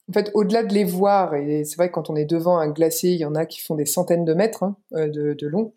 en 0.09 0.13
fait, 0.13 0.31
au-delà 0.33 0.63
de 0.63 0.73
les 0.73 0.83
voir, 0.83 1.35
et 1.35 1.63
c'est 1.63 1.77
vrai 1.77 1.89
que 1.89 1.93
quand 1.93 2.09
on 2.09 2.15
est 2.15 2.25
devant 2.25 2.57
un 2.57 2.69
glacier, 2.69 3.11
il 3.11 3.17
y 3.19 3.25
en 3.25 3.35
a 3.35 3.45
qui 3.45 3.59
font 3.59 3.75
des 3.75 3.85
centaines 3.85 4.25
de 4.25 4.33
mètres 4.33 4.63
hein, 4.63 4.77
euh, 4.93 5.07
de, 5.07 5.47
long, 5.47 5.73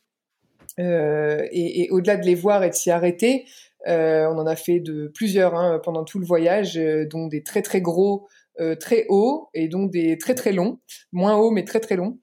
euh, 0.79 1.47
et, 1.51 1.89
au-delà 1.91 2.17
de 2.17 2.27
les 2.27 2.35
voir 2.35 2.63
et 2.63 2.71
de 2.71 2.75
s'y 2.75 2.91
arrêter, 2.91 3.47
on 3.87 4.37
en 4.37 4.47
a 4.47 4.55
fait 4.55 4.81
de 4.81 5.09
plusieurs 5.09 5.55
hein, 5.55 5.81
pendant 5.83 6.05
tout 6.05 6.19
le 6.19 6.27
voyage, 6.27 6.79
dont 7.11 7.27
des 7.27 7.43
très 7.43 7.63
très 7.63 7.81
gros 7.81 8.29
euh, 8.61 8.75
très 8.75 9.07
hauts 9.09 9.49
et 9.55 9.69
donc 9.69 9.91
des 9.91 10.19
très 10.19 10.35
très 10.35 10.53
longs, 10.53 10.81
moins 11.13 11.37
hauts 11.37 11.51
mais 11.51 11.65
très 11.65 11.81
très 11.81 11.97
longs. 11.97 12.19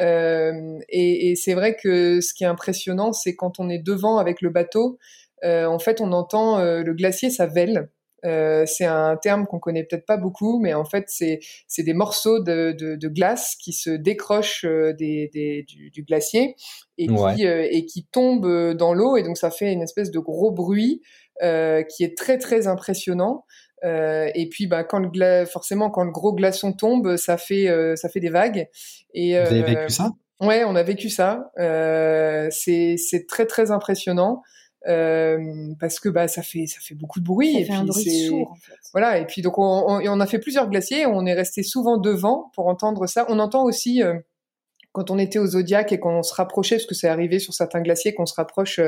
Euh, 0.00 0.78
et, 0.88 1.30
et 1.30 1.36
c'est 1.36 1.54
vrai 1.54 1.76
que 1.76 2.20
ce 2.20 2.32
qui 2.32 2.44
est 2.44 2.46
impressionnant, 2.46 3.12
c'est 3.12 3.36
quand 3.36 3.58
on 3.58 3.68
est 3.68 3.78
devant 3.78 4.18
avec 4.18 4.40
le 4.40 4.50
bateau, 4.50 4.98
euh, 5.44 5.66
en 5.66 5.78
fait, 5.78 6.00
on 6.00 6.12
entend 6.12 6.58
le 6.58 6.92
glacier, 6.94 7.30
ça 7.30 7.46
vèle. 7.46 7.90
Euh, 8.24 8.64
c'est 8.66 8.86
un 8.86 9.18
terme 9.18 9.46
qu'on 9.46 9.58
connaît 9.58 9.84
peut-être 9.84 10.06
pas 10.06 10.16
beaucoup, 10.16 10.58
mais 10.58 10.72
en 10.72 10.86
fait, 10.86 11.04
c'est 11.08 11.82
des 11.82 11.92
morceaux 11.92 12.38
de, 12.38 12.72
de, 12.72 12.96
de, 12.96 13.08
glace 13.08 13.54
qui 13.60 13.74
se 13.74 13.90
décrochent 13.90 14.64
des, 14.64 15.28
des, 15.34 15.64
du, 15.68 15.90
du, 15.90 16.02
glacier 16.02 16.56
et 16.96 17.06
qui, 17.06 17.44
et 17.44 17.84
qui 17.84 18.06
tombent 18.06 18.72
dans 18.72 18.94
l'eau, 18.94 19.18
et 19.18 19.22
donc 19.22 19.36
ça 19.36 19.50
fait 19.50 19.70
une 19.70 19.82
espèce 19.82 20.10
de 20.10 20.18
gros 20.18 20.52
bruit 20.52 21.02
qui 21.42 22.04
est 22.04 22.16
très 22.16 22.38
très 22.38 22.66
impressionnant. 22.66 23.44
Euh, 23.84 24.30
et 24.34 24.48
puis, 24.48 24.66
bah, 24.66 24.84
quand 24.84 24.98
le 24.98 25.44
forcément, 25.46 25.90
quand 25.90 26.04
le 26.04 26.10
gros 26.10 26.32
glaçon 26.32 26.72
tombe, 26.72 27.16
ça 27.16 27.36
fait, 27.36 27.68
euh, 27.68 27.96
ça 27.96 28.08
fait 28.08 28.20
des 28.20 28.30
vagues. 28.30 28.68
Et, 29.12 29.32
Vous 29.32 29.46
avez 29.46 29.62
vécu 29.62 29.78
euh, 29.78 29.88
ça? 29.88 30.10
Ouais, 30.40 30.64
on 30.64 30.74
a 30.74 30.82
vécu 30.82 31.10
ça. 31.10 31.50
c'est 32.50 33.26
très 33.28 33.46
très 33.46 33.70
impressionnant. 33.70 34.42
parce 34.84 36.00
que 36.00 36.08
bah 36.08 36.28
ça 36.28 36.42
fait 36.42 36.66
ça 36.66 36.78
fait 36.80 36.94
beaucoup 36.94 37.20
de 37.20 37.24
bruit 37.24 37.54
ça 37.54 37.60
et 37.60 37.64
fait 37.64 37.72
un 37.72 37.84
bruit 37.84 38.26
sourd 38.26 38.50
en 38.50 38.56
fait. 38.56 38.74
voilà 38.92 39.16
et 39.16 39.24
puis 39.24 39.40
donc 39.40 39.56
on, 39.56 39.62
on, 39.62 40.06
on, 40.06 40.20
a 40.20 40.26
fait 40.26 40.38
plusieurs 40.38 40.68
glaciers 40.68 41.06
on 41.06 41.24
est 41.24 41.32
resté 41.32 41.62
souvent 41.62 41.96
devant 41.96 42.50
pour 42.54 42.66
entendre 42.66 43.06
ça 43.06 43.24
on 43.30 43.38
entend 43.38 43.64
aussi 43.64 44.02
quand 44.94 45.10
on 45.10 45.18
était 45.18 45.40
au 45.40 45.46
Zodiac 45.46 45.90
et 45.90 45.98
qu'on 45.98 46.22
se 46.22 46.32
rapprochait, 46.32 46.76
parce 46.76 46.86
que 46.86 46.94
c'est 46.94 47.08
arrivé 47.08 47.40
sur 47.40 47.52
certains 47.52 47.82
glaciers 47.82 48.14
qu'on 48.14 48.26
se 48.26 48.34
rapproche 48.34 48.78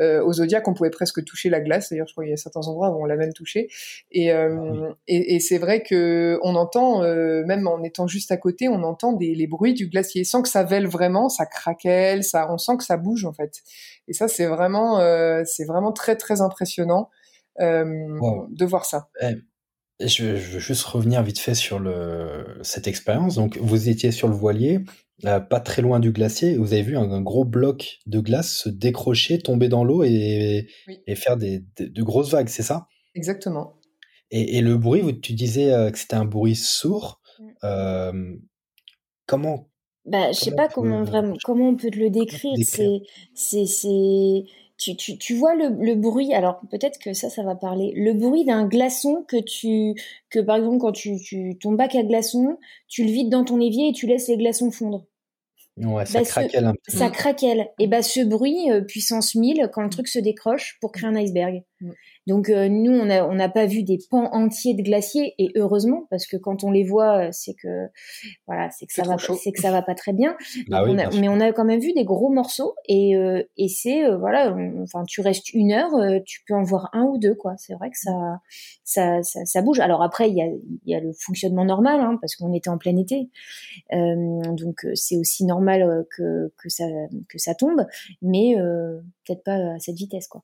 euh, 0.00 0.22
au 0.22 0.34
Zodiac, 0.34 0.68
on 0.68 0.74
pouvait 0.74 0.90
presque 0.90 1.24
toucher 1.24 1.48
la 1.48 1.60
glace. 1.60 1.88
D'ailleurs, 1.88 2.06
je 2.06 2.12
crois 2.12 2.24
qu'il 2.24 2.30
y 2.30 2.34
a 2.34 2.36
certains 2.36 2.60
endroits 2.68 2.90
où 2.90 3.00
on 3.02 3.06
l'a 3.06 3.16
même 3.16 3.32
touché. 3.32 3.68
Et, 4.12 4.32
euh, 4.32 4.90
ah 4.90 4.94
et, 5.08 5.34
et 5.34 5.40
c'est 5.40 5.56
vrai 5.56 5.82
que 5.82 6.38
on 6.42 6.56
entend, 6.56 7.02
euh, 7.02 7.42
même 7.46 7.66
en 7.66 7.82
étant 7.82 8.06
juste 8.06 8.30
à 8.32 8.36
côté, 8.36 8.68
on 8.68 8.82
entend 8.82 9.14
des, 9.14 9.34
les 9.34 9.46
bruits 9.46 9.72
du 9.72 9.88
glacier, 9.88 10.24
sans 10.24 10.42
que 10.42 10.48
ça 10.50 10.62
vèle 10.62 10.86
vraiment, 10.86 11.30
ça 11.30 11.46
craquelle, 11.46 12.22
ça, 12.22 12.52
on 12.52 12.58
sent 12.58 12.76
que 12.76 12.84
ça 12.84 12.98
bouge 12.98 13.24
en 13.24 13.32
fait. 13.32 13.62
Et 14.08 14.12
ça, 14.12 14.28
c'est 14.28 14.46
vraiment, 14.46 15.00
euh, 15.00 15.42
c'est 15.46 15.64
vraiment 15.64 15.92
très 15.92 16.16
très 16.16 16.42
impressionnant 16.42 17.08
de 17.58 18.64
voir 18.66 18.84
ça. 18.84 19.08
Eh, 19.22 19.36
je, 20.00 20.36
je, 20.36 20.52
veux 20.52 20.58
juste 20.58 20.84
revenir 20.84 21.22
vite 21.22 21.38
fait 21.38 21.54
sur 21.54 21.78
le, 21.78 22.44
cette 22.60 22.86
expérience. 22.86 23.36
Donc, 23.36 23.56
vous 23.56 23.88
étiez 23.88 24.12
sur 24.12 24.28
le 24.28 24.34
voilier, 24.34 24.80
euh, 25.24 25.40
pas 25.40 25.60
très 25.60 25.80
loin 25.80 25.98
du 25.98 26.12
glacier, 26.12 26.56
vous 26.56 26.72
avez 26.74 26.82
vu 26.82 26.96
un, 26.96 27.22
gros 27.22 27.44
bloc 27.44 27.98
de 28.06 28.20
glace 28.20 28.52
se 28.52 28.68
décrocher, 28.68 29.38
tomber 29.38 29.68
dans 29.68 29.82
l'eau 29.82 30.04
et, 30.04 30.68
et, 31.06 31.14
faire 31.14 31.36
des, 31.36 31.64
de, 31.78 32.02
grosses 32.02 32.30
vagues, 32.30 32.48
c'est 32.48 32.62
ça? 32.62 32.86
Exactement. 33.14 33.80
Et, 34.30 34.58
et, 34.58 34.60
le 34.60 34.76
bruit, 34.76 35.20
tu 35.20 35.32
disais 35.32 35.72
euh, 35.72 35.90
que 35.90 35.98
c'était 35.98 36.16
un 36.16 36.26
bruit 36.26 36.56
sourd. 36.56 37.20
Mm. 37.38 37.44
Euh, 37.64 38.36
comment 39.26 39.68
bah, 40.04 40.30
je 40.30 40.38
sais 40.38 40.54
pas 40.54 40.68
comment 40.68 41.02
vraiment 41.02 41.34
comment 41.42 41.68
on 41.70 41.74
peut 41.74 41.90
te 41.90 41.98
le 41.98 42.10
décrire? 42.10 42.54
C'est 42.62 43.02
c'est 43.34 43.66
c'est 43.66 44.44
tu, 44.78 44.96
tu, 44.96 45.16
tu 45.18 45.34
vois 45.34 45.54
le, 45.54 45.68
le 45.68 45.94
bruit, 45.94 46.34
alors 46.34 46.60
peut-être 46.70 46.98
que 46.98 47.12
ça, 47.12 47.30
ça 47.30 47.42
va 47.42 47.54
parler, 47.54 47.92
le 47.96 48.12
bruit 48.12 48.44
d'un 48.44 48.66
glaçon 48.66 49.24
que 49.26 49.38
tu, 49.42 49.94
que 50.30 50.40
par 50.40 50.56
exemple 50.56 50.78
quand 50.78 50.92
tu, 50.92 51.18
tu, 51.18 51.56
ton 51.58 51.72
bac 51.72 51.94
à 51.94 52.02
glaçons, 52.02 52.58
tu 52.88 53.04
le 53.04 53.10
vides 53.10 53.30
dans 53.30 53.44
ton 53.44 53.60
évier 53.60 53.88
et 53.88 53.92
tu 53.92 54.06
laisses 54.06 54.28
les 54.28 54.36
glaçons 54.36 54.70
fondre. 54.70 55.06
Ouais, 55.78 56.06
ça 56.06 56.20
bah, 56.20 56.24
craquelle 56.24 56.64
un 56.64 56.72
peu. 56.72 56.96
Ça 56.96 57.10
craquelle. 57.10 57.68
Et 57.78 57.86
bah 57.86 58.02
ce 58.02 58.20
bruit, 58.20 58.70
euh, 58.70 58.80
puissance 58.80 59.34
1000, 59.34 59.68
quand 59.72 59.82
le 59.82 59.90
truc 59.90 60.08
se 60.08 60.18
décroche 60.18 60.78
pour 60.80 60.90
créer 60.90 61.08
un 61.08 61.16
iceberg. 61.16 61.62
Mm. 61.80 61.90
Donc 62.26 62.48
euh, 62.48 62.68
nous, 62.68 62.92
on 62.92 63.06
n'a 63.06 63.26
on 63.26 63.38
a 63.38 63.48
pas 63.48 63.66
vu 63.66 63.82
des 63.82 63.98
pans 64.10 64.32
entiers 64.32 64.74
de 64.74 64.82
glaciers 64.82 65.34
et 65.38 65.50
heureusement 65.56 66.06
parce 66.10 66.26
que 66.26 66.36
quand 66.36 66.64
on 66.64 66.70
les 66.70 66.84
voit, 66.84 67.26
euh, 67.26 67.28
c'est 67.32 67.54
que 67.54 67.88
voilà, 68.46 68.70
c'est 68.70 68.86
que 68.86 68.92
ça 68.92 69.02
va, 69.02 69.16
c'est 69.18 69.52
que 69.52 69.60
ça 69.60 69.70
va 69.70 69.82
pas 69.82 69.94
très 69.94 70.12
bien. 70.12 70.36
Bah 70.68 70.84
mais 70.86 71.28
on 71.28 71.40
a 71.40 71.52
quand 71.52 71.64
même 71.64 71.80
vu 71.80 71.92
des 71.92 72.04
gros 72.04 72.30
morceaux 72.30 72.74
et 72.88 73.16
euh, 73.16 73.42
et 73.56 73.68
c'est 73.68 74.08
voilà, 74.16 74.56
enfin 74.82 75.04
tu 75.04 75.20
restes 75.20 75.52
une 75.52 75.72
heure, 75.72 75.92
tu 76.24 76.42
peux 76.46 76.54
en 76.54 76.62
voir 76.62 76.88
un 76.92 77.04
ou 77.04 77.18
deux 77.18 77.34
quoi. 77.34 77.54
C'est 77.58 77.74
vrai 77.74 77.90
que 77.90 77.98
ça 77.98 78.40
ça, 78.84 79.22
ça, 79.22 79.44
ça 79.44 79.62
bouge. 79.62 79.80
Alors 79.80 80.02
après 80.02 80.30
il 80.30 80.36
y 80.36 80.42
a 80.42 80.46
il 80.46 80.90
y 80.90 80.94
a 80.94 81.00
le 81.00 81.12
fonctionnement 81.12 81.64
normal 81.64 82.00
hein, 82.00 82.18
parce 82.20 82.36
qu'on 82.36 82.52
était 82.54 82.70
en 82.70 82.78
plein 82.78 82.96
été, 82.96 83.28
donc 83.92 84.86
c'est 84.94 85.16
aussi 85.16 85.44
normal 85.44 86.06
que 86.16 86.52
que 86.56 86.68
ça 86.68 86.84
que 87.28 87.38
ça 87.38 87.54
tombe, 87.54 87.86
mais 88.22 88.54
peut-être 89.26 89.44
pas 89.44 89.74
à 89.74 89.78
cette 89.78 89.96
vitesse 89.96 90.28
quoi. 90.28 90.42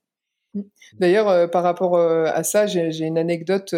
D'ailleurs, 0.98 1.28
euh, 1.28 1.46
par 1.46 1.62
rapport 1.62 1.96
euh, 1.96 2.26
à 2.32 2.44
ça, 2.44 2.66
j'ai 2.66 3.04
une 3.04 3.18
anecdote 3.18 3.74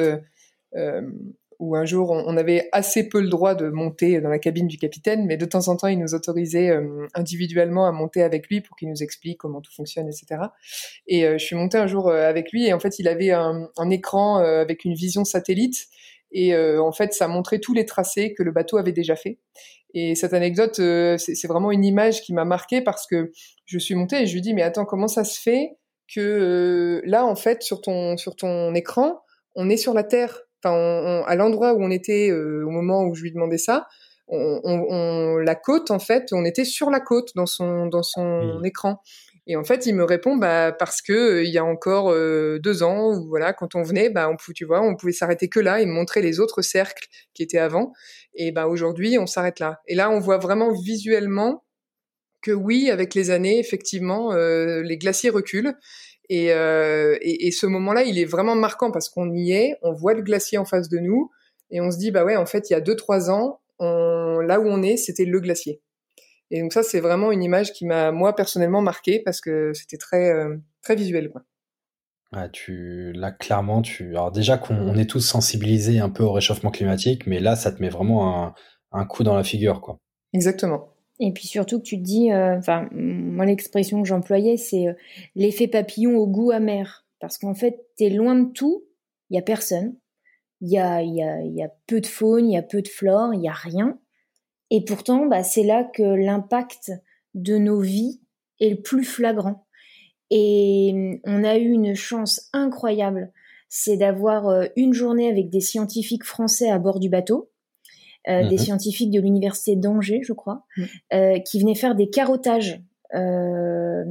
où 1.58 1.76
un 1.76 1.84
jour 1.84 2.10
on, 2.10 2.37
avait 2.37 2.68
assez 2.72 3.08
peu 3.08 3.20
le 3.20 3.28
droit 3.28 3.54
de 3.54 3.68
monter 3.68 4.20
dans 4.20 4.28
la 4.28 4.38
cabine 4.38 4.66
du 4.66 4.78
capitaine, 4.78 5.26
mais 5.26 5.37
de 5.37 5.44
temps 5.44 5.68
en 5.68 5.76
temps 5.76 5.88
il 5.88 5.98
nous 5.98 6.14
autorisait 6.14 6.70
euh, 6.70 7.06
individuellement 7.14 7.87
à 7.87 7.92
monter 7.92 8.22
avec 8.22 8.48
lui 8.48 8.60
pour 8.60 8.77
qu'il 8.77 8.88
nous 8.88 9.02
explique 9.02 9.38
comment 9.38 9.60
tout 9.60 9.72
fonctionne, 9.72 10.08
etc. 10.08 10.42
Et 11.06 11.25
euh, 11.25 11.38
je 11.38 11.44
suis 11.44 11.56
montée 11.56 11.79
un 11.79 11.87
jour 11.87 12.08
euh, 12.08 12.29
avec 12.29 12.52
lui 12.52 12.66
et 12.66 12.72
en 12.72 12.81
fait 12.81 12.98
il 12.98 13.08
avait 13.08 13.31
un, 13.31 13.68
un 13.77 13.90
écran 13.90 14.37
avec 14.37 14.85
une 14.85 14.94
vision 14.94 15.25
satellite 15.25 15.87
et 16.33 16.56
en 16.56 16.92
fait 16.92 17.12
ça 17.12 17.29
montrait 17.29 17.60
tous 17.60 17.75
les 17.75 17.87
tracés 17.87 18.35
que 18.35 18.42
le 18.42 18.50
bateau 18.50 18.77
avait 18.77 18.92
déjà 18.92 19.14
fait. 19.16 19.38
Et 19.94 20.16
cette 20.16 20.33
anecdote, 20.33 20.75
c'est 20.75 21.46
vraiment 21.46 21.70
une 21.70 21.85
image 21.85 22.22
qui 22.22 22.33
m'a 22.33 22.44
marquée 22.44 22.81
parce 22.81 23.06
que 23.06 23.31
je 23.64 23.79
suis 23.79 23.94
montée 23.94 24.22
et 24.22 24.27
je 24.27 24.35
lui 24.35 24.40
dis 24.40 24.52
mais 24.52 24.62
attends 24.62 24.85
comment 24.85 25.06
ça 25.06 25.22
se 25.22 25.40
fait? 25.40 25.77
Que 26.13 27.00
là 27.05 27.25
en 27.25 27.37
fait 27.37 27.63
sur 27.63 27.81
ton 27.81 28.17
sur 28.17 28.37
ton 28.37 28.75
écran 28.75 29.21
on 29.55 29.71
est 29.71 29.77
sur 29.77 29.94
la 29.94 30.05
Terre 30.05 30.40
à 30.67 31.37
l'endroit 31.37 31.75
où 31.75 31.83
on 31.83 31.90
était 31.90 32.31
euh, 32.31 32.65
au 32.67 32.71
moment 32.71 33.05
où 33.05 33.15
je 33.15 33.23
lui 33.23 33.33
demandais 33.33 33.59
ça, 33.59 33.87
on, 34.29 35.37
la 35.37 35.55
côte 35.55 35.90
en 35.90 35.98
fait, 35.98 36.29
on 36.33 36.44
était 36.44 36.65
sur 36.65 36.90
la 36.90 37.00
côte 37.00 37.33
dans 37.35 37.46
son 37.46 37.87
dans 37.87 38.02
son 38.02 38.63
écran. 38.65 39.00
Et 39.46 39.57
en 39.57 39.65
fait, 39.65 39.85
il 39.85 39.94
me 39.94 40.05
répond 40.05 40.37
bah 40.37 40.73
parce 40.73 41.02
que 41.02 41.13
euh, 41.13 41.44
il 41.44 41.52
y 41.52 41.59
a 41.59 41.65
encore 41.65 42.11
euh, 42.11 42.59
deux 42.59 42.83
ans, 42.83 43.13
ou 43.13 43.29
voilà, 43.29 43.52
quand 43.52 43.75
on 43.75 43.83
venait, 43.83 44.09
bah 44.09 44.31
on 44.31 44.37
pouvait, 44.37 44.55
tu 44.55 44.65
vois, 44.65 44.81
on 44.81 44.96
pouvait 44.96 45.13
s'arrêter 45.13 45.50
que 45.50 45.61
là 45.61 45.83
et 45.83 45.87
montrer 45.87 46.23
les 46.23 46.40
autres 46.40 46.63
cercles 46.63 47.07
qui 47.35 47.42
étaient 47.42 47.59
avant. 47.59 47.92
Et 48.35 48.52
bah 48.52 48.67
aujourd'hui, 48.67 49.19
on 49.19 49.27
s'arrête 49.27 49.61
là. 49.61 49.81
Et 49.87 49.94
là, 49.94 50.11
on 50.11 50.19
voit 50.19 50.38
vraiment 50.38 50.73
visuellement 50.73 51.63
que 52.44 52.52
oui, 52.52 52.90
avec 52.90 53.14
les 53.14 53.30
années, 53.30 53.58
effectivement, 53.58 54.34
les 54.34 54.98
glaciers 54.98 55.30
reculent 55.30 55.74
euh, 56.32 57.18
et, 57.20 57.46
et, 57.46 57.50
ce 57.50 57.66
moment-là, 57.66 58.02
il 58.02 58.18
est 58.18 58.24
vraiment 58.24 58.54
marquant 58.54 58.90
parce 58.90 59.08
qu'on 59.08 59.32
y 59.32 59.52
est, 59.52 59.76
on 59.82 59.92
voit 59.92 60.14
le 60.14 60.22
glacier 60.22 60.58
en 60.58 60.64
face 60.64 60.88
de 60.88 60.98
nous 60.98 61.30
et 61.70 61.80
on 61.80 61.90
se 61.90 61.98
dit 61.98 62.10
bah 62.10 62.24
ouais, 62.24 62.36
en 62.36 62.46
fait, 62.46 62.70
il 62.70 62.72
y 62.72 62.76
a 62.76 62.80
deux 62.80 62.96
trois 62.96 63.30
ans, 63.30 63.60
on, 63.78 64.40
là 64.40 64.60
où 64.60 64.66
on 64.66 64.82
est, 64.82 64.96
c'était 64.96 65.26
le 65.26 65.40
glacier. 65.40 65.82
Et 66.50 66.60
donc 66.62 66.72
ça, 66.72 66.82
c'est 66.82 67.00
vraiment 67.00 67.32
une 67.32 67.42
image 67.42 67.72
qui 67.72 67.84
m'a 67.84 68.12
moi 68.12 68.34
personnellement 68.34 68.80
marqué 68.80 69.20
parce 69.24 69.40
que 69.40 69.72
c'était 69.74 69.96
très 69.96 70.30
euh, 70.30 70.56
très 70.82 70.94
visuel 70.94 71.30
quoi. 71.30 71.42
Tu 72.52 73.12
là 73.12 73.30
clairement 73.30 73.80
tu 73.80 74.08
alors 74.08 74.32
déjà 74.32 74.58
qu'on 74.58 74.96
est 74.96 75.08
tous 75.08 75.20
sensibilisés 75.20 76.00
un 76.00 76.10
peu 76.10 76.24
au 76.24 76.32
réchauffement 76.32 76.72
climatique, 76.72 77.28
mais 77.28 77.38
là 77.38 77.54
ça 77.54 77.70
te 77.70 77.80
met 77.80 77.88
vraiment 77.88 78.44
un, 78.44 78.54
un 78.90 79.04
coup 79.04 79.22
dans 79.22 79.36
la 79.36 79.44
figure 79.44 79.80
quoi. 79.80 80.00
Exactement. 80.32 80.93
Et 81.21 81.33
puis 81.33 81.46
surtout 81.46 81.79
que 81.79 81.85
tu 81.85 81.98
te 81.98 82.02
dis, 82.02 82.33
euh, 82.33 82.58
enfin, 82.58 82.88
moi 82.92 83.46
l'expression 83.46 84.02
que 84.02 84.08
j'employais, 84.08 84.56
c'est 84.56 84.88
euh, 84.88 84.94
l'effet 85.37 85.69
papillon 85.69 86.17
au 86.17 86.27
goût 86.27 86.50
amer. 86.50 87.06
Parce 87.21 87.38
qu'en 87.38 87.54
fait, 87.54 87.87
t'es 87.96 88.10
loin 88.10 88.35
de 88.35 88.52
tout, 88.52 88.85
il 89.31 89.37
y 89.37 89.38
a 89.38 89.42
personne, 89.42 89.96
il 90.60 90.71
y 90.71 90.79
a, 90.79 91.02
y, 91.02 91.23
a, 91.23 91.42
y 91.42 91.62
a 91.62 91.71
peu 91.87 92.00
de 92.00 92.06
faune, 92.06 92.50
il 92.50 92.54
y 92.54 92.58
a 92.58 92.62
peu 92.62 92.83
de 92.83 92.88
flore, 92.88 93.33
il 93.33 93.42
y 93.42 93.48
a 93.48 93.52
rien. 93.52 93.98
Et 94.71 94.85
pourtant, 94.85 95.27
bah, 95.27 95.44
c'est 95.44 95.62
là 95.62 95.85
que 95.85 96.02
l'impact 96.02 96.92
de 97.35 97.58
nos 97.58 97.81
vies 97.81 98.21
est 98.60 98.71
le 98.71 98.83
plus 98.83 99.04
flagrant. 99.04 99.67
Et 100.31 101.21
on 101.25 101.44
a 101.44 101.56
eu 101.58 101.71
une 101.71 101.94
chance 101.94 102.48
incroyable, 102.52 103.33
c'est 103.69 103.96
d'avoir 103.96 104.48
euh, 104.48 104.67
une 104.77 104.92
journée 104.92 105.29
avec 105.29 105.50
des 105.50 105.60
scientifiques 105.60 106.25
français 106.25 106.71
à 106.71 106.79
bord 106.79 106.98
du 106.98 107.08
bateau 107.08 107.50
euh, 108.29 108.48
des 108.48 108.56
mhm. 108.56 108.62
scientifiques 108.62 109.10
de 109.10 109.20
l'université 109.20 109.77
d'Angers, 109.77 110.20
je 110.22 110.33
crois, 110.33 110.64
mhm. 110.79 110.87
euh, 111.12 111.38
qui 111.40 111.60
venaient 111.60 111.75
faire 111.75 111.94
des 111.94 112.08
carottages 112.08 112.81
euh, 113.14 114.02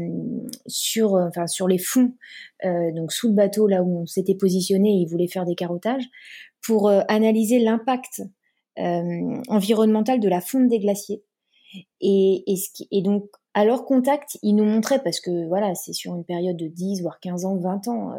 sur, 0.67 1.13
enfin, 1.13 1.47
sur 1.47 1.67
les 1.67 1.79
fonds, 1.79 2.13
donc 2.63 3.11
sous 3.11 3.27
le 3.27 3.33
bateau 3.33 3.67
là 3.67 3.83
où 3.83 4.01
on 4.01 4.05
s'était 4.05 4.35
positionné, 4.35 4.91
ils 4.91 5.07
voulaient 5.07 5.27
faire 5.27 5.45
des 5.45 5.55
carottages 5.55 6.05
pour 6.61 6.89
analyser 7.09 7.59
l'impact 7.59 8.21
environnemental 8.77 10.21
de 10.21 10.29
la 10.29 10.39
fonte 10.39 10.69
des 10.69 10.79
glaciers. 10.79 11.21
Et, 11.99 12.43
et, 12.47 12.55
et 12.91 13.01
donc 13.01 13.25
à 13.53 13.65
leur 13.65 13.83
contact, 13.83 14.37
ils 14.41 14.55
nous 14.55 14.63
montraient, 14.63 15.03
parce 15.03 15.19
que 15.19 15.47
voilà, 15.47 15.75
c'est 15.75 15.91
sur 15.91 16.15
une 16.15 16.23
période 16.23 16.55
de 16.55 16.67
10, 16.67 17.01
voire 17.01 17.19
15 17.19 17.43
ans, 17.43 17.57
20 17.57 17.87
ans, 17.89 18.15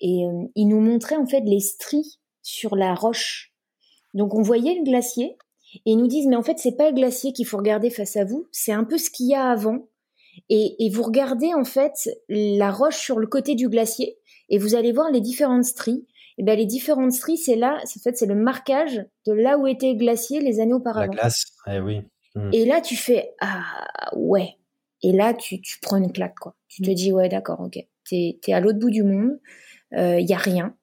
et 0.00 0.24
ils 0.56 0.66
nous 0.66 0.80
montraient 0.80 1.16
en 1.16 1.26
fait 1.26 1.42
les 1.42 1.60
stries 1.60 2.18
sur 2.42 2.74
la 2.74 2.94
roche 2.94 3.52
donc 4.14 4.34
on 4.34 4.42
voyait 4.42 4.74
le 4.74 4.84
glacier 4.84 5.36
et 5.74 5.92
ils 5.92 5.96
nous 5.96 6.06
disent 6.06 6.26
mais 6.26 6.36
en 6.36 6.42
fait 6.42 6.58
c'est 6.58 6.76
pas 6.76 6.90
le 6.90 6.94
glacier 6.94 7.32
qu'il 7.32 7.46
faut 7.46 7.58
regarder 7.58 7.90
face 7.90 8.16
à 8.16 8.24
vous, 8.24 8.48
c'est 8.52 8.72
un 8.72 8.84
peu 8.84 8.98
ce 8.98 9.10
qu'il 9.10 9.28
y 9.28 9.34
a 9.34 9.50
avant. 9.50 9.88
Et, 10.48 10.88
vous 10.92 11.02
regardez 11.02 11.52
en 11.52 11.64
fait 11.64 12.08
la 12.28 12.70
roche 12.70 12.98
sur 12.98 13.18
le 13.18 13.26
côté 13.26 13.56
du 13.56 13.68
glacier 13.68 14.18
et 14.48 14.58
vous 14.58 14.76
allez 14.76 14.92
voir 14.92 15.10
les 15.10 15.20
différentes 15.20 15.64
stries. 15.64 16.06
Et 16.38 16.44
ben 16.44 16.56
les 16.56 16.66
différentes 16.66 17.12
stries 17.12 17.36
c'est 17.36 17.56
là, 17.56 17.80
en 17.82 18.00
fait 18.00 18.16
c'est 18.16 18.26
le 18.26 18.36
marquage 18.36 19.04
de 19.26 19.32
là 19.32 19.58
où 19.58 19.66
était 19.66 19.92
le 19.92 19.98
glacier 19.98 20.40
les 20.40 20.60
années 20.60 20.74
auparavant. 20.74 21.06
La 21.12 21.22
glace, 21.22 21.44
eh 21.66 21.80
oui. 21.80 22.02
Hmm. 22.36 22.50
Et 22.52 22.64
là 22.64 22.80
tu 22.80 22.94
fais 22.94 23.34
ah 23.40 23.64
ouais. 24.14 24.54
Et 25.02 25.12
là 25.12 25.34
tu, 25.34 25.60
tu 25.60 25.80
prends 25.80 25.96
une 25.96 26.12
claque 26.12 26.36
quoi. 26.36 26.54
Tu 26.68 26.82
te 26.82 26.90
dis 26.90 27.12
ouais 27.12 27.28
d'accord 27.28 27.60
ok. 27.60 27.78
T'es 28.08 28.38
es 28.46 28.52
à 28.52 28.60
l'autre 28.60 28.78
bout 28.78 28.90
du 28.90 29.02
monde, 29.02 29.40
il 29.90 29.98
euh, 29.98 30.20
y 30.20 30.32
a 30.32 30.38
rien. 30.38 30.76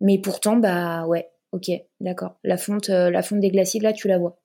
Mais 0.00 0.18
pourtant 0.18 0.56
bah 0.56 1.04
ouais 1.06 1.29
ok, 1.52 1.70
d'accord. 2.00 2.38
La 2.44 2.56
fonte, 2.56 2.90
euh, 2.90 3.10
la 3.10 3.22
fonte 3.22 3.40
des 3.40 3.50
glaciers, 3.50 3.80
là, 3.80 3.92
tu 3.92 4.08
la 4.08 4.18
vois. 4.18 4.40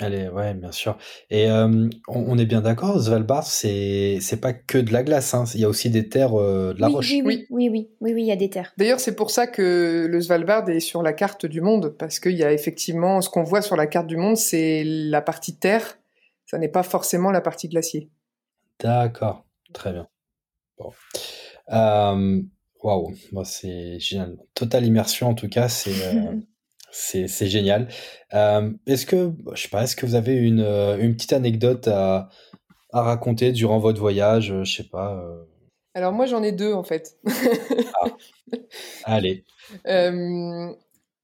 Allez, 0.00 0.28
ouais, 0.28 0.54
bien 0.54 0.70
sûr. 0.70 0.96
Et 1.28 1.50
euh, 1.50 1.88
on, 2.06 2.38
est 2.38 2.46
bien 2.46 2.60
d'accord, 2.60 3.02
Svalbard, 3.02 3.48
c'est 3.48 4.18
c'est 4.20 4.40
pas 4.40 4.52
que 4.52 4.78
de 4.78 4.92
la 4.92 5.02
glace, 5.02 5.34
hein. 5.34 5.42
il 5.54 5.60
y 5.60 5.64
a 5.64 5.68
aussi 5.68 5.90
des 5.90 6.08
terres, 6.08 6.38
euh, 6.38 6.72
de 6.72 6.80
la 6.80 6.86
roche. 6.86 7.10
Oui 7.10 7.22
oui, 7.24 7.46
oui, 7.50 7.68
oui, 7.68 7.90
oui, 8.00 8.12
oui, 8.12 8.22
il 8.22 8.26
y 8.26 8.30
a 8.30 8.36
des 8.36 8.48
terres. 8.48 8.72
D'ailleurs, 8.76 9.00
c'est 9.00 9.16
pour 9.16 9.32
ça 9.32 9.48
que 9.48 10.06
le 10.08 10.20
Svalbard 10.20 10.68
est 10.68 10.78
sur 10.78 11.02
la 11.02 11.12
carte 11.12 11.46
du 11.46 11.60
monde, 11.60 11.96
parce 11.98 12.20
qu'il 12.20 12.36
y 12.36 12.44
a 12.44 12.52
effectivement, 12.52 13.20
ce 13.20 13.28
qu'on 13.28 13.42
voit 13.42 13.60
sur 13.60 13.74
la 13.74 13.88
carte 13.88 14.06
du 14.06 14.16
monde, 14.16 14.36
c'est 14.36 14.84
la 14.84 15.20
partie 15.20 15.56
terre, 15.56 15.98
ça 16.46 16.58
n'est 16.58 16.68
pas 16.68 16.84
forcément 16.84 17.32
la 17.32 17.40
partie 17.40 17.68
glacier. 17.68 18.08
D'accord, 18.78 19.46
très 19.72 19.92
bien. 19.92 20.06
Bon. 20.78 20.92
Waouh, 22.82 23.12
c'est 23.44 23.98
génial. 23.98 24.36
Totale 24.54 24.86
immersion 24.86 25.28
en 25.28 25.34
tout 25.34 25.48
cas, 25.48 25.68
c'est 25.68 25.90
euh, 25.90 26.34
c'est 26.92 27.46
génial. 27.46 27.88
Euh, 28.34 28.70
est-ce 28.86 29.04
que 29.04 29.32
je 29.54 29.62
sais 29.62 29.68
pas, 29.68 29.82
est-ce 29.82 29.96
que 29.96 30.06
vous 30.06 30.14
avez 30.14 30.34
une, 30.36 30.60
euh, 30.60 30.96
une 30.98 31.14
petite 31.14 31.32
anecdote 31.32 31.88
à, 31.88 32.28
à 32.92 33.02
raconter 33.02 33.52
durant 33.52 33.78
votre 33.78 34.00
voyage, 34.00 34.54
je 34.62 34.70
sais 34.70 34.88
pas. 34.88 35.20
Alors 35.94 36.12
moi 36.12 36.26
j'en 36.26 36.42
ai 36.42 36.52
deux 36.52 36.72
en 36.72 36.84
fait. 36.84 37.18
ah. 38.00 38.06
Allez. 39.04 39.44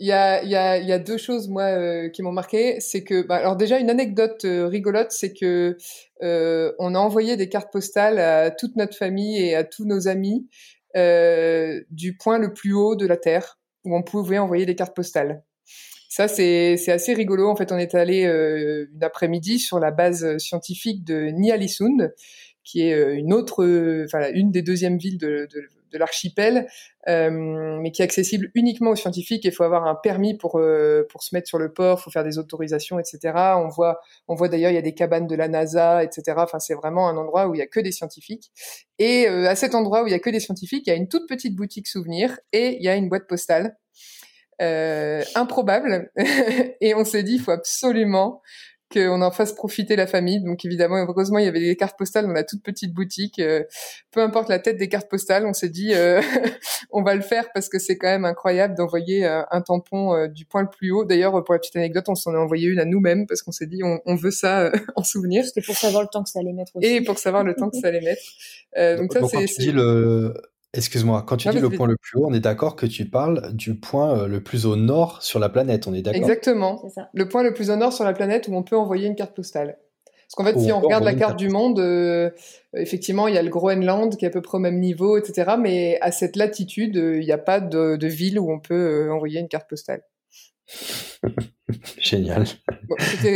Il 0.01 0.09
y, 0.09 0.13
a, 0.13 0.43
y, 0.43 0.57
a, 0.57 0.77
y 0.79 0.93
a 0.93 0.99
deux 0.99 1.17
choses 1.17 1.49
moi 1.49 2.09
qui 2.09 2.23
m'ont 2.23 2.33
marqué, 2.33 2.81
c'est 2.81 3.05
que 3.05 3.23
bah, 3.23 3.37
alors 3.37 3.55
déjà 3.55 3.79
une 3.79 3.89
anecdote 3.91 4.41
rigolote, 4.45 5.13
c'est 5.13 5.33
que 5.33 5.79
on 6.21 6.95
a 6.97 6.99
envoyé 6.99 7.37
des 7.37 7.49
cartes 7.49 7.73
postales 7.73 8.19
à 8.19 8.51
toute 8.51 8.75
notre 8.75 8.97
famille 8.97 9.41
et 9.41 9.55
à 9.55 9.63
tous 9.63 9.85
nos 9.85 10.09
amis 10.09 10.49
euh, 10.97 11.81
du 11.91 12.17
point 12.17 12.39
le 12.39 12.53
plus 12.53 12.73
haut 12.73 12.97
de 12.97 13.07
la 13.07 13.17
Terre 13.17 13.59
où 13.85 13.97
on 13.97 14.03
pouvait 14.03 14.39
envoyer 14.39 14.67
des 14.67 14.75
cartes 14.75 14.95
postales. 14.95 15.45
Ça, 16.09 16.29
c'est 16.29 16.89
assez 16.89 17.13
rigolo. 17.13 17.49
En 17.49 17.57
fait, 17.57 17.73
on 17.73 17.79
est 17.79 17.95
allé 17.95 18.25
euh, 18.25 18.87
une 18.95 19.03
après-midi 19.03 19.59
sur 19.59 19.81
la 19.81 19.91
base 19.91 20.39
scientifique 20.39 21.05
de 21.05 21.31
Nialisund, 21.31 22.15
qui 22.63 22.83
est 22.83 22.95
euh, 22.95 23.17
une 23.17 23.33
autre, 23.33 23.65
enfin 24.05 24.31
une 24.33 24.53
des 24.53 24.63
deuxièmes 24.63 24.97
villes 24.97 25.19
de, 25.19 25.49
de, 25.53 25.69
de 25.95 25.99
l'archipel, 25.99 26.67
euh, 27.09 27.31
mais 27.81 27.93
qui 27.93 28.03
est 28.03 28.05
accessible 28.05 28.51
uniquement 28.55 28.91
aux 28.91 28.97
scientifiques. 28.97 29.45
Il 29.45 29.53
faut 29.53 29.63
avoir 29.63 29.87
un 29.87 29.95
permis 29.95 30.37
pour 30.37 30.59
euh, 30.59 31.07
pour 31.09 31.23
se 31.23 31.35
mettre 31.35 31.49
sur 31.49 31.59
le 31.59 31.73
port, 31.73 32.01
faut 32.01 32.11
faire 32.11 32.25
des 32.25 32.37
autorisations, 32.37 32.99
etc. 32.99 33.33
On 33.57 33.69
voit 33.69 34.01
on 34.29 34.35
voit 34.35 34.49
d'ailleurs 34.49 34.71
il 34.71 34.75
y 34.75 34.79
a 34.79 34.83
des 34.83 34.95
cabanes 34.95 35.27
de 35.27 35.37
la 35.37 35.49
NASA, 35.49 36.05
etc. 36.05 36.35
Enfin 36.39 36.59
c'est 36.59 36.75
vraiment 36.75 37.09
un 37.09 37.17
endroit 37.17 37.49
où 37.49 37.55
il 37.55 37.59
y 37.59 37.63
a 37.63 37.67
que 37.67 37.81
des 37.81 37.93
scientifiques. 37.93 38.51
Et 38.99 39.29
euh, 39.29 39.49
à 39.49 39.55
cet 39.55 39.75
endroit 39.75 40.03
où 40.03 40.07
il 40.07 40.11
y 40.11 40.15
a 40.15 40.21
que 40.21 40.31
des 40.31 40.41
scientifiques, 40.41 40.87
il 40.87 40.91
y 40.91 40.93
a 40.93 40.97
une 40.97 41.09
toute 41.09 41.29
petite 41.29 41.55
boutique 41.57 41.87
souvenir 41.87 42.39
et 42.53 42.77
il 42.77 42.83
y 42.83 42.89
a 42.89 42.97
une 42.97 43.09
boîte 43.09 43.27
postale. 43.29 43.77
improbable 44.61 46.11
et 46.81 46.95
on 46.95 47.05
s'est 47.05 47.23
dit 47.23 47.35
il 47.35 47.41
faut 47.41 47.51
absolument 47.51 48.41
qu'on 48.95 49.21
en 49.23 49.31
fasse 49.31 49.53
profiter 49.53 49.97
la 49.97 50.07
famille. 50.07 50.43
Donc 50.43 50.65
évidemment, 50.65 50.97
heureusement, 50.97 51.39
il 51.39 51.45
y 51.45 51.49
avait 51.49 51.61
des 51.61 51.77
cartes 51.77 51.99
postales 51.99 52.27
dans 52.27 52.33
la 52.33 52.45
toute 52.45 52.63
petite 52.63 52.93
boutique. 52.93 53.39
Euh, 53.41 53.65
peu 54.13 54.21
importe 54.21 54.49
la 54.49 54.59
tête 54.59 54.77
des 54.77 54.89
cartes 54.89 55.11
postales, 55.11 55.45
on 55.47 55.53
s'est 55.53 55.69
dit 55.69 55.93
euh, 55.95 56.23
on 56.91 57.03
va 57.03 57.15
le 57.15 57.21
faire 57.21 57.49
parce 57.53 57.69
que 57.69 57.79
c'est 57.79 57.99
quand 57.99 58.09
même 58.09 58.25
incroyable 58.25 58.75
d'envoyer 58.77 59.27
euh, 59.27 59.43
un 59.51 59.61
tampon 59.61 60.29
du 60.29 60.47
point 60.47 60.63
le 60.63 60.69
plus 60.69 60.93
haut. 60.93 61.05
D'ailleurs, 61.05 61.33
pour 61.45 61.55
la 61.55 61.59
petite 61.59 61.77
anecdote, 61.77 62.05
on 62.09 62.15
s'en 62.15 62.35
a 62.35 62.39
envoyé 62.39 62.69
une 62.69 62.79
à 62.79 62.85
nous-mêmes 62.85 63.27
parce 63.27 63.43
qu'on 63.43 63.53
s'est 63.53 63.67
dit 63.67 63.83
on, 63.83 64.15
veut 64.15 64.31
ça 64.31 64.71
en 64.97 65.03
souvenir. 65.03 65.45
C'était 65.45 65.63
pour 65.63 65.77
savoir 65.77 66.03
le 66.03 66.09
temps 66.09 66.23
que 66.23 66.31
ça 66.31 66.39
allait 66.39 66.53
mettre 66.53 66.77
aussi. 66.77 66.87
Et 66.87 67.01
pour 67.03 67.19
savoir 67.19 67.43
le 67.45 67.55
temps 67.55 67.71
que 67.71 67.77
ça 67.77 67.89
allait 67.89 68.01
mettre. 68.01 68.23
donc, 68.99 69.13
ça, 69.13 69.21
c'est. 69.47 69.73
le 69.73 70.35
Excuse-moi, 70.75 71.25
quand 71.27 71.37
tu 71.37 71.49
dis 71.49 71.59
le 71.59 71.71
point 71.71 71.87
le 71.87 71.97
plus 71.97 72.19
haut, 72.19 72.27
on 72.27 72.35
est 72.35 72.41
d'accord 72.41 72.77
que 72.77 72.87
tu 72.87 73.05
parles 73.07 73.53
du 73.53 73.75
point 73.75 74.19
euh, 74.19 74.27
le 74.27 74.43
plus 74.43 74.67
au 74.67 74.77
nord 74.77 75.23
sur 75.23 75.39
la 75.39 75.49
planète, 75.49 75.87
on 75.87 75.95
est 75.95 76.03
d'accord? 76.03 76.21
Exactement. 76.21 76.83
Le 77.13 77.29
point 77.29 77.43
le 77.43 77.55
plus 77.55 77.71
au 77.71 77.77
nord 77.77 77.93
sur 77.93 78.05
la 78.05 78.13
planète 78.13 78.49
où 78.49 78.55
on 78.55 78.63
peut 78.63 78.77
envoyer 78.77 79.07
une 79.07 79.15
carte 79.15 79.35
postale. 79.35 79.79
qu'en 80.37 80.45
fait, 80.45 80.59
si 80.59 80.73
on 80.73 80.81
regarde 80.81 81.05
la 81.05 81.15
carte 81.15 81.39
du 81.39 81.49
monde, 81.49 81.79
euh, 81.79 82.31
effectivement, 82.75 83.29
il 83.29 83.35
y 83.35 83.39
a 83.39 83.43
le 83.43 83.51
Groenland 83.51 84.17
qui 84.17 84.25
est 84.25 84.29
à 84.29 84.31
peu 84.31 84.43
près 84.43 84.57
au 84.57 84.61
même 84.61 84.81
niveau, 84.81 85.17
etc. 85.17 85.53
Mais 85.59 85.99
à 86.01 86.13
cette 86.13 86.37
latitude, 86.37 86.97
il 86.97 87.25
n'y 87.25 87.33
a 87.33 87.39
pas 87.39 87.61
de, 87.61 87.97
de, 87.97 88.07
ville 88.07 88.39
où 88.39 88.53
on 88.53 88.59
peut 88.59 89.11
envoyer 89.11 89.41
une 89.41 89.49
carte 89.49 89.69
postale. 89.69 90.03
Génial. 91.99 92.47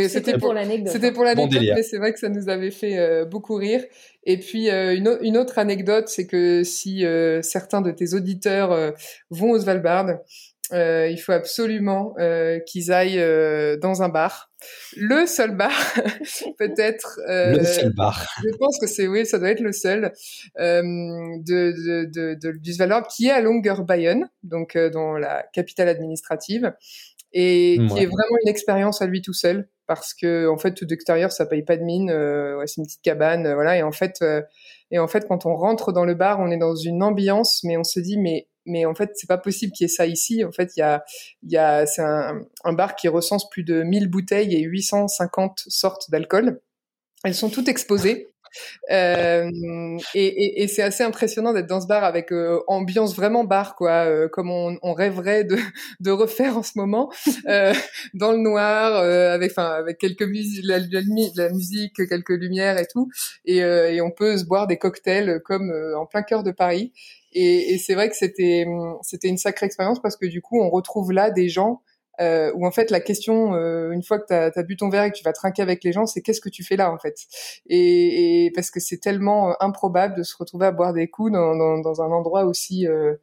c'était 0.08 0.38
pour 0.38 0.52
l'anecdote. 0.52 0.92
C'était 0.92 1.12
pour 1.12 1.24
l'anecdote, 1.24 1.62
mais 1.74 1.82
c'est 1.82 1.98
vrai 1.98 2.12
que 2.12 2.18
ça 2.18 2.28
nous 2.28 2.48
avait 2.48 2.70
fait 2.70 2.98
euh, 2.98 3.24
beaucoup 3.24 3.54
rire. 3.54 3.82
Et 4.24 4.38
puis 4.38 4.70
euh, 4.70 4.94
une, 4.94 5.18
une, 5.22 5.36
autre 5.36 5.58
anecdote, 5.58 6.08
c'est 6.08 6.26
que 6.26 6.62
si 6.62 7.04
euh, 7.04 7.40
certains 7.42 7.80
de 7.80 7.90
tes 7.90 8.14
auditeurs 8.14 8.94
vont 9.30 9.50
au 9.50 9.60
Svalbard, 9.60 10.18
il 10.70 11.16
faut 11.16 11.32
absolument 11.32 12.14
qu'ils 12.66 12.92
aillent 12.92 13.78
dans 13.80 14.02
un 14.02 14.08
bar. 14.08 14.50
Le 14.96 15.24
seul 15.26 15.56
bar, 15.56 15.70
peut-être. 16.58 17.20
le 17.26 17.64
seul 17.64 17.94
bar. 17.94 18.26
Je 18.42 18.54
pense 18.58 18.78
que 18.78 18.86
c'est 18.86 19.06
oui, 19.06 19.24
ça 19.24 19.38
doit 19.38 19.50
être 19.50 19.60
le 19.60 19.72
seul 19.72 20.12
de, 20.58 21.40
de, 21.40 22.04
de, 22.04 22.34
de, 22.34 22.58
du 22.58 22.72
Svalbard 22.74 23.06
qui 23.06 23.28
est 23.28 23.30
à 23.30 23.40
Longyearbyen, 23.40 24.28
donc 24.42 24.76
dans 24.76 25.16
la 25.16 25.46
capitale 25.54 25.88
administrative 25.88 26.74
et 27.32 27.76
qui 27.76 27.98
est 27.98 28.06
vraiment 28.06 28.36
une 28.42 28.48
expérience 28.48 29.02
à 29.02 29.06
lui 29.06 29.22
tout 29.22 29.34
seul 29.34 29.68
parce 29.86 30.14
que 30.14 30.48
en 30.48 30.58
fait 30.58 30.74
tout 30.74 30.86
d'extérieur 30.86 31.32
ça 31.32 31.46
paye 31.46 31.62
pas 31.62 31.76
de 31.76 31.82
mine 31.82 32.10
euh, 32.10 32.58
ouais, 32.58 32.66
c'est 32.66 32.80
une 32.80 32.86
petite 32.86 33.02
cabane 33.02 33.46
euh, 33.46 33.54
voilà. 33.54 33.76
Et 33.76 33.82
en 33.82 33.92
fait 33.92 34.18
euh, 34.22 34.42
et 34.90 34.98
en 34.98 35.08
fait 35.08 35.26
quand 35.26 35.46
on 35.46 35.56
rentre 35.56 35.92
dans 35.92 36.04
le 36.04 36.14
bar 36.14 36.40
on 36.40 36.50
est 36.50 36.58
dans 36.58 36.76
une 36.76 37.02
ambiance 37.02 37.62
mais 37.64 37.76
on 37.76 37.84
se 37.84 38.00
dit 38.00 38.18
mais 38.18 38.48
mais 38.66 38.84
en 38.84 38.94
fait 38.94 39.10
c'est 39.14 39.26
pas 39.26 39.38
possible 39.38 39.72
qu'il 39.72 39.84
y 39.84 39.86
ait 39.86 39.94
ça 39.94 40.06
ici. 40.06 40.44
En 40.44 40.52
fait 40.52 40.70
il 40.76 40.80
y 40.80 40.82
a 40.82 41.04
il 41.42 41.50
y 41.50 41.56
a 41.56 41.86
c'est 41.86 42.02
un, 42.02 42.42
un 42.64 42.72
bar 42.72 42.96
qui 42.96 43.08
recense 43.08 43.48
plus 43.50 43.64
de 43.64 43.82
1000 43.82 44.08
bouteilles 44.08 44.54
et 44.54 44.62
850 44.62 45.64
sortes 45.68 46.10
d'alcool. 46.10 46.60
Elles 47.24 47.34
sont 47.34 47.50
toutes 47.50 47.68
exposées 47.68 48.28
euh, 48.90 49.50
et, 50.14 50.26
et, 50.26 50.62
et 50.62 50.68
c'est 50.68 50.82
assez 50.82 51.04
impressionnant 51.04 51.52
d'être 51.52 51.66
dans 51.66 51.80
ce 51.80 51.86
bar 51.86 52.04
avec 52.04 52.32
euh, 52.32 52.60
ambiance 52.66 53.14
vraiment 53.14 53.44
bar, 53.44 53.76
quoi, 53.76 54.06
euh, 54.06 54.28
comme 54.28 54.50
on, 54.50 54.78
on, 54.82 54.92
rêverait 54.92 55.44
de, 55.44 55.56
de 56.00 56.10
refaire 56.10 56.56
en 56.56 56.62
ce 56.62 56.72
moment, 56.76 57.10
euh, 57.48 57.72
dans 58.14 58.32
le 58.32 58.38
noir, 58.38 58.96
avec, 58.96 59.52
enfin, 59.52 59.70
avec 59.70 59.98
quelques 59.98 60.22
musiques, 60.22 60.64
la, 60.64 60.78
la, 60.78 61.50
musique, 61.50 62.06
quelques 62.08 62.30
lumières 62.30 62.78
et 62.78 62.86
tout, 62.86 63.08
et, 63.44 63.58
et, 63.58 64.00
on 64.00 64.10
peut 64.10 64.36
se 64.36 64.44
boire 64.44 64.66
des 64.66 64.78
cocktails 64.78 65.40
comme 65.44 65.72
en 65.96 66.06
plein 66.06 66.22
cœur 66.22 66.42
de 66.42 66.50
Paris. 66.50 66.92
Et, 67.32 67.74
et 67.74 67.78
c'est 67.78 67.94
vrai 67.94 68.08
que 68.08 68.16
c'était 68.16 68.66
c'était 69.02 69.28
une 69.28 69.36
sacrée 69.36 69.66
expérience 69.66 70.00
parce 70.00 70.16
que 70.16 70.26
du 70.26 70.40
coup 70.40 70.60
on 70.60 70.70
retrouve 70.70 71.12
là 71.12 71.30
des 71.30 71.48
gens 71.50 71.82
euh, 72.20 72.52
où 72.54 72.66
en 72.66 72.70
fait 72.70 72.90
la 72.90 73.00
question, 73.00 73.54
euh, 73.54 73.90
une 73.90 74.02
fois 74.02 74.18
que 74.18 74.26
tu 74.26 74.58
as, 74.58 74.62
bu 74.62 74.76
ton 74.76 74.88
verre 74.88 75.04
et 75.04 75.10
que 75.10 75.16
tu 75.16 75.24
vas 75.24 75.32
trinquer 75.32 75.62
avec 75.62 75.84
les 75.84 75.92
gens, 75.92 76.06
c'est 76.06 76.22
qu'est-ce 76.22 76.40
que 76.40 76.48
tu 76.48 76.64
fais 76.64 76.76
là 76.76 76.92
en 76.92 76.98
fait? 76.98 77.16
Et, 77.66 78.46
et, 78.46 78.50
parce 78.52 78.70
que 78.70 78.80
c'est 78.80 78.98
tellement 78.98 79.50
euh, 79.50 79.54
improbable 79.60 80.16
de 80.16 80.22
se 80.22 80.36
retrouver 80.36 80.66
à 80.66 80.72
boire 80.72 80.92
des 80.92 81.08
coups 81.08 81.32
dans, 81.32 81.56
dans, 81.56 81.78
dans 81.78 82.02
un 82.02 82.10
endroit 82.10 82.44
aussi 82.44 82.86
euh, 82.86 83.14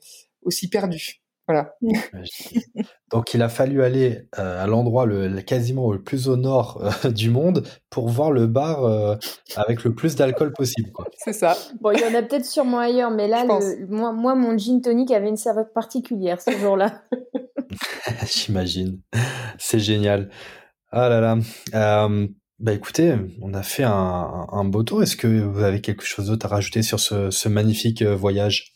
aussi 0.43 0.69
perdu. 0.69 1.21
Voilà. 1.47 1.75
Donc 3.11 3.33
il 3.35 3.41
a 3.43 3.49
fallu 3.49 3.83
aller 3.83 4.27
euh, 4.39 4.63
à 4.63 4.67
l'endroit 4.67 5.05
le, 5.05 5.41
quasiment 5.41 5.91
le 5.91 6.01
plus 6.01 6.27
au 6.27 6.37
nord 6.37 6.81
euh, 7.05 7.09
du 7.11 7.29
monde 7.29 7.63
pour 7.89 8.09
voir 8.09 8.31
le 8.31 8.47
bar 8.47 8.83
euh, 8.83 9.15
avec 9.55 9.83
le 9.83 9.93
plus 9.93 10.15
d'alcool 10.15 10.53
possible. 10.53 10.91
C'est 11.17 11.33
ça. 11.33 11.55
Bon, 11.81 11.91
il 11.91 11.99
y 11.99 12.03
en 12.03 12.17
a 12.17 12.23
peut-être 12.23 12.45
sûrement 12.45 12.79
ailleurs, 12.79 13.11
mais 13.11 13.27
là, 13.27 13.45
moi, 13.87 14.11
moi, 14.11 14.35
mon 14.35 14.57
gin 14.57 14.81
tonic 14.81 15.11
avait 15.11 15.29
une 15.29 15.37
saveur 15.37 15.71
particulière 15.71 16.41
ce 16.41 16.51
jour-là. 16.51 17.03
J'imagine. 18.31 19.01
C'est 19.57 19.79
génial. 19.79 20.29
Ah 20.91 21.09
là 21.09 21.19
là. 21.19 22.09
bah 22.59 22.73
écoutez, 22.73 23.15
on 23.41 23.53
a 23.53 23.63
fait 23.63 23.83
un, 23.83 24.47
un 24.51 24.65
beau 24.65 24.83
tour. 24.83 25.03
Est-ce 25.03 25.17
que 25.17 25.27
vous 25.27 25.63
avez 25.63 25.81
quelque 25.81 26.05
chose 26.05 26.27
d'autre 26.27 26.45
à 26.45 26.49
rajouter 26.49 26.83
sur 26.83 26.99
ce, 26.99 27.31
ce 27.31 27.49
magnifique 27.49 28.01
voyage? 28.01 28.75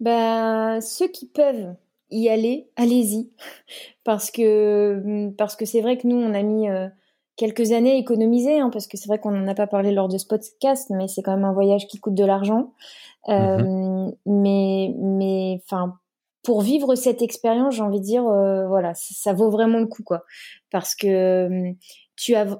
Bah, 0.00 0.80
ceux 0.80 1.06
qui 1.08 1.26
peuvent 1.26 1.76
y 2.10 2.28
aller, 2.28 2.68
allez-y, 2.76 3.30
parce 4.04 4.30
que 4.30 5.00
mmh, 5.04 5.36
parce 5.36 5.56
que 5.56 5.64
c'est 5.64 5.80
vrai 5.80 5.96
que 5.96 6.06
nous 6.06 6.16
on 6.16 6.34
a 6.34 6.42
mis 6.42 6.68
euh, 6.68 6.88
quelques 7.36 7.70
années 7.70 7.92
à 7.92 7.96
économiser, 7.96 8.58
hein, 8.58 8.70
parce 8.72 8.88
que 8.88 8.96
c'est 8.96 9.06
vrai 9.06 9.18
qu'on 9.18 9.30
n'en 9.30 9.46
a 9.46 9.54
pas 9.54 9.68
parlé 9.68 9.92
lors 9.92 10.08
de 10.08 10.18
ce 10.18 10.26
podcast, 10.26 10.90
mais 10.90 11.08
c'est 11.08 11.22
quand 11.22 11.36
même 11.36 11.44
un 11.44 11.52
voyage 11.52 11.86
qui 11.86 11.98
coûte 11.98 12.14
de 12.14 12.24
l'argent. 12.24 12.72
Mmh 13.28 14.10
mais 14.26 14.92
mais 14.98 15.60
enfin 15.64 15.94
pour 16.42 16.62
vivre 16.62 16.94
cette 16.94 17.22
expérience, 17.22 17.76
j'ai 17.76 17.82
envie 17.82 18.00
de 18.00 18.04
dire, 18.04 18.26
euh, 18.26 18.66
voilà, 18.66 18.94
ça, 18.94 19.14
ça, 19.14 19.32
vaut 19.32 19.50
vraiment 19.50 19.78
le 19.78 19.86
coup, 19.86 20.02
quoi. 20.02 20.24
Parce 20.70 20.94
que 20.94 21.48
mmh, 21.48 21.76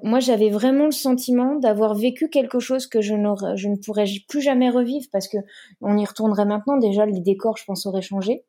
moi, 0.03 0.19
j'avais 0.19 0.49
vraiment 0.49 0.85
le 0.85 0.91
sentiment 0.91 1.55
d'avoir 1.55 1.95
vécu 1.95 2.29
quelque 2.29 2.59
chose 2.59 2.87
que 2.87 3.01
je, 3.01 3.13
je 3.55 3.67
ne 3.67 3.75
pourrais 3.75 4.05
plus 4.27 4.41
jamais 4.41 4.69
revivre 4.69 5.05
parce 5.11 5.27
que 5.27 5.37
on 5.81 5.97
y 5.97 6.05
retournerait 6.05 6.45
maintenant. 6.45 6.77
Déjà, 6.77 7.05
les 7.05 7.19
décors, 7.19 7.57
je 7.57 7.65
pense, 7.65 7.85
auraient 7.85 8.01
changé. 8.01 8.43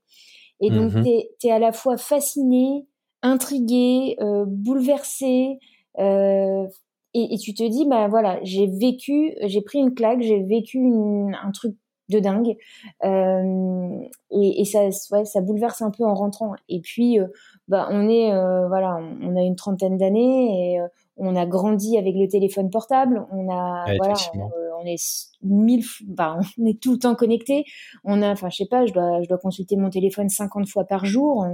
Et 0.61 0.70
donc, 0.70 0.95
mmh 0.95 1.03
tu 1.41 1.47
es, 1.49 1.51
à 1.51 1.59
la 1.59 1.72
fois 1.72 1.97
fasciné, 1.97 2.87
intrigué, 3.22 4.16
euh, 4.20 4.45
bouleversé, 4.47 5.59
euh, 5.99 6.66
et, 7.16 7.39
tu 7.39 7.55
te 7.55 7.62
dis, 7.62 7.87
bah 7.87 8.09
voilà, 8.09 8.41
j'ai 8.43 8.66
vécu, 8.66 9.35
j'ai 9.43 9.62
pris 9.62 9.78
une 9.78 9.95
claque, 9.95 10.20
j'ai 10.20 10.43
vécu 10.43 10.80
un 10.80 11.51
truc 11.53 11.76
de 12.09 12.18
dingue, 12.18 12.57
euh, 13.05 14.00
et, 14.30 14.61
et, 14.61 14.64
ça, 14.64 14.88
ouais, 15.12 15.24
ça 15.24 15.40
bouleverse 15.40 15.82
un 15.82 15.90
peu 15.90 16.05
en 16.05 16.14
rentrant. 16.14 16.55
Et 16.68 16.80
puis, 16.80 17.18
bah, 17.68 17.88
on 17.90 18.09
est, 18.09 18.30
voilà, 18.68 18.98
on, 19.22 19.36
a 19.36 19.42
une 19.42 19.57
trentaine 19.57 19.96
d'années 19.96 20.74
et 20.74 20.80
on 21.16 21.36
a 21.36 21.46
grandi 21.46 21.96
avec 21.96 22.14
le 22.14 22.28
téléphone 22.28 22.70
portable, 22.70 23.26
on 23.32 23.48
a 23.50 23.84
voilà, 23.96 24.14
on, 24.80 24.86
est 24.86 25.30
mille, 25.42 25.84
bah, 26.07 26.38
on 26.59 26.66
est 26.66 26.80
tout 26.80 26.92
le 26.92 26.98
temps 26.98 27.14
connecté. 27.14 27.64
On 28.05 28.22
a, 28.22 28.30
enfin, 28.30 28.50
je 28.50 28.57
sais 28.57 28.66
pas, 28.66 28.86
je 28.86 28.92
dois, 28.92 29.22
je 29.22 29.28
dois 29.28 29.38
consulter 29.38 29.76
mon 29.76 29.90
téléphone 29.90 30.28
50 30.28 30.68
fois 30.68 30.84
par 30.84 31.05
jour. 31.05 31.46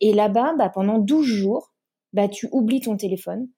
Et 0.00 0.12
là-bas, 0.12 0.54
bah, 0.58 0.68
pendant 0.68 0.98
12 0.98 1.26
jours, 1.26 1.72
bah, 2.12 2.28
tu 2.28 2.48
oublies 2.52 2.80
ton 2.80 2.96
téléphone. 2.96 3.48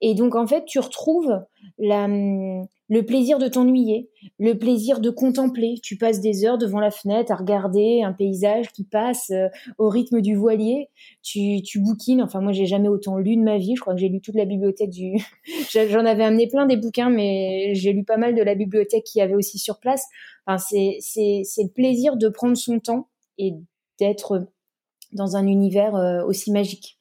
Et 0.00 0.14
donc, 0.14 0.34
en 0.34 0.46
fait, 0.46 0.64
tu 0.64 0.78
retrouves 0.78 1.40
le 1.78 3.02
plaisir 3.02 3.38
de 3.38 3.48
t'ennuyer, 3.48 4.10
le 4.38 4.54
plaisir 4.54 5.00
de 5.00 5.10
contempler. 5.10 5.76
Tu 5.82 5.96
passes 5.96 6.20
des 6.20 6.44
heures 6.44 6.58
devant 6.58 6.80
la 6.80 6.90
fenêtre 6.90 7.32
à 7.32 7.36
regarder 7.36 8.02
un 8.02 8.12
paysage 8.12 8.70
qui 8.72 8.84
passe 8.84 9.30
euh, 9.30 9.48
au 9.78 9.88
rythme 9.88 10.20
du 10.20 10.34
voilier. 10.34 10.88
Tu, 11.22 11.62
tu 11.62 11.80
bouquines. 11.80 12.22
Enfin, 12.22 12.40
moi, 12.40 12.52
j'ai 12.52 12.66
jamais 12.66 12.88
autant 12.88 13.16
lu 13.18 13.36
de 13.36 13.42
ma 13.42 13.58
vie. 13.58 13.74
Je 13.76 13.80
crois 13.80 13.94
que 13.94 14.00
j'ai 14.00 14.08
lu 14.08 14.20
toute 14.20 14.34
la 14.34 14.44
bibliothèque 14.44 14.90
du. 14.90 15.16
J'en 15.70 16.04
avais 16.04 16.24
amené 16.24 16.46
plein 16.46 16.66
des 16.66 16.76
bouquins, 16.76 17.10
mais 17.10 17.74
j'ai 17.74 17.92
lu 17.92 18.04
pas 18.04 18.16
mal 18.16 18.34
de 18.34 18.42
la 18.42 18.54
bibliothèque 18.54 19.04
qu'il 19.04 19.20
y 19.20 19.22
avait 19.22 19.34
aussi 19.34 19.58
sur 19.58 19.80
place. 19.80 20.06
Enfin, 20.46 20.58
c'est 20.58 20.98
le 21.58 21.68
plaisir 21.68 22.16
de 22.16 22.28
prendre 22.28 22.56
son 22.56 22.80
temps 22.80 23.08
et 23.38 23.54
d'être 23.98 24.46
dans 25.12 25.36
un 25.36 25.46
univers 25.46 25.94
euh, 25.94 26.24
aussi 26.24 26.52
magique. 26.52 26.98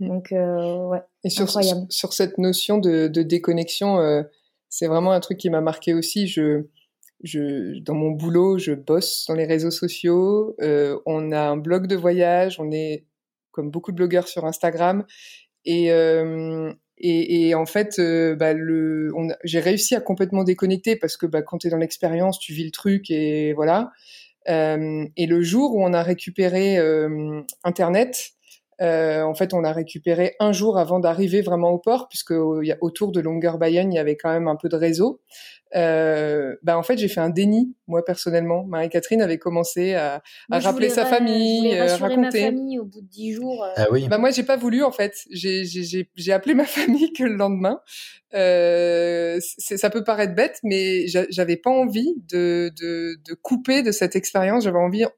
Donc, 0.00 0.32
euh, 0.32 0.88
ouais. 0.88 1.02
Et 1.24 1.30
sur, 1.30 1.48
sur, 1.90 2.12
cette 2.12 2.38
notion 2.38 2.78
de, 2.78 3.06
de 3.06 3.22
déconnexion, 3.22 4.00
euh, 4.00 4.22
c'est 4.68 4.86
vraiment 4.86 5.12
un 5.12 5.20
truc 5.20 5.38
qui 5.38 5.50
m'a 5.50 5.60
marqué 5.60 5.92
aussi. 5.92 6.26
Je, 6.26 6.64
je, 7.22 7.78
dans 7.80 7.94
mon 7.94 8.10
boulot, 8.10 8.58
je 8.58 8.72
bosse 8.72 9.26
dans 9.28 9.34
les 9.34 9.44
réseaux 9.44 9.70
sociaux. 9.70 10.56
Euh, 10.62 10.98
on 11.04 11.32
a 11.32 11.40
un 11.40 11.56
blog 11.58 11.86
de 11.86 11.96
voyage. 11.96 12.58
On 12.58 12.72
est 12.72 13.04
comme 13.50 13.70
beaucoup 13.70 13.92
de 13.92 13.96
blogueurs 13.96 14.28
sur 14.28 14.46
Instagram. 14.46 15.04
Et, 15.66 15.92
euh, 15.92 16.72
et, 16.96 17.48
et, 17.48 17.54
en 17.54 17.66
fait, 17.66 17.98
euh, 17.98 18.34
bah, 18.34 18.54
le, 18.54 19.12
j'ai 19.44 19.60
réussi 19.60 19.94
à 19.94 20.00
complètement 20.00 20.44
déconnecter 20.44 20.96
parce 20.96 21.16
que 21.16 21.26
bah, 21.26 21.42
quand 21.42 21.58
tu 21.58 21.66
es 21.66 21.70
dans 21.70 21.76
l'expérience, 21.76 22.38
tu 22.38 22.54
vis 22.54 22.64
le 22.64 22.70
truc 22.70 23.10
et 23.10 23.52
voilà. 23.52 23.92
Euh, 24.48 25.06
et 25.16 25.26
le 25.26 25.42
jour 25.42 25.74
où 25.74 25.84
on 25.84 25.92
a 25.92 26.02
récupéré 26.02 26.78
euh, 26.78 27.42
Internet, 27.64 28.32
euh, 28.80 29.22
en 29.22 29.34
fait, 29.34 29.52
on 29.52 29.60
l'a 29.60 29.72
récupéré 29.72 30.36
un 30.40 30.52
jour 30.52 30.78
avant 30.78 31.00
d'arriver 31.00 31.42
vraiment 31.42 31.70
au 31.70 31.78
port, 31.78 32.08
puisque 32.08 32.32
autour 32.80 33.12
de 33.12 33.20
Longueur 33.20 33.58
Bayonne, 33.58 33.92
il 33.92 33.96
y 33.96 33.98
avait 33.98 34.16
quand 34.16 34.32
même 34.32 34.48
un 34.48 34.56
peu 34.56 34.68
de 34.68 34.76
réseau. 34.76 35.20
Euh, 35.76 36.56
bah 36.64 36.76
en 36.76 36.82
fait 36.82 36.98
j'ai 36.98 37.06
fait 37.06 37.20
un 37.20 37.28
déni 37.28 37.76
moi 37.86 38.04
personnellement. 38.04 38.64
Marie-Catherine 38.64 39.22
avait 39.22 39.38
commencé 39.38 39.94
à, 39.94 40.20
à 40.50 40.58
rappeler 40.58 40.88
sa 40.88 41.06
famille 41.06 41.78
euh, 41.78 41.94
raconter 41.94 42.16
ma 42.16 42.30
famille 42.32 42.80
au 42.80 42.84
bout 42.84 43.00
de 43.00 43.06
dix 43.06 43.34
jours 43.34 43.62
euh. 43.62 43.72
ah 43.76 43.86
oui. 43.92 44.08
Bah 44.08 44.18
moi 44.18 44.32
j'ai 44.32 44.42
pas 44.42 44.56
voulu 44.56 44.82
en 44.82 44.90
fait. 44.90 45.14
J'ai 45.30 45.64
j'ai 45.64 46.32
appelé 46.32 46.54
ma 46.54 46.64
famille 46.66 47.12
que 47.12 47.22
le 47.22 47.36
lendemain. 47.36 47.80
Euh, 48.34 48.99
ça 49.40 49.90
peut 49.90 50.04
paraître 50.04 50.34
bête 50.34 50.58
mais 50.62 51.06
j'avais 51.06 51.56
pas 51.56 51.70
envie 51.70 52.14
de, 52.28 52.70
de, 52.80 53.16
de 53.24 53.34
couper 53.34 53.82
de 53.82 53.92
cette 53.92 54.16
expérience 54.16 54.64
j'avais 54.64 54.78
envie 54.78 55.04
en, 55.04 55.12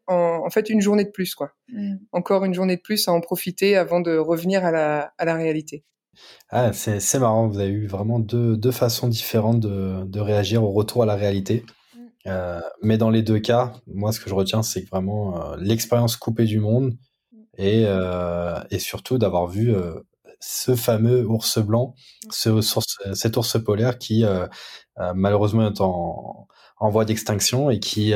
en, 0.45 0.51
fait 0.51 0.69
une 0.71 0.81
journée 0.81 1.05
de 1.05 1.11
plus 1.11 1.35
quoi 1.35 1.53
mm. 1.69 1.97
encore 2.13 2.45
une 2.45 2.55
journée 2.55 2.77
de 2.77 2.81
plus 2.81 3.09
à 3.09 3.13
en 3.13 3.21
profiter 3.21 3.77
avant 3.77 4.01
de 4.01 4.17
revenir 4.17 4.65
à 4.65 4.71
la 4.71 5.13
à 5.19 5.25
la 5.25 5.35
réalité 5.35 5.85
ah, 6.51 6.73
c'est 6.73 7.19
marrant, 7.19 7.49
vous 7.49 7.59
avez 7.59 7.71
eu 7.71 7.87
vraiment 7.87 8.19
deux, 8.19 8.57
deux 8.57 8.71
façons 8.71 9.09
différentes 9.09 9.61
de, 9.61 10.05
de 10.05 10.21
réagir 10.21 10.63
au 10.63 10.71
retour 10.71 11.03
à 11.03 11.07
la 11.07 11.15
réalité. 11.15 11.65
Mm. 11.95 12.01
Euh, 12.27 12.61
mais 12.83 12.99
dans 12.99 13.11
les 13.11 13.23
deux 13.23 13.39
cas, 13.39 13.73
moi, 13.87 14.13
ce 14.13 14.21
que 14.21 14.29
je 14.29 14.35
retiens, 14.35 14.63
c'est 14.63 14.87
vraiment 14.89 15.41
euh, 15.41 15.57
l'expérience 15.59 16.17
coupée 16.17 16.45
du 16.45 16.61
monde 16.61 16.97
mm. 17.33 17.39
et, 17.59 17.85
euh, 17.87 18.61
et 18.71 18.79
surtout 18.79 19.19
d'avoir 19.19 19.47
vu 19.47 19.75
ce 20.45 20.74
fameux 20.74 21.24
ours 21.26 21.59
blanc, 21.59 21.95
ce, 22.30 22.61
cet 23.14 23.36
ours 23.36 23.62
polaire 23.62 23.99
qui 23.99 24.24
malheureusement 25.14 25.68
est 25.68 25.80
en, 25.80 26.49
en 26.78 26.90
voie 26.90 27.05
d'extinction 27.05 27.70
et 27.70 27.80
qui 27.80 28.12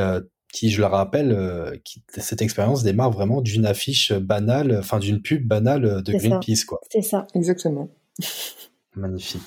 qui, 0.52 0.70
je 0.70 0.80
le 0.80 0.86
rappelle, 0.86 1.80
qui, 1.84 2.02
cette 2.16 2.40
expérience 2.40 2.82
démarre 2.82 3.10
vraiment 3.10 3.42
d'une 3.42 3.66
affiche 3.66 4.12
banale, 4.12 4.76
enfin 4.78 4.98
d'une 4.98 5.20
pub 5.20 5.46
banale 5.46 6.02
de 6.02 6.12
Greenpeace, 6.12 6.64
quoi. 6.66 6.80
C'est 6.90 7.02
ça. 7.02 7.26
Exactement. 7.34 7.90
Magnifique. 8.96 9.42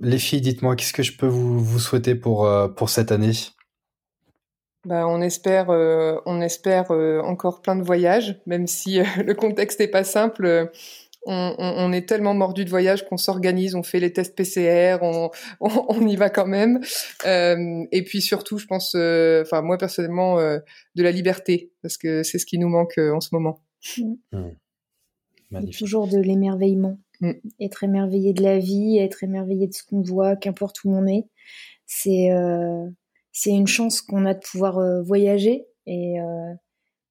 les 0.00 0.18
filles, 0.18 0.40
dites-moi, 0.40 0.76
qu'est-ce 0.76 0.92
que 0.92 1.02
je 1.02 1.16
peux 1.16 1.26
vous, 1.26 1.58
vous 1.58 1.78
souhaiter 1.80 2.14
pour, 2.14 2.48
pour 2.76 2.90
cette 2.90 3.10
année? 3.10 3.32
Bah, 4.84 5.06
on 5.08 5.22
espère, 5.22 5.70
euh, 5.70 6.20
on 6.26 6.42
espère 6.42 6.90
euh, 6.90 7.20
encore 7.22 7.62
plein 7.62 7.74
de 7.74 7.82
voyages, 7.82 8.38
même 8.46 8.66
si 8.66 9.00
euh, 9.00 9.04
le 9.24 9.32
contexte 9.34 9.80
n'est 9.80 9.88
pas 9.88 10.04
simple. 10.04 10.70
On, 11.26 11.54
on, 11.58 11.92
est 11.92 12.06
tellement 12.06 12.34
mordu 12.34 12.64
de 12.64 12.70
voyage 12.70 13.06
qu'on 13.06 13.16
s'organise, 13.16 13.74
on 13.74 13.82
fait 13.82 14.00
les 14.00 14.12
tests 14.12 14.36
PCR, 14.36 14.98
on, 15.02 15.30
on, 15.60 16.06
y 16.06 16.16
va 16.16 16.30
quand 16.30 16.46
même. 16.46 16.80
et 17.24 18.04
puis 18.04 18.20
surtout, 18.20 18.58
je 18.58 18.66
pense, 18.66 18.94
enfin 18.94 19.62
moi 19.62 19.78
personnellement, 19.78 20.36
de 20.36 21.02
la 21.02 21.10
liberté, 21.10 21.72
parce 21.82 21.96
que 21.96 22.22
c'est 22.22 22.38
ce 22.38 22.46
qui 22.46 22.58
nous 22.58 22.68
manque 22.68 22.98
en 22.98 23.20
ce 23.20 23.30
moment. 23.32 23.62
Mmh. 23.98 25.70
Toujours 25.78 26.08
de 26.08 26.18
l'émerveillement, 26.18 26.98
mmh. 27.20 27.32
être 27.60 27.84
émerveillé 27.84 28.32
de 28.32 28.42
la 28.42 28.58
vie, 28.58 28.98
être 28.98 29.24
émerveillé 29.24 29.66
de 29.66 29.72
ce 29.72 29.82
qu'on 29.84 30.02
voit, 30.02 30.36
qu'importe 30.36 30.84
où 30.84 30.94
on 30.94 31.06
est. 31.06 31.26
C'est 31.86 32.30
c'est 33.34 33.50
une 33.50 33.66
chance 33.66 34.00
qu'on 34.00 34.24
a 34.24 34.32
de 34.32 34.38
pouvoir 34.38 34.78
euh, 34.78 35.02
voyager 35.02 35.66
et 35.86 36.20
euh, 36.20 36.54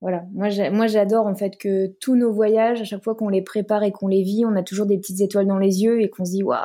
voilà. 0.04 0.26
Moi, 0.34 0.88
j'adore 0.88 1.28
en 1.28 1.34
fait 1.34 1.58
que 1.58 1.88
tous 2.02 2.18
nos 2.18 2.34
voyages, 2.34 2.82
à 2.82 2.84
chaque 2.84 3.02
fois 3.02 3.16
qu'on 3.16 3.30
les 3.30 3.42
prépare 3.42 3.84
et 3.84 3.94
qu'on 3.94 4.10
les 4.10 4.22
vit, 4.22 4.44
on 4.46 4.54
a 4.58 4.62
toujours 4.62 4.86
des 4.86 4.98
petites 4.98 5.22
étoiles 5.22 5.48
dans 5.48 5.58
les 5.58 5.82
yeux 5.82 6.02
et 6.02 6.10
qu'on 6.10 6.26
se 6.26 6.32
dit 6.32 6.44
waouh, 6.44 6.60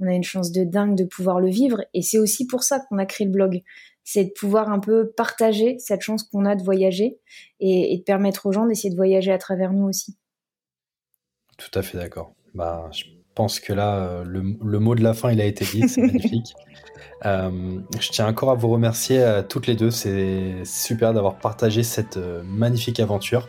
on 0.00 0.06
a 0.06 0.12
une 0.12 0.22
chance 0.22 0.52
de 0.52 0.64
dingue 0.64 0.94
de 0.94 1.04
pouvoir 1.04 1.40
le 1.40 1.48
vivre. 1.48 1.82
Et 1.94 2.02
c'est 2.02 2.18
aussi 2.18 2.46
pour 2.46 2.64
ça 2.64 2.80
qu'on 2.80 2.98
a 2.98 3.06
créé 3.06 3.26
le 3.26 3.32
blog, 3.32 3.62
c'est 4.04 4.24
de 4.24 4.32
pouvoir 4.38 4.70
un 4.70 4.80
peu 4.80 5.10
partager 5.16 5.78
cette 5.78 6.02
chance 6.02 6.22
qu'on 6.22 6.44
a 6.44 6.56
de 6.56 6.62
voyager 6.62 7.18
et, 7.58 7.96
de 7.96 8.02
permettre 8.02 8.44
aux 8.44 8.52
gens 8.52 8.66
d'essayer 8.66 8.90
de 8.90 8.96
voyager 8.96 9.32
à 9.32 9.38
travers 9.38 9.72
nous 9.72 9.88
aussi. 9.88 10.18
Tout 11.56 11.70
à 11.72 11.80
fait 11.80 11.96
d'accord. 11.96 12.34
Bah, 12.52 12.90
pense 13.38 13.60
que 13.60 13.72
là, 13.72 13.94
euh, 13.94 14.24
le, 14.26 14.42
le 14.64 14.78
mot 14.80 14.96
de 14.96 15.02
la 15.02 15.14
fin, 15.14 15.30
il 15.30 15.40
a 15.40 15.44
été 15.44 15.64
dit, 15.64 15.88
c'est 15.88 16.00
magnifique. 16.12 16.56
Euh, 17.24 17.78
je 18.00 18.10
tiens 18.10 18.26
encore 18.26 18.50
à 18.50 18.54
vous 18.54 18.68
remercier 18.68 19.22
à 19.22 19.42
toutes 19.42 19.68
les 19.68 19.76
deux. 19.76 19.92
C'est 19.92 20.64
super 20.64 21.12
d'avoir 21.12 21.36
partagé 21.36 21.84
cette 21.84 22.16
euh, 22.16 22.42
magnifique 22.44 23.00
aventure. 23.00 23.48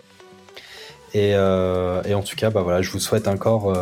Et, 1.15 1.31
euh, 1.33 2.03
et, 2.03 2.13
en 2.13 2.21
tout 2.21 2.35
cas, 2.35 2.51
bah 2.51 2.61
voilà, 2.61 2.83
je 2.83 2.91
vous 2.91 2.99
souhaite 2.99 3.27
encore 3.27 3.75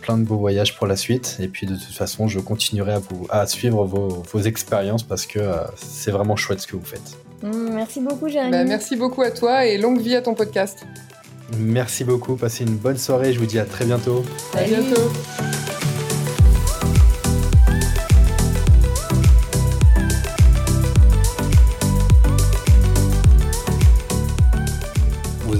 plein 0.00 0.16
de 0.16 0.22
beaux 0.22 0.36
voyages 0.36 0.76
pour 0.76 0.86
la 0.86 0.94
suite. 0.94 1.38
Et 1.40 1.48
puis 1.48 1.66
de 1.66 1.74
toute 1.74 1.94
façon, 1.94 2.28
je 2.28 2.38
continuerai 2.38 2.92
à, 2.92 2.98
vous, 3.00 3.26
à 3.30 3.46
suivre 3.48 3.84
vos, 3.84 4.22
vos 4.32 4.40
expériences 4.40 5.02
parce 5.02 5.26
que 5.26 5.40
c'est 5.74 6.12
vraiment 6.12 6.36
chouette 6.36 6.60
ce 6.60 6.68
que 6.68 6.76
vous 6.76 6.84
faites. 6.84 7.16
Mmh, 7.42 7.72
merci 7.72 8.00
beaucoup, 8.00 8.28
Jérémy. 8.28 8.52
Bah, 8.52 8.64
merci 8.64 8.94
beaucoup 8.94 9.22
à 9.22 9.32
toi 9.32 9.66
et 9.66 9.76
longue 9.76 10.00
vie 10.00 10.14
à 10.14 10.22
ton 10.22 10.34
podcast. 10.34 10.86
Merci 11.58 12.04
beaucoup. 12.04 12.36
Passez 12.36 12.64
une 12.64 12.76
bonne 12.76 12.98
soirée. 12.98 13.32
Je 13.32 13.38
vous 13.38 13.46
dis 13.46 13.58
à 13.58 13.64
très 13.64 13.84
bientôt. 13.84 14.24
À 14.54 14.64
bientôt. 14.64 15.10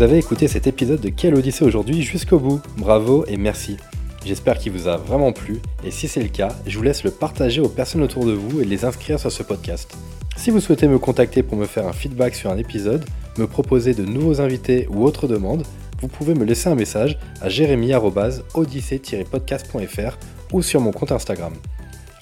vous 0.00 0.04
avez 0.04 0.16
écouté 0.16 0.48
cet 0.48 0.66
épisode 0.66 1.02
de 1.02 1.10
Quelle 1.10 1.34
Odyssée 1.34 1.62
aujourd'hui 1.62 2.00
jusqu'au 2.00 2.38
bout. 2.38 2.62
Bravo 2.78 3.26
et 3.28 3.36
merci. 3.36 3.76
J'espère 4.24 4.56
qu'il 4.56 4.72
vous 4.72 4.88
a 4.88 4.96
vraiment 4.96 5.30
plu 5.30 5.60
et 5.84 5.90
si 5.90 6.08
c'est 6.08 6.22
le 6.22 6.30
cas, 6.30 6.48
je 6.66 6.78
vous 6.78 6.82
laisse 6.82 7.04
le 7.04 7.10
partager 7.10 7.60
aux 7.60 7.68
personnes 7.68 8.00
autour 8.00 8.24
de 8.24 8.32
vous 8.32 8.62
et 8.62 8.64
les 8.64 8.86
inscrire 8.86 9.20
sur 9.20 9.30
ce 9.30 9.42
podcast. 9.42 9.94
Si 10.38 10.50
vous 10.50 10.60
souhaitez 10.60 10.88
me 10.88 10.98
contacter 10.98 11.42
pour 11.42 11.58
me 11.58 11.66
faire 11.66 11.86
un 11.86 11.92
feedback 11.92 12.34
sur 12.34 12.50
un 12.50 12.56
épisode, 12.56 13.04
me 13.38 13.46
proposer 13.46 13.94
de 13.94 14.04
nouveaux 14.04 14.40
invités 14.40 14.88
ou 14.90 15.04
autres 15.04 15.28
demandes, 15.28 15.62
vous 16.00 16.08
pouvez 16.08 16.34
me 16.34 16.44
laisser 16.44 16.68
un 16.68 16.74
message 16.74 17.16
à 17.40 17.48
jérémy-odyssée-podcast.fr 17.48 20.18
ou 20.52 20.62
sur 20.62 20.80
mon 20.80 20.90
compte 20.92 21.12
Instagram. 21.12 21.52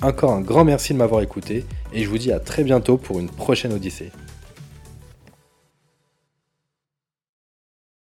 Encore 0.03 0.33
un 0.33 0.41
grand 0.41 0.65
merci 0.65 0.93
de 0.93 0.99
m'avoir 0.99 1.23
écouté 1.23 1.65
et 1.93 2.05
je 2.05 2.09
vous 2.09 2.19
dis 2.19 2.33
à 2.33 2.39
très 2.39 2.65
bientôt 2.65 2.99
pour 2.99 3.19
une 3.19 3.29
prochaine 3.29 3.73
Odyssée. 3.73 4.13